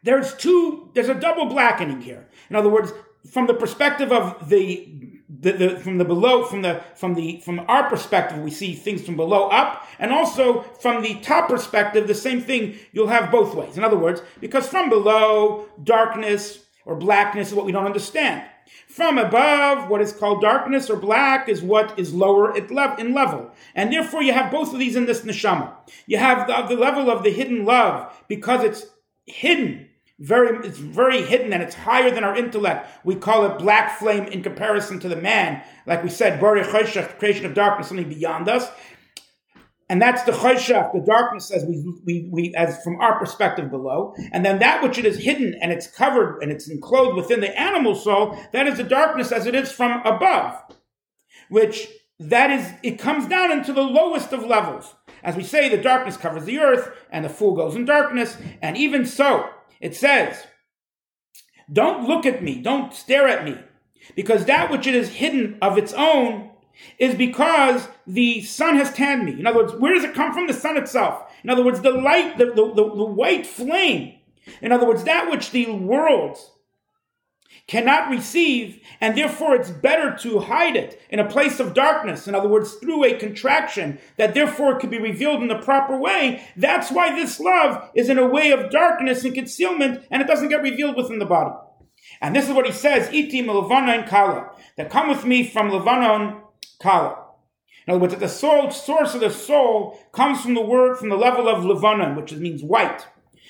there's 0.02 0.34
two, 0.34 0.90
there's 0.94 1.08
a 1.08 1.14
double 1.14 1.46
blackening 1.46 2.00
here. 2.00 2.26
In 2.50 2.56
other 2.56 2.68
words, 2.68 2.92
from 3.30 3.46
the 3.46 3.54
perspective 3.54 4.12
of 4.12 4.48
the 4.48 4.92
the, 5.28 5.52
the, 5.52 5.80
from 5.80 5.98
the 5.98 6.04
below, 6.04 6.44
from 6.44 6.62
the 6.62 6.82
from 6.94 7.14
the 7.14 7.40
from 7.44 7.60
our 7.68 7.88
perspective, 7.88 8.38
we 8.38 8.50
see 8.50 8.74
things 8.74 9.02
from 9.02 9.16
below 9.16 9.48
up, 9.48 9.86
and 9.98 10.12
also 10.12 10.62
from 10.80 11.02
the 11.02 11.14
top 11.20 11.48
perspective, 11.48 12.06
the 12.08 12.14
same 12.14 12.40
thing. 12.40 12.78
You'll 12.92 13.08
have 13.08 13.30
both 13.30 13.54
ways. 13.54 13.76
In 13.76 13.84
other 13.84 13.98
words, 13.98 14.22
because 14.40 14.68
from 14.68 14.88
below, 14.88 15.66
darkness, 15.82 16.65
or 16.86 16.96
blackness 16.96 17.48
is 17.48 17.54
what 17.54 17.66
we 17.66 17.72
don't 17.72 17.84
understand. 17.84 18.42
From 18.88 19.18
above, 19.18 19.90
what 19.90 20.00
is 20.00 20.12
called 20.12 20.40
darkness 20.40 20.88
or 20.88 20.96
black 20.96 21.48
is 21.48 21.60
what 21.60 21.98
is 21.98 22.14
lower 22.14 22.56
in 22.56 23.12
level. 23.12 23.50
And 23.74 23.92
therefore, 23.92 24.22
you 24.22 24.32
have 24.32 24.50
both 24.50 24.72
of 24.72 24.78
these 24.78 24.96
in 24.96 25.06
this 25.06 25.20
neshama. 25.20 25.72
You 26.06 26.16
have 26.16 26.46
the, 26.46 26.74
the 26.74 26.80
level 26.80 27.10
of 27.10 27.22
the 27.22 27.30
hidden 27.30 27.64
love 27.66 28.12
because 28.28 28.64
it's 28.64 28.86
hidden 29.26 29.86
very 30.18 30.66
it's 30.66 30.78
very 30.78 31.22
hidden 31.22 31.52
and 31.52 31.62
it's 31.62 31.74
higher 31.74 32.10
than 32.10 32.24
our 32.24 32.36
intellect. 32.36 32.88
We 33.04 33.16
call 33.16 33.44
it 33.44 33.58
black 33.58 33.98
flame 33.98 34.24
in 34.24 34.42
comparison 34.42 34.98
to 35.00 35.08
the 35.08 35.16
man. 35.16 35.62
Like 35.84 36.02
we 36.02 36.08
said, 36.08 36.40
creation 36.40 37.44
of 37.44 37.54
darkness, 37.54 37.88
something 37.88 38.08
beyond 38.08 38.48
us. 38.48 38.70
And 39.88 40.02
that's 40.02 40.24
the 40.24 40.32
chayshach, 40.32 40.92
the 40.92 41.00
darkness, 41.00 41.52
as 41.52 41.64
we, 41.64 41.84
we, 42.04 42.28
we, 42.32 42.54
as 42.56 42.82
from 42.82 43.00
our 43.00 43.18
perspective 43.18 43.70
below. 43.70 44.14
And 44.32 44.44
then 44.44 44.58
that 44.58 44.82
which 44.82 44.98
it 44.98 45.04
is 45.04 45.18
hidden 45.18 45.54
and 45.62 45.70
it's 45.70 45.86
covered 45.86 46.42
and 46.42 46.50
it's 46.50 46.68
enclosed 46.68 47.16
within 47.16 47.40
the 47.40 47.58
animal 47.58 47.94
soul, 47.94 48.36
that 48.52 48.66
is 48.66 48.78
the 48.78 48.84
darkness 48.84 49.30
as 49.30 49.46
it 49.46 49.54
is 49.54 49.70
from 49.70 50.00
above. 50.04 50.60
Which 51.50 51.88
that 52.18 52.50
is, 52.50 52.72
it 52.82 52.98
comes 52.98 53.28
down 53.28 53.52
into 53.52 53.72
the 53.72 53.82
lowest 53.82 54.32
of 54.32 54.44
levels. 54.44 54.94
As 55.22 55.36
we 55.36 55.44
say, 55.44 55.68
the 55.68 55.76
darkness 55.76 56.16
covers 56.16 56.44
the 56.44 56.58
earth 56.58 56.90
and 57.10 57.24
the 57.24 57.28
fool 57.28 57.54
goes 57.54 57.76
in 57.76 57.84
darkness. 57.84 58.36
And 58.60 58.76
even 58.76 59.06
so, 59.06 59.48
it 59.80 59.94
says, 59.94 60.46
don't 61.72 62.08
look 62.08 62.26
at 62.26 62.42
me, 62.42 62.62
don't 62.62 62.94
stare 62.94 63.28
at 63.28 63.44
me, 63.44 63.58
because 64.14 64.44
that 64.46 64.70
which 64.70 64.86
it 64.86 64.94
is 64.94 65.10
hidden 65.10 65.58
of 65.60 65.76
its 65.78 65.92
own 65.92 66.45
is 66.98 67.14
because 67.14 67.88
the 68.06 68.42
sun 68.42 68.76
has 68.76 68.92
tanned 68.92 69.24
me. 69.24 69.32
In 69.32 69.46
other 69.46 69.58
words, 69.58 69.74
where 69.74 69.94
does 69.94 70.04
it 70.04 70.14
come 70.14 70.32
from? 70.32 70.46
The 70.46 70.52
sun 70.52 70.76
itself. 70.76 71.30
In 71.42 71.50
other 71.50 71.64
words, 71.64 71.80
the 71.80 71.90
light, 71.90 72.38
the, 72.38 72.46
the, 72.46 72.74
the, 72.74 72.94
the 72.94 73.04
white 73.04 73.46
flame. 73.46 74.14
In 74.62 74.72
other 74.72 74.86
words, 74.86 75.04
that 75.04 75.30
which 75.30 75.50
the 75.50 75.70
world 75.70 76.38
cannot 77.66 78.10
receive, 78.10 78.80
and 79.00 79.16
therefore 79.16 79.56
it's 79.56 79.70
better 79.70 80.16
to 80.16 80.38
hide 80.38 80.76
it 80.76 81.00
in 81.10 81.18
a 81.18 81.28
place 81.28 81.58
of 81.58 81.74
darkness. 81.74 82.28
In 82.28 82.34
other 82.34 82.48
words, 82.48 82.74
through 82.74 83.04
a 83.04 83.18
contraction 83.18 83.98
that 84.18 84.34
therefore 84.34 84.72
it 84.72 84.80
could 84.80 84.90
be 84.90 85.00
revealed 85.00 85.42
in 85.42 85.48
the 85.48 85.58
proper 85.58 85.98
way. 85.98 86.46
That's 86.56 86.92
why 86.92 87.14
this 87.14 87.40
love 87.40 87.90
is 87.94 88.08
in 88.08 88.18
a 88.18 88.26
way 88.26 88.52
of 88.52 88.70
darkness 88.70 89.24
and 89.24 89.34
concealment, 89.34 90.04
and 90.10 90.22
it 90.22 90.28
doesn't 90.28 90.48
get 90.48 90.62
revealed 90.62 90.96
within 90.96 91.18
the 91.18 91.26
body. 91.26 91.54
And 92.20 92.36
this 92.36 92.48
is 92.48 92.54
what 92.54 92.66
he 92.66 92.72
says, 92.72 93.12
Iti 93.12 93.40
and 93.40 94.06
Kala, 94.06 94.50
that 94.76 94.90
come 94.90 95.08
with 95.08 95.24
me 95.24 95.44
from 95.44 95.70
Levanon 95.70 96.40
Kala. 96.80 97.24
In 97.86 97.92
other 97.92 98.00
words, 98.00 98.14
that 98.14 98.20
the 98.20 98.28
soul, 98.28 98.70
source 98.70 99.14
of 99.14 99.20
the 99.20 99.30
soul 99.30 99.98
comes 100.12 100.40
from 100.40 100.54
the 100.54 100.60
word, 100.60 100.96
from 100.98 101.08
the 101.08 101.16
level 101.16 101.48
of 101.48 101.64
Levanon, 101.64 102.16
which 102.16 102.32
means 102.32 102.62
white. 102.62 103.06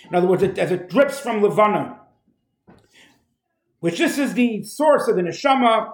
In 0.08 0.14
other 0.14 0.26
words, 0.26 0.42
it, 0.42 0.58
as 0.58 0.70
it 0.70 0.88
drips 0.88 1.18
from 1.18 1.42
Levanon 1.42 1.96
which 3.80 3.98
this 3.98 4.18
is 4.18 4.34
the 4.34 4.64
source 4.64 5.06
of 5.06 5.14
the 5.14 5.22
neshama, 5.22 5.92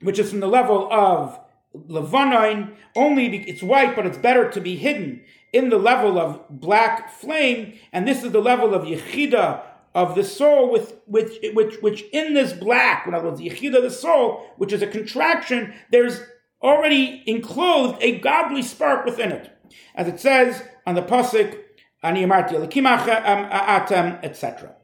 which 0.00 0.18
is 0.18 0.30
from 0.30 0.40
the 0.40 0.46
level 0.46 0.90
of 0.90 1.38
levanain. 1.74 2.74
Only 2.94 3.36
it's 3.48 3.62
white, 3.62 3.94
but 3.94 4.06
it's 4.06 4.18
better 4.18 4.48
to 4.50 4.60
be 4.62 4.76
hidden 4.76 5.22
in 5.52 5.68
the 5.68 5.78
level 5.78 6.18
of 6.18 6.42
black 6.48 7.10
flame, 7.10 7.74
and 7.92 8.08
this 8.08 8.24
is 8.24 8.32
the 8.32 8.40
level 8.40 8.74
of 8.74 8.84
yechida 8.84 9.60
of 9.96 10.14
the 10.14 10.22
soul, 10.22 10.70
with 10.70 10.94
which 11.06 11.38
which 11.54 11.76
which 11.80 12.04
in 12.12 12.34
this 12.34 12.52
black, 12.52 13.06
in 13.06 13.14
other 13.14 13.30
words, 13.30 13.40
yechida 13.40 13.78
of 13.78 13.82
the 13.82 13.90
soul, 13.90 14.46
which 14.58 14.70
is 14.70 14.82
a 14.82 14.86
contraction, 14.86 15.72
there's 15.90 16.20
already 16.62 17.22
enclosed 17.26 17.96
a 18.02 18.18
godly 18.18 18.60
spark 18.60 19.06
within 19.06 19.32
it, 19.32 19.50
as 19.94 20.06
it 20.06 20.20
says 20.20 20.62
on 20.86 20.96
the 20.96 21.02
pasuk, 21.02 21.58
ani 22.02 22.26
atem, 22.26 24.22
etc. 24.22 24.74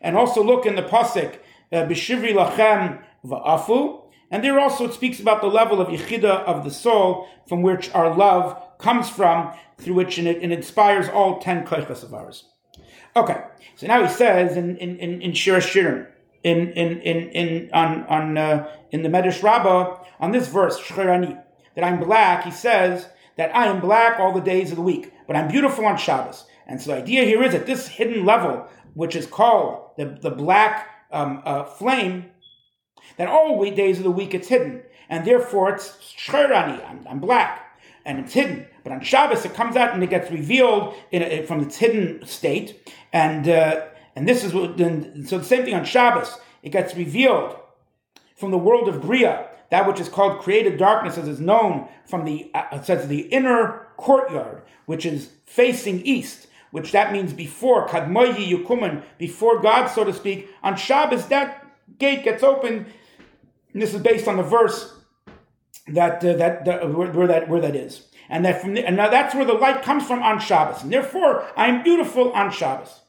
And 0.00 0.16
also 0.16 0.40
look 0.40 0.64
in 0.66 0.76
the 0.76 0.82
pasuk 0.82 1.34
uh, 1.72 1.86
B'shivri 1.86 2.32
lachem 2.32 3.02
va'afu. 3.24 4.04
And 4.30 4.44
there 4.44 4.60
also 4.60 4.84
it 4.84 4.94
speaks 4.94 5.18
about 5.18 5.40
the 5.40 5.48
level 5.48 5.80
of 5.80 5.88
yichida 5.88 6.44
of 6.44 6.62
the 6.62 6.70
soul 6.70 7.26
from 7.48 7.62
which 7.62 7.92
our 7.92 8.16
love 8.16 8.78
comes 8.78 9.10
from, 9.10 9.52
through 9.78 9.94
which 9.94 10.16
it, 10.16 10.26
it 10.28 10.52
inspires 10.52 11.08
all 11.08 11.40
ten 11.40 11.66
koichas 11.66 12.04
of 12.04 12.14
ours. 12.14 12.49
Okay, 13.16 13.42
so 13.76 13.86
now 13.86 14.02
he 14.02 14.12
says 14.12 14.56
in 14.56 14.76
in 14.76 14.98
in, 14.98 15.20
in 15.20 15.32
Shir 15.32 15.58
Shirim, 15.58 16.06
in 16.42 16.72
in 16.72 17.00
in 17.00 17.28
in 17.30 17.70
on 17.72 18.04
on 18.06 18.38
uh, 18.38 18.68
in 18.90 19.02
the 19.02 19.08
Medrash 19.08 19.42
Rabbah 19.42 20.04
on 20.20 20.32
this 20.32 20.48
verse 20.48 20.78
Shcherani 20.78 21.42
that 21.74 21.84
I'm 21.84 22.00
black. 22.00 22.44
He 22.44 22.50
says 22.50 23.08
that 23.36 23.54
I 23.54 23.66
am 23.66 23.80
black 23.80 24.18
all 24.20 24.32
the 24.32 24.40
days 24.40 24.70
of 24.70 24.76
the 24.76 24.82
week, 24.82 25.12
but 25.26 25.36
I'm 25.36 25.48
beautiful 25.48 25.84
on 25.86 25.96
Shabbos. 25.96 26.44
And 26.66 26.80
so 26.80 26.92
the 26.92 26.98
idea 26.98 27.24
here 27.24 27.42
is 27.42 27.52
that 27.52 27.66
this 27.66 27.88
hidden 27.88 28.24
level, 28.24 28.68
which 28.94 29.16
is 29.16 29.26
called 29.26 29.90
the 29.96 30.18
the 30.20 30.30
black 30.30 30.88
um, 31.10 31.42
uh, 31.44 31.64
flame, 31.64 32.26
that 33.16 33.28
all 33.28 33.68
days 33.70 33.98
of 33.98 34.04
the 34.04 34.10
week 34.10 34.34
it's 34.34 34.48
hidden. 34.48 34.82
And 35.08 35.26
therefore 35.26 35.74
it's 35.74 35.96
shcherani, 36.16 36.88
I'm, 36.88 37.04
I'm, 37.08 37.18
black, 37.18 37.69
and 38.10 38.18
it's 38.18 38.32
hidden. 38.32 38.66
But 38.82 38.92
on 38.92 39.00
Shabbos 39.00 39.44
it 39.44 39.54
comes 39.54 39.76
out 39.76 39.94
and 39.94 40.02
it 40.02 40.10
gets 40.10 40.30
revealed 40.30 40.94
a, 41.12 41.46
from 41.46 41.60
its 41.60 41.76
hidden 41.76 42.26
state. 42.26 42.92
And 43.12 43.48
uh, 43.48 43.86
and 44.16 44.28
this 44.28 44.44
is 44.44 44.52
what, 44.52 44.76
then, 44.76 45.24
so 45.26 45.38
the 45.38 45.44
same 45.44 45.64
thing 45.64 45.74
on 45.74 45.84
Shabbos, 45.84 46.36
it 46.62 46.70
gets 46.70 46.94
revealed 46.96 47.56
from 48.36 48.50
the 48.50 48.58
world 48.58 48.88
of 48.88 49.00
Bria, 49.00 49.46
that 49.70 49.86
which 49.86 50.00
is 50.00 50.08
called 50.08 50.40
created 50.40 50.78
darkness, 50.78 51.16
as 51.16 51.28
is 51.28 51.40
known 51.40 51.88
from 52.06 52.24
the, 52.24 52.50
uh, 52.52 52.82
says 52.82 53.06
the 53.06 53.20
inner 53.20 53.86
courtyard, 53.96 54.62
which 54.86 55.06
is 55.06 55.30
facing 55.46 56.00
east 56.02 56.48
which 56.70 56.92
that 56.92 57.12
means 57.12 57.32
before 57.32 57.88
Kadmoyi 57.88 58.48
Yukuman, 58.48 59.02
before 59.18 59.60
God, 59.60 59.88
so 59.88 60.04
to 60.04 60.12
speak, 60.12 60.48
on 60.62 60.76
Shabbos 60.76 61.26
that 61.26 61.66
gate 61.98 62.22
gets 62.22 62.42
opened. 62.42 62.86
And 63.72 63.82
this 63.82 63.94
is 63.94 64.00
based 64.00 64.28
on 64.28 64.36
the 64.36 64.42
verse 64.42 64.99
that 65.94 66.24
uh, 66.24 66.34
that, 66.34 66.64
where, 66.94 67.10
where, 67.10 67.26
that 67.26 67.48
where 67.48 67.60
that 67.60 67.76
is, 67.76 68.06
and 68.28 68.44
that 68.44 68.60
from 68.60 68.74
the, 68.74 68.86
and 68.86 68.96
now 68.96 69.08
that's 69.08 69.34
where 69.34 69.44
the 69.44 69.52
light 69.54 69.82
comes 69.82 70.06
from 70.06 70.22
on 70.22 70.40
Shabbos, 70.40 70.82
and 70.82 70.92
therefore 70.92 71.46
I 71.56 71.68
am 71.68 71.82
beautiful 71.82 72.32
on 72.32 72.50
Shabbos, 72.50 73.00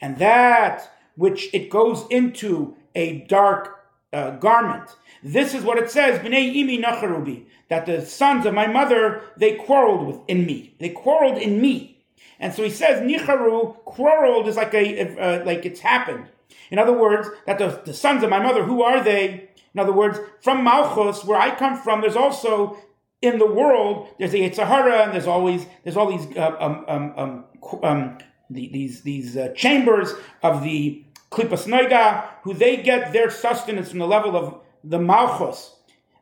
and 0.00 0.18
that 0.18 0.90
which 1.16 1.52
it 1.54 1.70
goes 1.70 2.04
into 2.10 2.76
a 2.94 3.20
dark 3.22 3.86
uh, 4.12 4.30
garment. 4.32 4.96
This 5.22 5.54
is 5.54 5.64
what 5.64 5.78
it 5.78 5.90
says: 5.90 6.18
Bnei 6.20 6.54
imi 6.54 6.82
nacharubi. 6.82 7.46
That 7.68 7.86
the 7.86 8.04
sons 8.04 8.44
of 8.46 8.54
my 8.54 8.66
mother 8.66 9.22
they 9.36 9.56
quarreled 9.56 10.06
with 10.06 10.20
in 10.28 10.44
me. 10.44 10.74
They 10.78 10.90
quarreled 10.90 11.38
in 11.38 11.60
me. 11.60 11.94
And 12.40 12.52
so 12.52 12.62
he 12.62 12.70
says, 12.70 13.00
Nicharu, 13.00 13.84
quarreled 13.84 14.48
is 14.48 14.56
like 14.56 14.74
a, 14.74 15.18
uh, 15.18 15.44
like 15.44 15.64
it's 15.64 15.80
happened. 15.80 16.26
In 16.70 16.78
other 16.78 16.92
words, 16.92 17.28
that 17.46 17.58
the, 17.58 17.80
the 17.84 17.94
sons 17.94 18.22
of 18.22 18.30
my 18.30 18.38
mother, 18.38 18.64
who 18.64 18.82
are 18.82 19.02
they? 19.02 19.50
In 19.74 19.80
other 19.80 19.92
words, 19.92 20.18
from 20.40 20.62
Malchus, 20.62 21.24
where 21.24 21.38
I 21.38 21.54
come 21.54 21.76
from, 21.76 22.00
there's 22.00 22.16
also 22.16 22.78
in 23.20 23.38
the 23.38 23.46
world, 23.46 24.08
there's 24.18 24.32
the 24.32 24.40
Yetzer 24.40 24.66
Hara, 24.66 25.02
and 25.04 25.12
there's 25.12 25.26
always, 25.26 25.66
there's 25.82 25.96
all 25.96 26.10
these, 26.10 26.36
uh, 26.36 26.56
um, 26.60 26.84
um, 26.86 27.14
um, 27.16 27.44
um 27.82 28.18
the, 28.50 28.68
these, 28.72 29.02
these 29.02 29.36
uh, 29.36 29.48
chambers 29.56 30.12
of 30.42 30.62
the 30.62 31.04
Klippas 31.30 31.66
Noiga, 31.66 32.28
who 32.42 32.54
they 32.54 32.76
get 32.76 33.12
their 33.12 33.30
sustenance 33.30 33.90
from 33.90 33.98
the 33.98 34.06
level 34.06 34.36
of 34.36 34.60
the 34.84 34.98
Malchus. 34.98 35.74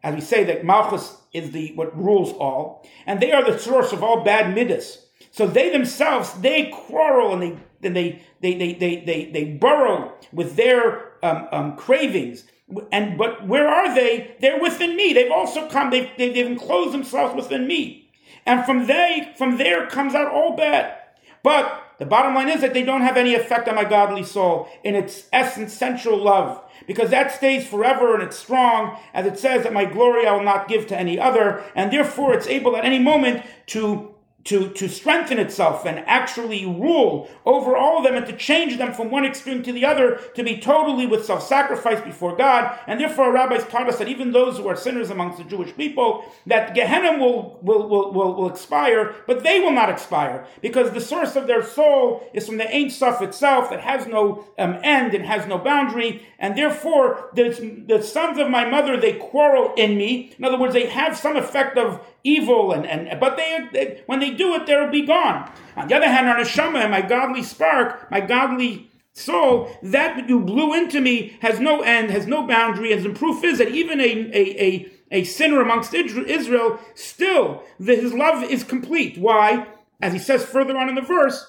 As 0.02 0.14
we 0.14 0.20
say 0.20 0.44
that 0.44 0.64
Malchus 0.64 1.16
is 1.32 1.50
the, 1.50 1.72
what 1.74 1.96
rules 1.96 2.32
all. 2.32 2.86
And 3.06 3.20
they 3.20 3.32
are 3.32 3.44
the 3.44 3.58
source 3.58 3.92
of 3.92 4.02
all 4.02 4.24
bad 4.24 4.54
midas. 4.54 5.06
So 5.30 5.46
they 5.46 5.70
themselves, 5.70 6.32
they 6.40 6.70
quarrel 6.70 7.32
and 7.32 7.42
they 7.42 7.58
and 7.82 7.96
they 7.96 8.22
they 8.40 8.54
they 8.54 8.74
they 8.74 9.04
they, 9.04 9.30
they 9.30 9.44
burrow 9.44 10.12
with 10.32 10.56
their 10.56 11.12
um, 11.24 11.48
um, 11.52 11.76
cravings. 11.76 12.44
And 12.90 13.18
but 13.18 13.46
where 13.46 13.68
are 13.68 13.94
they? 13.94 14.36
They're 14.40 14.60
within 14.60 14.96
me. 14.96 15.12
They've 15.12 15.30
also 15.30 15.68
come. 15.68 15.90
They've, 15.90 16.10
they've 16.16 16.46
enclosed 16.46 16.92
themselves 16.92 17.34
within 17.34 17.66
me. 17.66 18.10
And 18.46 18.64
from 18.64 18.86
they 18.86 19.32
from 19.36 19.58
there 19.58 19.86
comes 19.86 20.14
out 20.14 20.32
all 20.32 20.56
bad. 20.56 20.98
But 21.42 21.82
the 21.98 22.06
bottom 22.06 22.34
line 22.34 22.48
is 22.48 22.60
that 22.60 22.74
they 22.74 22.82
don't 22.82 23.02
have 23.02 23.16
any 23.16 23.34
effect 23.34 23.68
on 23.68 23.74
my 23.74 23.84
godly 23.84 24.24
soul 24.24 24.68
in 24.82 24.94
its 24.94 25.28
essence, 25.32 25.72
central 25.72 26.18
love, 26.18 26.60
because 26.86 27.10
that 27.10 27.32
stays 27.32 27.66
forever 27.66 28.14
and 28.14 28.22
it's 28.22 28.36
strong, 28.36 28.98
as 29.14 29.26
it 29.26 29.38
says 29.38 29.62
that 29.64 29.72
my 29.72 29.84
glory 29.84 30.26
I 30.26 30.32
will 30.32 30.42
not 30.42 30.68
give 30.68 30.86
to 30.88 30.98
any 30.98 31.18
other, 31.18 31.62
and 31.74 31.92
therefore 31.92 32.34
it's 32.34 32.46
able 32.46 32.76
at 32.76 32.84
any 32.84 32.98
moment 32.98 33.44
to 33.66 34.11
to, 34.44 34.70
to 34.70 34.88
strengthen 34.88 35.38
itself 35.38 35.86
and 35.86 36.00
actually 36.00 36.66
rule 36.66 37.28
over 37.44 37.76
all 37.76 37.98
of 37.98 38.04
them 38.04 38.16
and 38.16 38.26
to 38.26 38.36
change 38.36 38.76
them 38.76 38.92
from 38.92 39.10
one 39.10 39.24
extreme 39.24 39.62
to 39.62 39.72
the 39.72 39.84
other 39.84 40.16
to 40.34 40.42
be 40.42 40.58
totally 40.58 41.06
with 41.06 41.24
self-sacrifice 41.24 42.00
before 42.00 42.36
God. 42.36 42.76
And 42.86 43.00
therefore 43.00 43.26
our 43.26 43.32
rabbis 43.32 43.64
taught 43.68 43.88
us 43.88 43.98
that 43.98 44.08
even 44.08 44.32
those 44.32 44.56
who 44.56 44.66
are 44.68 44.76
sinners 44.76 45.10
amongst 45.10 45.38
the 45.38 45.44
Jewish 45.44 45.76
people, 45.76 46.24
that 46.46 46.74
Gehenna 46.74 47.18
will, 47.18 47.58
will, 47.62 47.88
will, 47.88 48.12
will, 48.12 48.34
will 48.34 48.50
expire, 48.50 49.14
but 49.26 49.44
they 49.44 49.60
will 49.60 49.72
not 49.72 49.90
expire 49.90 50.46
because 50.60 50.90
the 50.90 51.00
source 51.00 51.36
of 51.36 51.46
their 51.46 51.62
soul 51.62 52.28
is 52.34 52.46
from 52.46 52.56
the 52.56 52.74
Ein 52.74 52.90
Sof 52.90 53.22
itself 53.22 53.70
that 53.70 53.80
has 53.80 54.06
no 54.06 54.46
um, 54.58 54.78
end 54.82 55.14
and 55.14 55.24
has 55.24 55.46
no 55.46 55.58
boundary. 55.58 56.26
And 56.38 56.58
therefore 56.58 57.30
the, 57.34 57.84
the 57.86 58.02
sons 58.02 58.38
of 58.38 58.50
my 58.50 58.68
mother, 58.68 58.96
they 58.96 59.14
quarrel 59.14 59.72
in 59.76 59.96
me. 59.96 60.34
In 60.36 60.44
other 60.44 60.58
words, 60.58 60.74
they 60.74 60.86
have 60.86 61.16
some 61.16 61.36
effect 61.36 61.78
of 61.78 62.04
evil, 62.24 62.72
and, 62.72 62.86
and 62.86 63.18
but 63.18 63.36
they, 63.36 63.68
they 63.72 64.02
when 64.06 64.20
they 64.20 64.31
do 64.32 64.54
it, 64.54 64.66
they'll 64.66 64.90
be 64.90 65.06
gone. 65.06 65.50
On 65.76 65.88
the 65.88 65.94
other 65.94 66.08
hand, 66.08 66.28
on 66.28 66.40
a 66.40 66.44
shama, 66.44 66.88
my 66.88 67.02
godly 67.02 67.42
spark, 67.42 68.10
my 68.10 68.20
godly 68.20 68.90
soul, 69.12 69.70
that 69.82 70.28
you 70.28 70.40
blew 70.40 70.74
into 70.74 71.00
me 71.00 71.36
has 71.40 71.60
no 71.60 71.82
end, 71.82 72.10
has 72.10 72.26
no 72.26 72.46
boundary, 72.46 72.92
and 72.92 73.02
the 73.04 73.10
proof 73.10 73.44
is 73.44 73.58
that 73.58 73.68
even 73.68 74.00
a, 74.00 74.04
a, 74.04 74.62
a, 74.62 74.92
a 75.10 75.24
sinner 75.24 75.60
amongst 75.60 75.94
Israel, 75.94 76.78
still 76.94 77.62
his 77.78 78.12
love 78.12 78.42
is 78.44 78.64
complete. 78.64 79.18
Why? 79.18 79.66
As 80.00 80.12
he 80.12 80.18
says 80.18 80.44
further 80.44 80.76
on 80.76 80.88
in 80.88 80.94
the 80.94 81.02
verse, 81.02 81.46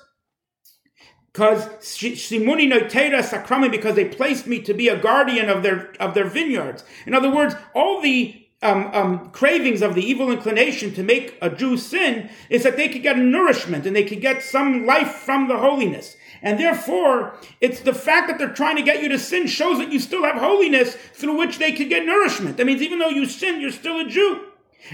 because 1.34 1.66
Shimuni 1.80 2.72
Noitera 2.72 3.24
Sakrami, 3.24 3.72
because 3.72 3.96
they 3.96 4.06
placed 4.06 4.46
me 4.46 4.62
to 4.62 4.74
be 4.74 4.88
a 4.88 5.02
guardian 5.02 5.50
of 5.50 5.64
their 5.64 5.92
of 6.00 6.14
their 6.14 6.28
vineyards. 6.28 6.84
In 7.08 7.16
other 7.16 7.34
words, 7.34 7.56
all 7.74 8.02
the 8.02 8.43
um, 8.64 8.88
um, 8.94 9.30
cravings 9.32 9.82
of 9.82 9.96
the 9.96 10.04
evil 10.04 10.32
inclination 10.32 10.94
to 10.94 11.04
make 11.04 11.38
a 11.42 11.50
Jew 11.50 11.78
sin 11.78 12.30
is 12.50 12.64
that 12.64 12.78
they 12.78 12.90
could 12.90 13.04
get 13.04 13.18
nourishment 13.18 13.86
and 13.86 13.96
they 13.96 14.06
could 14.06 14.22
get 14.22 14.42
some 14.42 14.86
life 14.86 15.12
from 15.12 15.48
the 15.48 15.58
holiness. 15.58 16.16
And 16.42 16.60
therefore, 16.60 17.38
it's 17.62 17.82
the 17.82 17.94
fact 17.94 18.28
that 18.28 18.38
they're 18.38 18.54
trying 18.54 18.76
to 18.76 18.82
get 18.82 19.02
you 19.02 19.10
to 19.10 19.20
sin 19.20 19.48
shows 19.48 19.78
that 19.78 19.92
you 19.92 20.00
still 20.00 20.24
have 20.24 20.36
holiness 20.36 20.96
through 20.96 21.38
which 21.38 21.58
they 21.58 21.72
could 21.72 21.90
get 21.90 22.06
nourishment. 22.06 22.58
That 22.58 22.66
means 22.66 22.82
even 22.82 23.00
though 23.00 23.10
you 23.10 23.26
sin, 23.26 23.62
you're 23.62 23.72
still 23.72 24.00
a 24.00 24.10
Jew. 24.10 24.48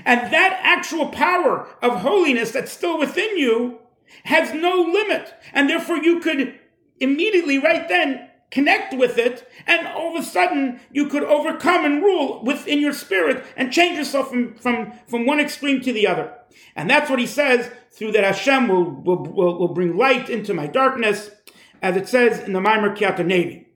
And 0.05 0.31
that 0.33 0.59
actual 0.61 1.07
power 1.07 1.67
of 1.81 2.01
holiness 2.01 2.51
that's 2.51 2.71
still 2.71 2.99
within 2.99 3.37
you 3.37 3.79
has 4.25 4.53
no 4.53 4.81
limit. 4.81 5.33
And 5.53 5.69
therefore, 5.69 5.97
you 5.97 6.19
could 6.19 6.59
immediately, 6.99 7.57
right 7.57 7.87
then, 7.87 8.28
connect 8.51 8.93
with 8.93 9.17
it, 9.17 9.49
and 9.67 9.87
all 9.87 10.15
of 10.15 10.21
a 10.21 10.25
sudden 10.25 10.79
you 10.91 11.07
could 11.07 11.23
overcome 11.23 11.85
and 11.85 12.01
rule 12.01 12.43
within 12.43 12.79
your 12.79 12.93
spirit 12.93 13.45
and 13.55 13.71
change 13.71 13.97
yourself 13.97 14.29
from, 14.29 14.55
from, 14.55 14.91
from 15.07 15.25
one 15.25 15.39
extreme 15.39 15.81
to 15.81 15.93
the 15.93 16.07
other. 16.07 16.33
And 16.75 16.89
that's 16.89 17.09
what 17.09 17.19
he 17.19 17.27
says 17.27 17.71
through 17.91 18.11
that 18.13 18.23
Hashem 18.23 18.67
will, 18.67 18.83
will, 18.83 19.23
will, 19.23 19.59
will 19.59 19.73
bring 19.73 19.97
light 19.97 20.29
into 20.29 20.53
my 20.53 20.67
darkness, 20.67 21.31
as 21.81 21.95
it 21.95 22.07
says 22.07 22.39
in 22.39 22.53
the 22.53 22.59
Maimer 22.59 22.95
Kiata 22.95 23.25
Navy. 23.25 23.68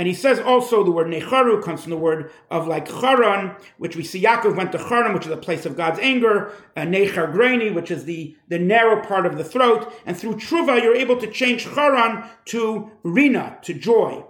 And 0.00 0.06
he 0.06 0.14
says 0.14 0.40
also 0.40 0.82
the 0.82 0.90
word 0.90 1.08
necharu 1.08 1.62
comes 1.62 1.82
from 1.82 1.90
the 1.90 1.98
word 1.98 2.30
of 2.50 2.66
like 2.66 2.86
charan, 2.86 3.54
which 3.76 3.96
we 3.96 4.02
see 4.02 4.22
Yaakov 4.22 4.56
went 4.56 4.72
to 4.72 4.78
Charan, 4.78 5.12
which 5.12 5.26
is 5.26 5.30
a 5.30 5.36
place 5.36 5.66
of 5.66 5.76
God's 5.76 5.98
anger, 6.00 6.54
and 6.74 6.94
nechar 6.94 7.30
graini, 7.30 7.70
which 7.70 7.90
is 7.90 8.06
the, 8.06 8.34
the 8.48 8.58
narrow 8.58 9.04
part 9.04 9.26
of 9.26 9.36
the 9.36 9.44
throat. 9.44 9.92
And 10.06 10.16
through 10.16 10.36
truva, 10.36 10.82
you're 10.82 10.96
able 10.96 11.18
to 11.18 11.30
change 11.30 11.64
charan 11.64 12.24
to 12.46 12.90
rina, 13.02 13.58
to 13.60 13.74
joy. 13.74 14.24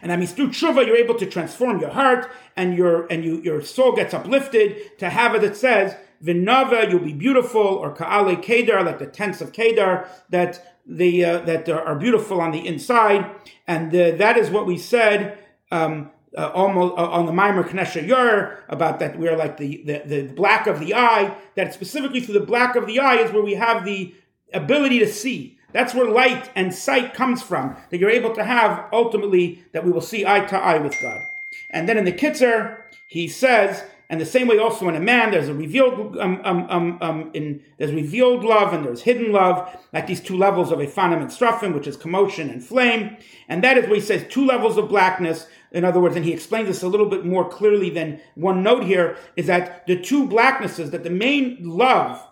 And 0.00 0.10
that 0.10 0.18
means 0.18 0.32
through 0.32 0.48
tshuva, 0.48 0.86
you're 0.86 0.96
able 0.96 1.16
to 1.16 1.26
transform 1.26 1.78
your 1.78 1.90
heart 1.90 2.30
and 2.56 2.74
your 2.74 3.06
and 3.08 3.22
you, 3.22 3.42
your 3.42 3.60
soul 3.60 3.92
gets 3.92 4.14
uplifted 4.14 4.98
to 4.98 5.10
have 5.10 5.34
it 5.34 5.42
that 5.42 5.58
says, 5.58 5.94
Vinava, 6.24 6.90
you'll 6.90 7.00
be 7.00 7.12
beautiful, 7.12 7.60
or 7.60 7.94
Ka'ale 7.94 8.36
Kedar, 8.40 8.82
like 8.82 8.98
the 8.98 9.06
tents 9.06 9.42
of 9.42 9.52
Kedar, 9.52 10.08
that 10.30 10.75
the 10.86 11.24
uh, 11.24 11.38
that 11.40 11.68
are 11.68 11.96
beautiful 11.96 12.40
on 12.40 12.52
the 12.52 12.66
inside. 12.66 13.30
And 13.66 13.94
uh, 13.94 14.12
that 14.16 14.36
is 14.36 14.50
what 14.50 14.66
we 14.66 14.78
said 14.78 15.38
um, 15.70 16.10
uh, 16.36 16.50
almost 16.54 16.98
uh, 16.98 17.10
on 17.10 17.26
the 17.26 17.32
Maimer 17.32 17.64
Knesha 17.64 18.06
Yer 18.06 18.64
about 18.68 18.98
that 19.00 19.18
we 19.18 19.28
are 19.28 19.36
like 19.36 19.56
the, 19.56 19.82
the, 19.84 20.02
the 20.06 20.22
black 20.34 20.66
of 20.66 20.80
the 20.80 20.94
eye, 20.94 21.34
that 21.54 21.74
specifically 21.74 22.20
through 22.20 22.38
the 22.38 22.46
black 22.46 22.76
of 22.76 22.86
the 22.86 23.00
eye 23.00 23.16
is 23.16 23.32
where 23.32 23.42
we 23.42 23.54
have 23.54 23.84
the 23.84 24.14
ability 24.52 24.98
to 25.00 25.06
see 25.08 25.56
that's 25.76 25.94
where 25.94 26.08
light 26.08 26.50
and 26.54 26.74
sight 26.74 27.12
comes 27.12 27.42
from, 27.42 27.76
that 27.90 27.98
you're 27.98 28.08
able 28.08 28.34
to 28.34 28.44
have 28.44 28.86
ultimately 28.94 29.62
that 29.72 29.84
we 29.84 29.92
will 29.92 30.00
see 30.00 30.24
eye 30.24 30.40
to 30.46 30.56
eye 30.56 30.78
with 30.78 30.98
God. 31.02 31.20
And 31.68 31.86
then 31.86 31.98
in 31.98 32.06
the 32.06 32.12
Kitzer, 32.12 32.78
he 33.08 33.28
says, 33.28 33.84
and 34.08 34.20
the 34.20 34.26
same 34.26 34.46
way 34.46 34.58
also 34.58 34.88
in 34.88 34.94
a 34.94 35.00
man, 35.00 35.32
there's 35.32 35.48
a 35.48 35.54
revealed 35.54 36.16
um, 36.18 36.40
um, 36.44 36.66
um, 36.68 36.98
um, 37.00 37.30
in 37.34 37.62
there's 37.76 37.92
revealed 37.92 38.44
love 38.44 38.72
and 38.72 38.84
there's 38.84 39.02
hidden 39.02 39.32
love, 39.32 39.68
like 39.92 40.06
these 40.06 40.20
two 40.20 40.36
levels 40.36 40.70
of 40.70 40.78
Ofanim 40.78 41.20
and 41.20 41.30
Serafim, 41.30 41.74
which 41.74 41.88
is 41.88 41.96
commotion 41.96 42.48
and 42.48 42.64
flame. 42.64 43.16
And 43.48 43.64
that 43.64 43.76
is 43.76 43.86
where 43.86 43.96
he 43.96 44.00
says 44.00 44.24
two 44.28 44.46
levels 44.46 44.76
of 44.76 44.88
blackness. 44.88 45.48
In 45.72 45.84
other 45.84 46.00
words, 46.00 46.14
and 46.14 46.24
he 46.24 46.32
explains 46.32 46.68
this 46.68 46.84
a 46.84 46.88
little 46.88 47.08
bit 47.08 47.26
more 47.26 47.48
clearly 47.48 47.90
than 47.90 48.20
one 48.36 48.62
note 48.62 48.84
here, 48.84 49.16
is 49.34 49.46
that 49.46 49.86
the 49.88 50.00
two 50.00 50.28
blacknesses, 50.28 50.90
that 50.92 51.02
the 51.02 51.10
main 51.10 51.58
love 51.62 52.24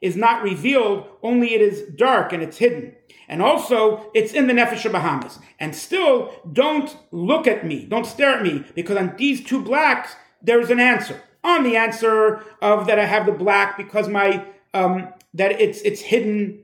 is 0.00 0.16
not 0.16 0.42
revealed, 0.42 1.06
only 1.22 1.52
it 1.52 1.60
is 1.60 1.82
dark 1.94 2.32
and 2.32 2.42
it's 2.42 2.56
hidden. 2.56 2.96
And 3.28 3.42
also, 3.42 4.10
it's 4.14 4.32
in 4.32 4.46
the 4.46 4.54
Nefesh 4.54 4.86
of 4.86 4.92
Bahamis. 4.92 5.38
And 5.60 5.76
still, 5.76 6.32
don't 6.50 6.96
look 7.12 7.46
at 7.46 7.66
me, 7.66 7.84
don't 7.84 8.06
stare 8.06 8.36
at 8.36 8.42
me, 8.42 8.64
because 8.74 8.96
on 8.96 9.14
these 9.18 9.44
two 9.44 9.62
blacks, 9.62 10.16
there's 10.42 10.70
an 10.70 10.80
answer. 10.80 11.20
On 11.42 11.62
the 11.62 11.76
answer 11.76 12.44
of 12.60 12.86
that 12.86 12.98
I 12.98 13.06
have 13.06 13.26
the 13.26 13.32
black 13.32 13.76
because 13.76 14.08
my, 14.08 14.44
um, 14.74 15.08
that 15.34 15.60
it's, 15.60 15.80
it's 15.82 16.00
hidden. 16.00 16.62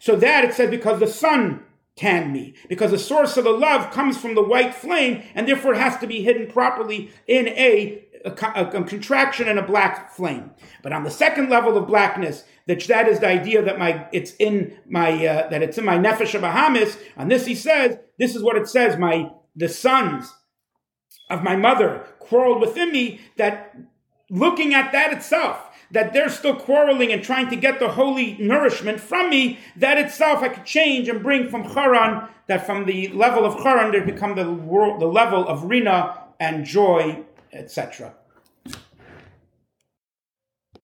So 0.00 0.16
that 0.16 0.44
it 0.44 0.54
says 0.54 0.70
because 0.70 0.98
the 1.00 1.06
sun 1.06 1.64
tanned 1.94 2.32
me, 2.32 2.54
because 2.68 2.90
the 2.90 2.98
source 2.98 3.36
of 3.36 3.44
the 3.44 3.50
love 3.50 3.92
comes 3.92 4.16
from 4.16 4.34
the 4.34 4.42
white 4.42 4.74
flame, 4.74 5.22
and 5.34 5.46
therefore 5.46 5.74
it 5.74 5.78
has 5.78 5.98
to 5.98 6.06
be 6.06 6.22
hidden 6.22 6.50
properly 6.50 7.10
in 7.26 7.48
a 7.48 8.02
a, 8.24 8.30
contraction 8.30 9.48
and 9.48 9.58
a 9.58 9.62
black 9.62 10.12
flame. 10.12 10.52
But 10.82 10.92
on 10.92 11.04
the 11.04 11.10
second 11.10 11.50
level 11.50 11.76
of 11.76 11.86
blackness, 11.86 12.44
that 12.66 12.82
that 12.84 13.08
is 13.08 13.20
the 13.20 13.26
idea 13.26 13.62
that 13.62 13.78
my 13.78 14.06
it's 14.12 14.34
in 14.38 14.76
my 14.88 15.26
uh, 15.26 15.48
that 15.48 15.62
it's 15.62 15.78
in 15.78 15.84
my 15.84 15.98
nefesh 15.98 16.38
Bahamis. 16.40 16.98
On 17.16 17.28
this, 17.28 17.46
he 17.46 17.54
says, 17.54 17.98
this 18.18 18.36
is 18.36 18.42
what 18.42 18.56
it 18.56 18.68
says: 18.68 18.96
my 18.96 19.30
the 19.56 19.68
sons 19.68 20.32
of 21.30 21.42
my 21.42 21.56
mother 21.56 22.06
quarreled 22.32 22.60
within 22.60 22.90
me. 22.90 23.20
That 23.36 23.76
looking 24.30 24.72
at 24.72 24.92
that 24.92 25.12
itself, 25.12 25.58
that 25.90 26.14
they're 26.14 26.30
still 26.30 26.56
quarreling 26.56 27.12
and 27.12 27.22
trying 27.22 27.50
to 27.50 27.56
get 27.56 27.78
the 27.78 27.88
holy 27.88 28.36
nourishment 28.38 29.00
from 29.00 29.28
me, 29.28 29.58
that 29.76 29.98
itself 29.98 30.42
I 30.42 30.48
could 30.48 30.64
change 30.64 31.08
and 31.08 31.22
bring 31.22 31.50
from 31.50 31.70
Charan, 31.74 32.28
that 32.46 32.64
from 32.64 32.86
the 32.86 33.08
level 33.08 33.44
of 33.44 33.62
Charan, 33.62 33.92
there 33.92 34.04
become 34.04 34.34
the 34.34 34.50
world, 34.50 35.00
the 35.00 35.06
level 35.06 35.46
of 35.46 35.64
Rina 35.64 36.18
and 36.40 36.64
joy 36.64 37.24
etc. 37.52 38.14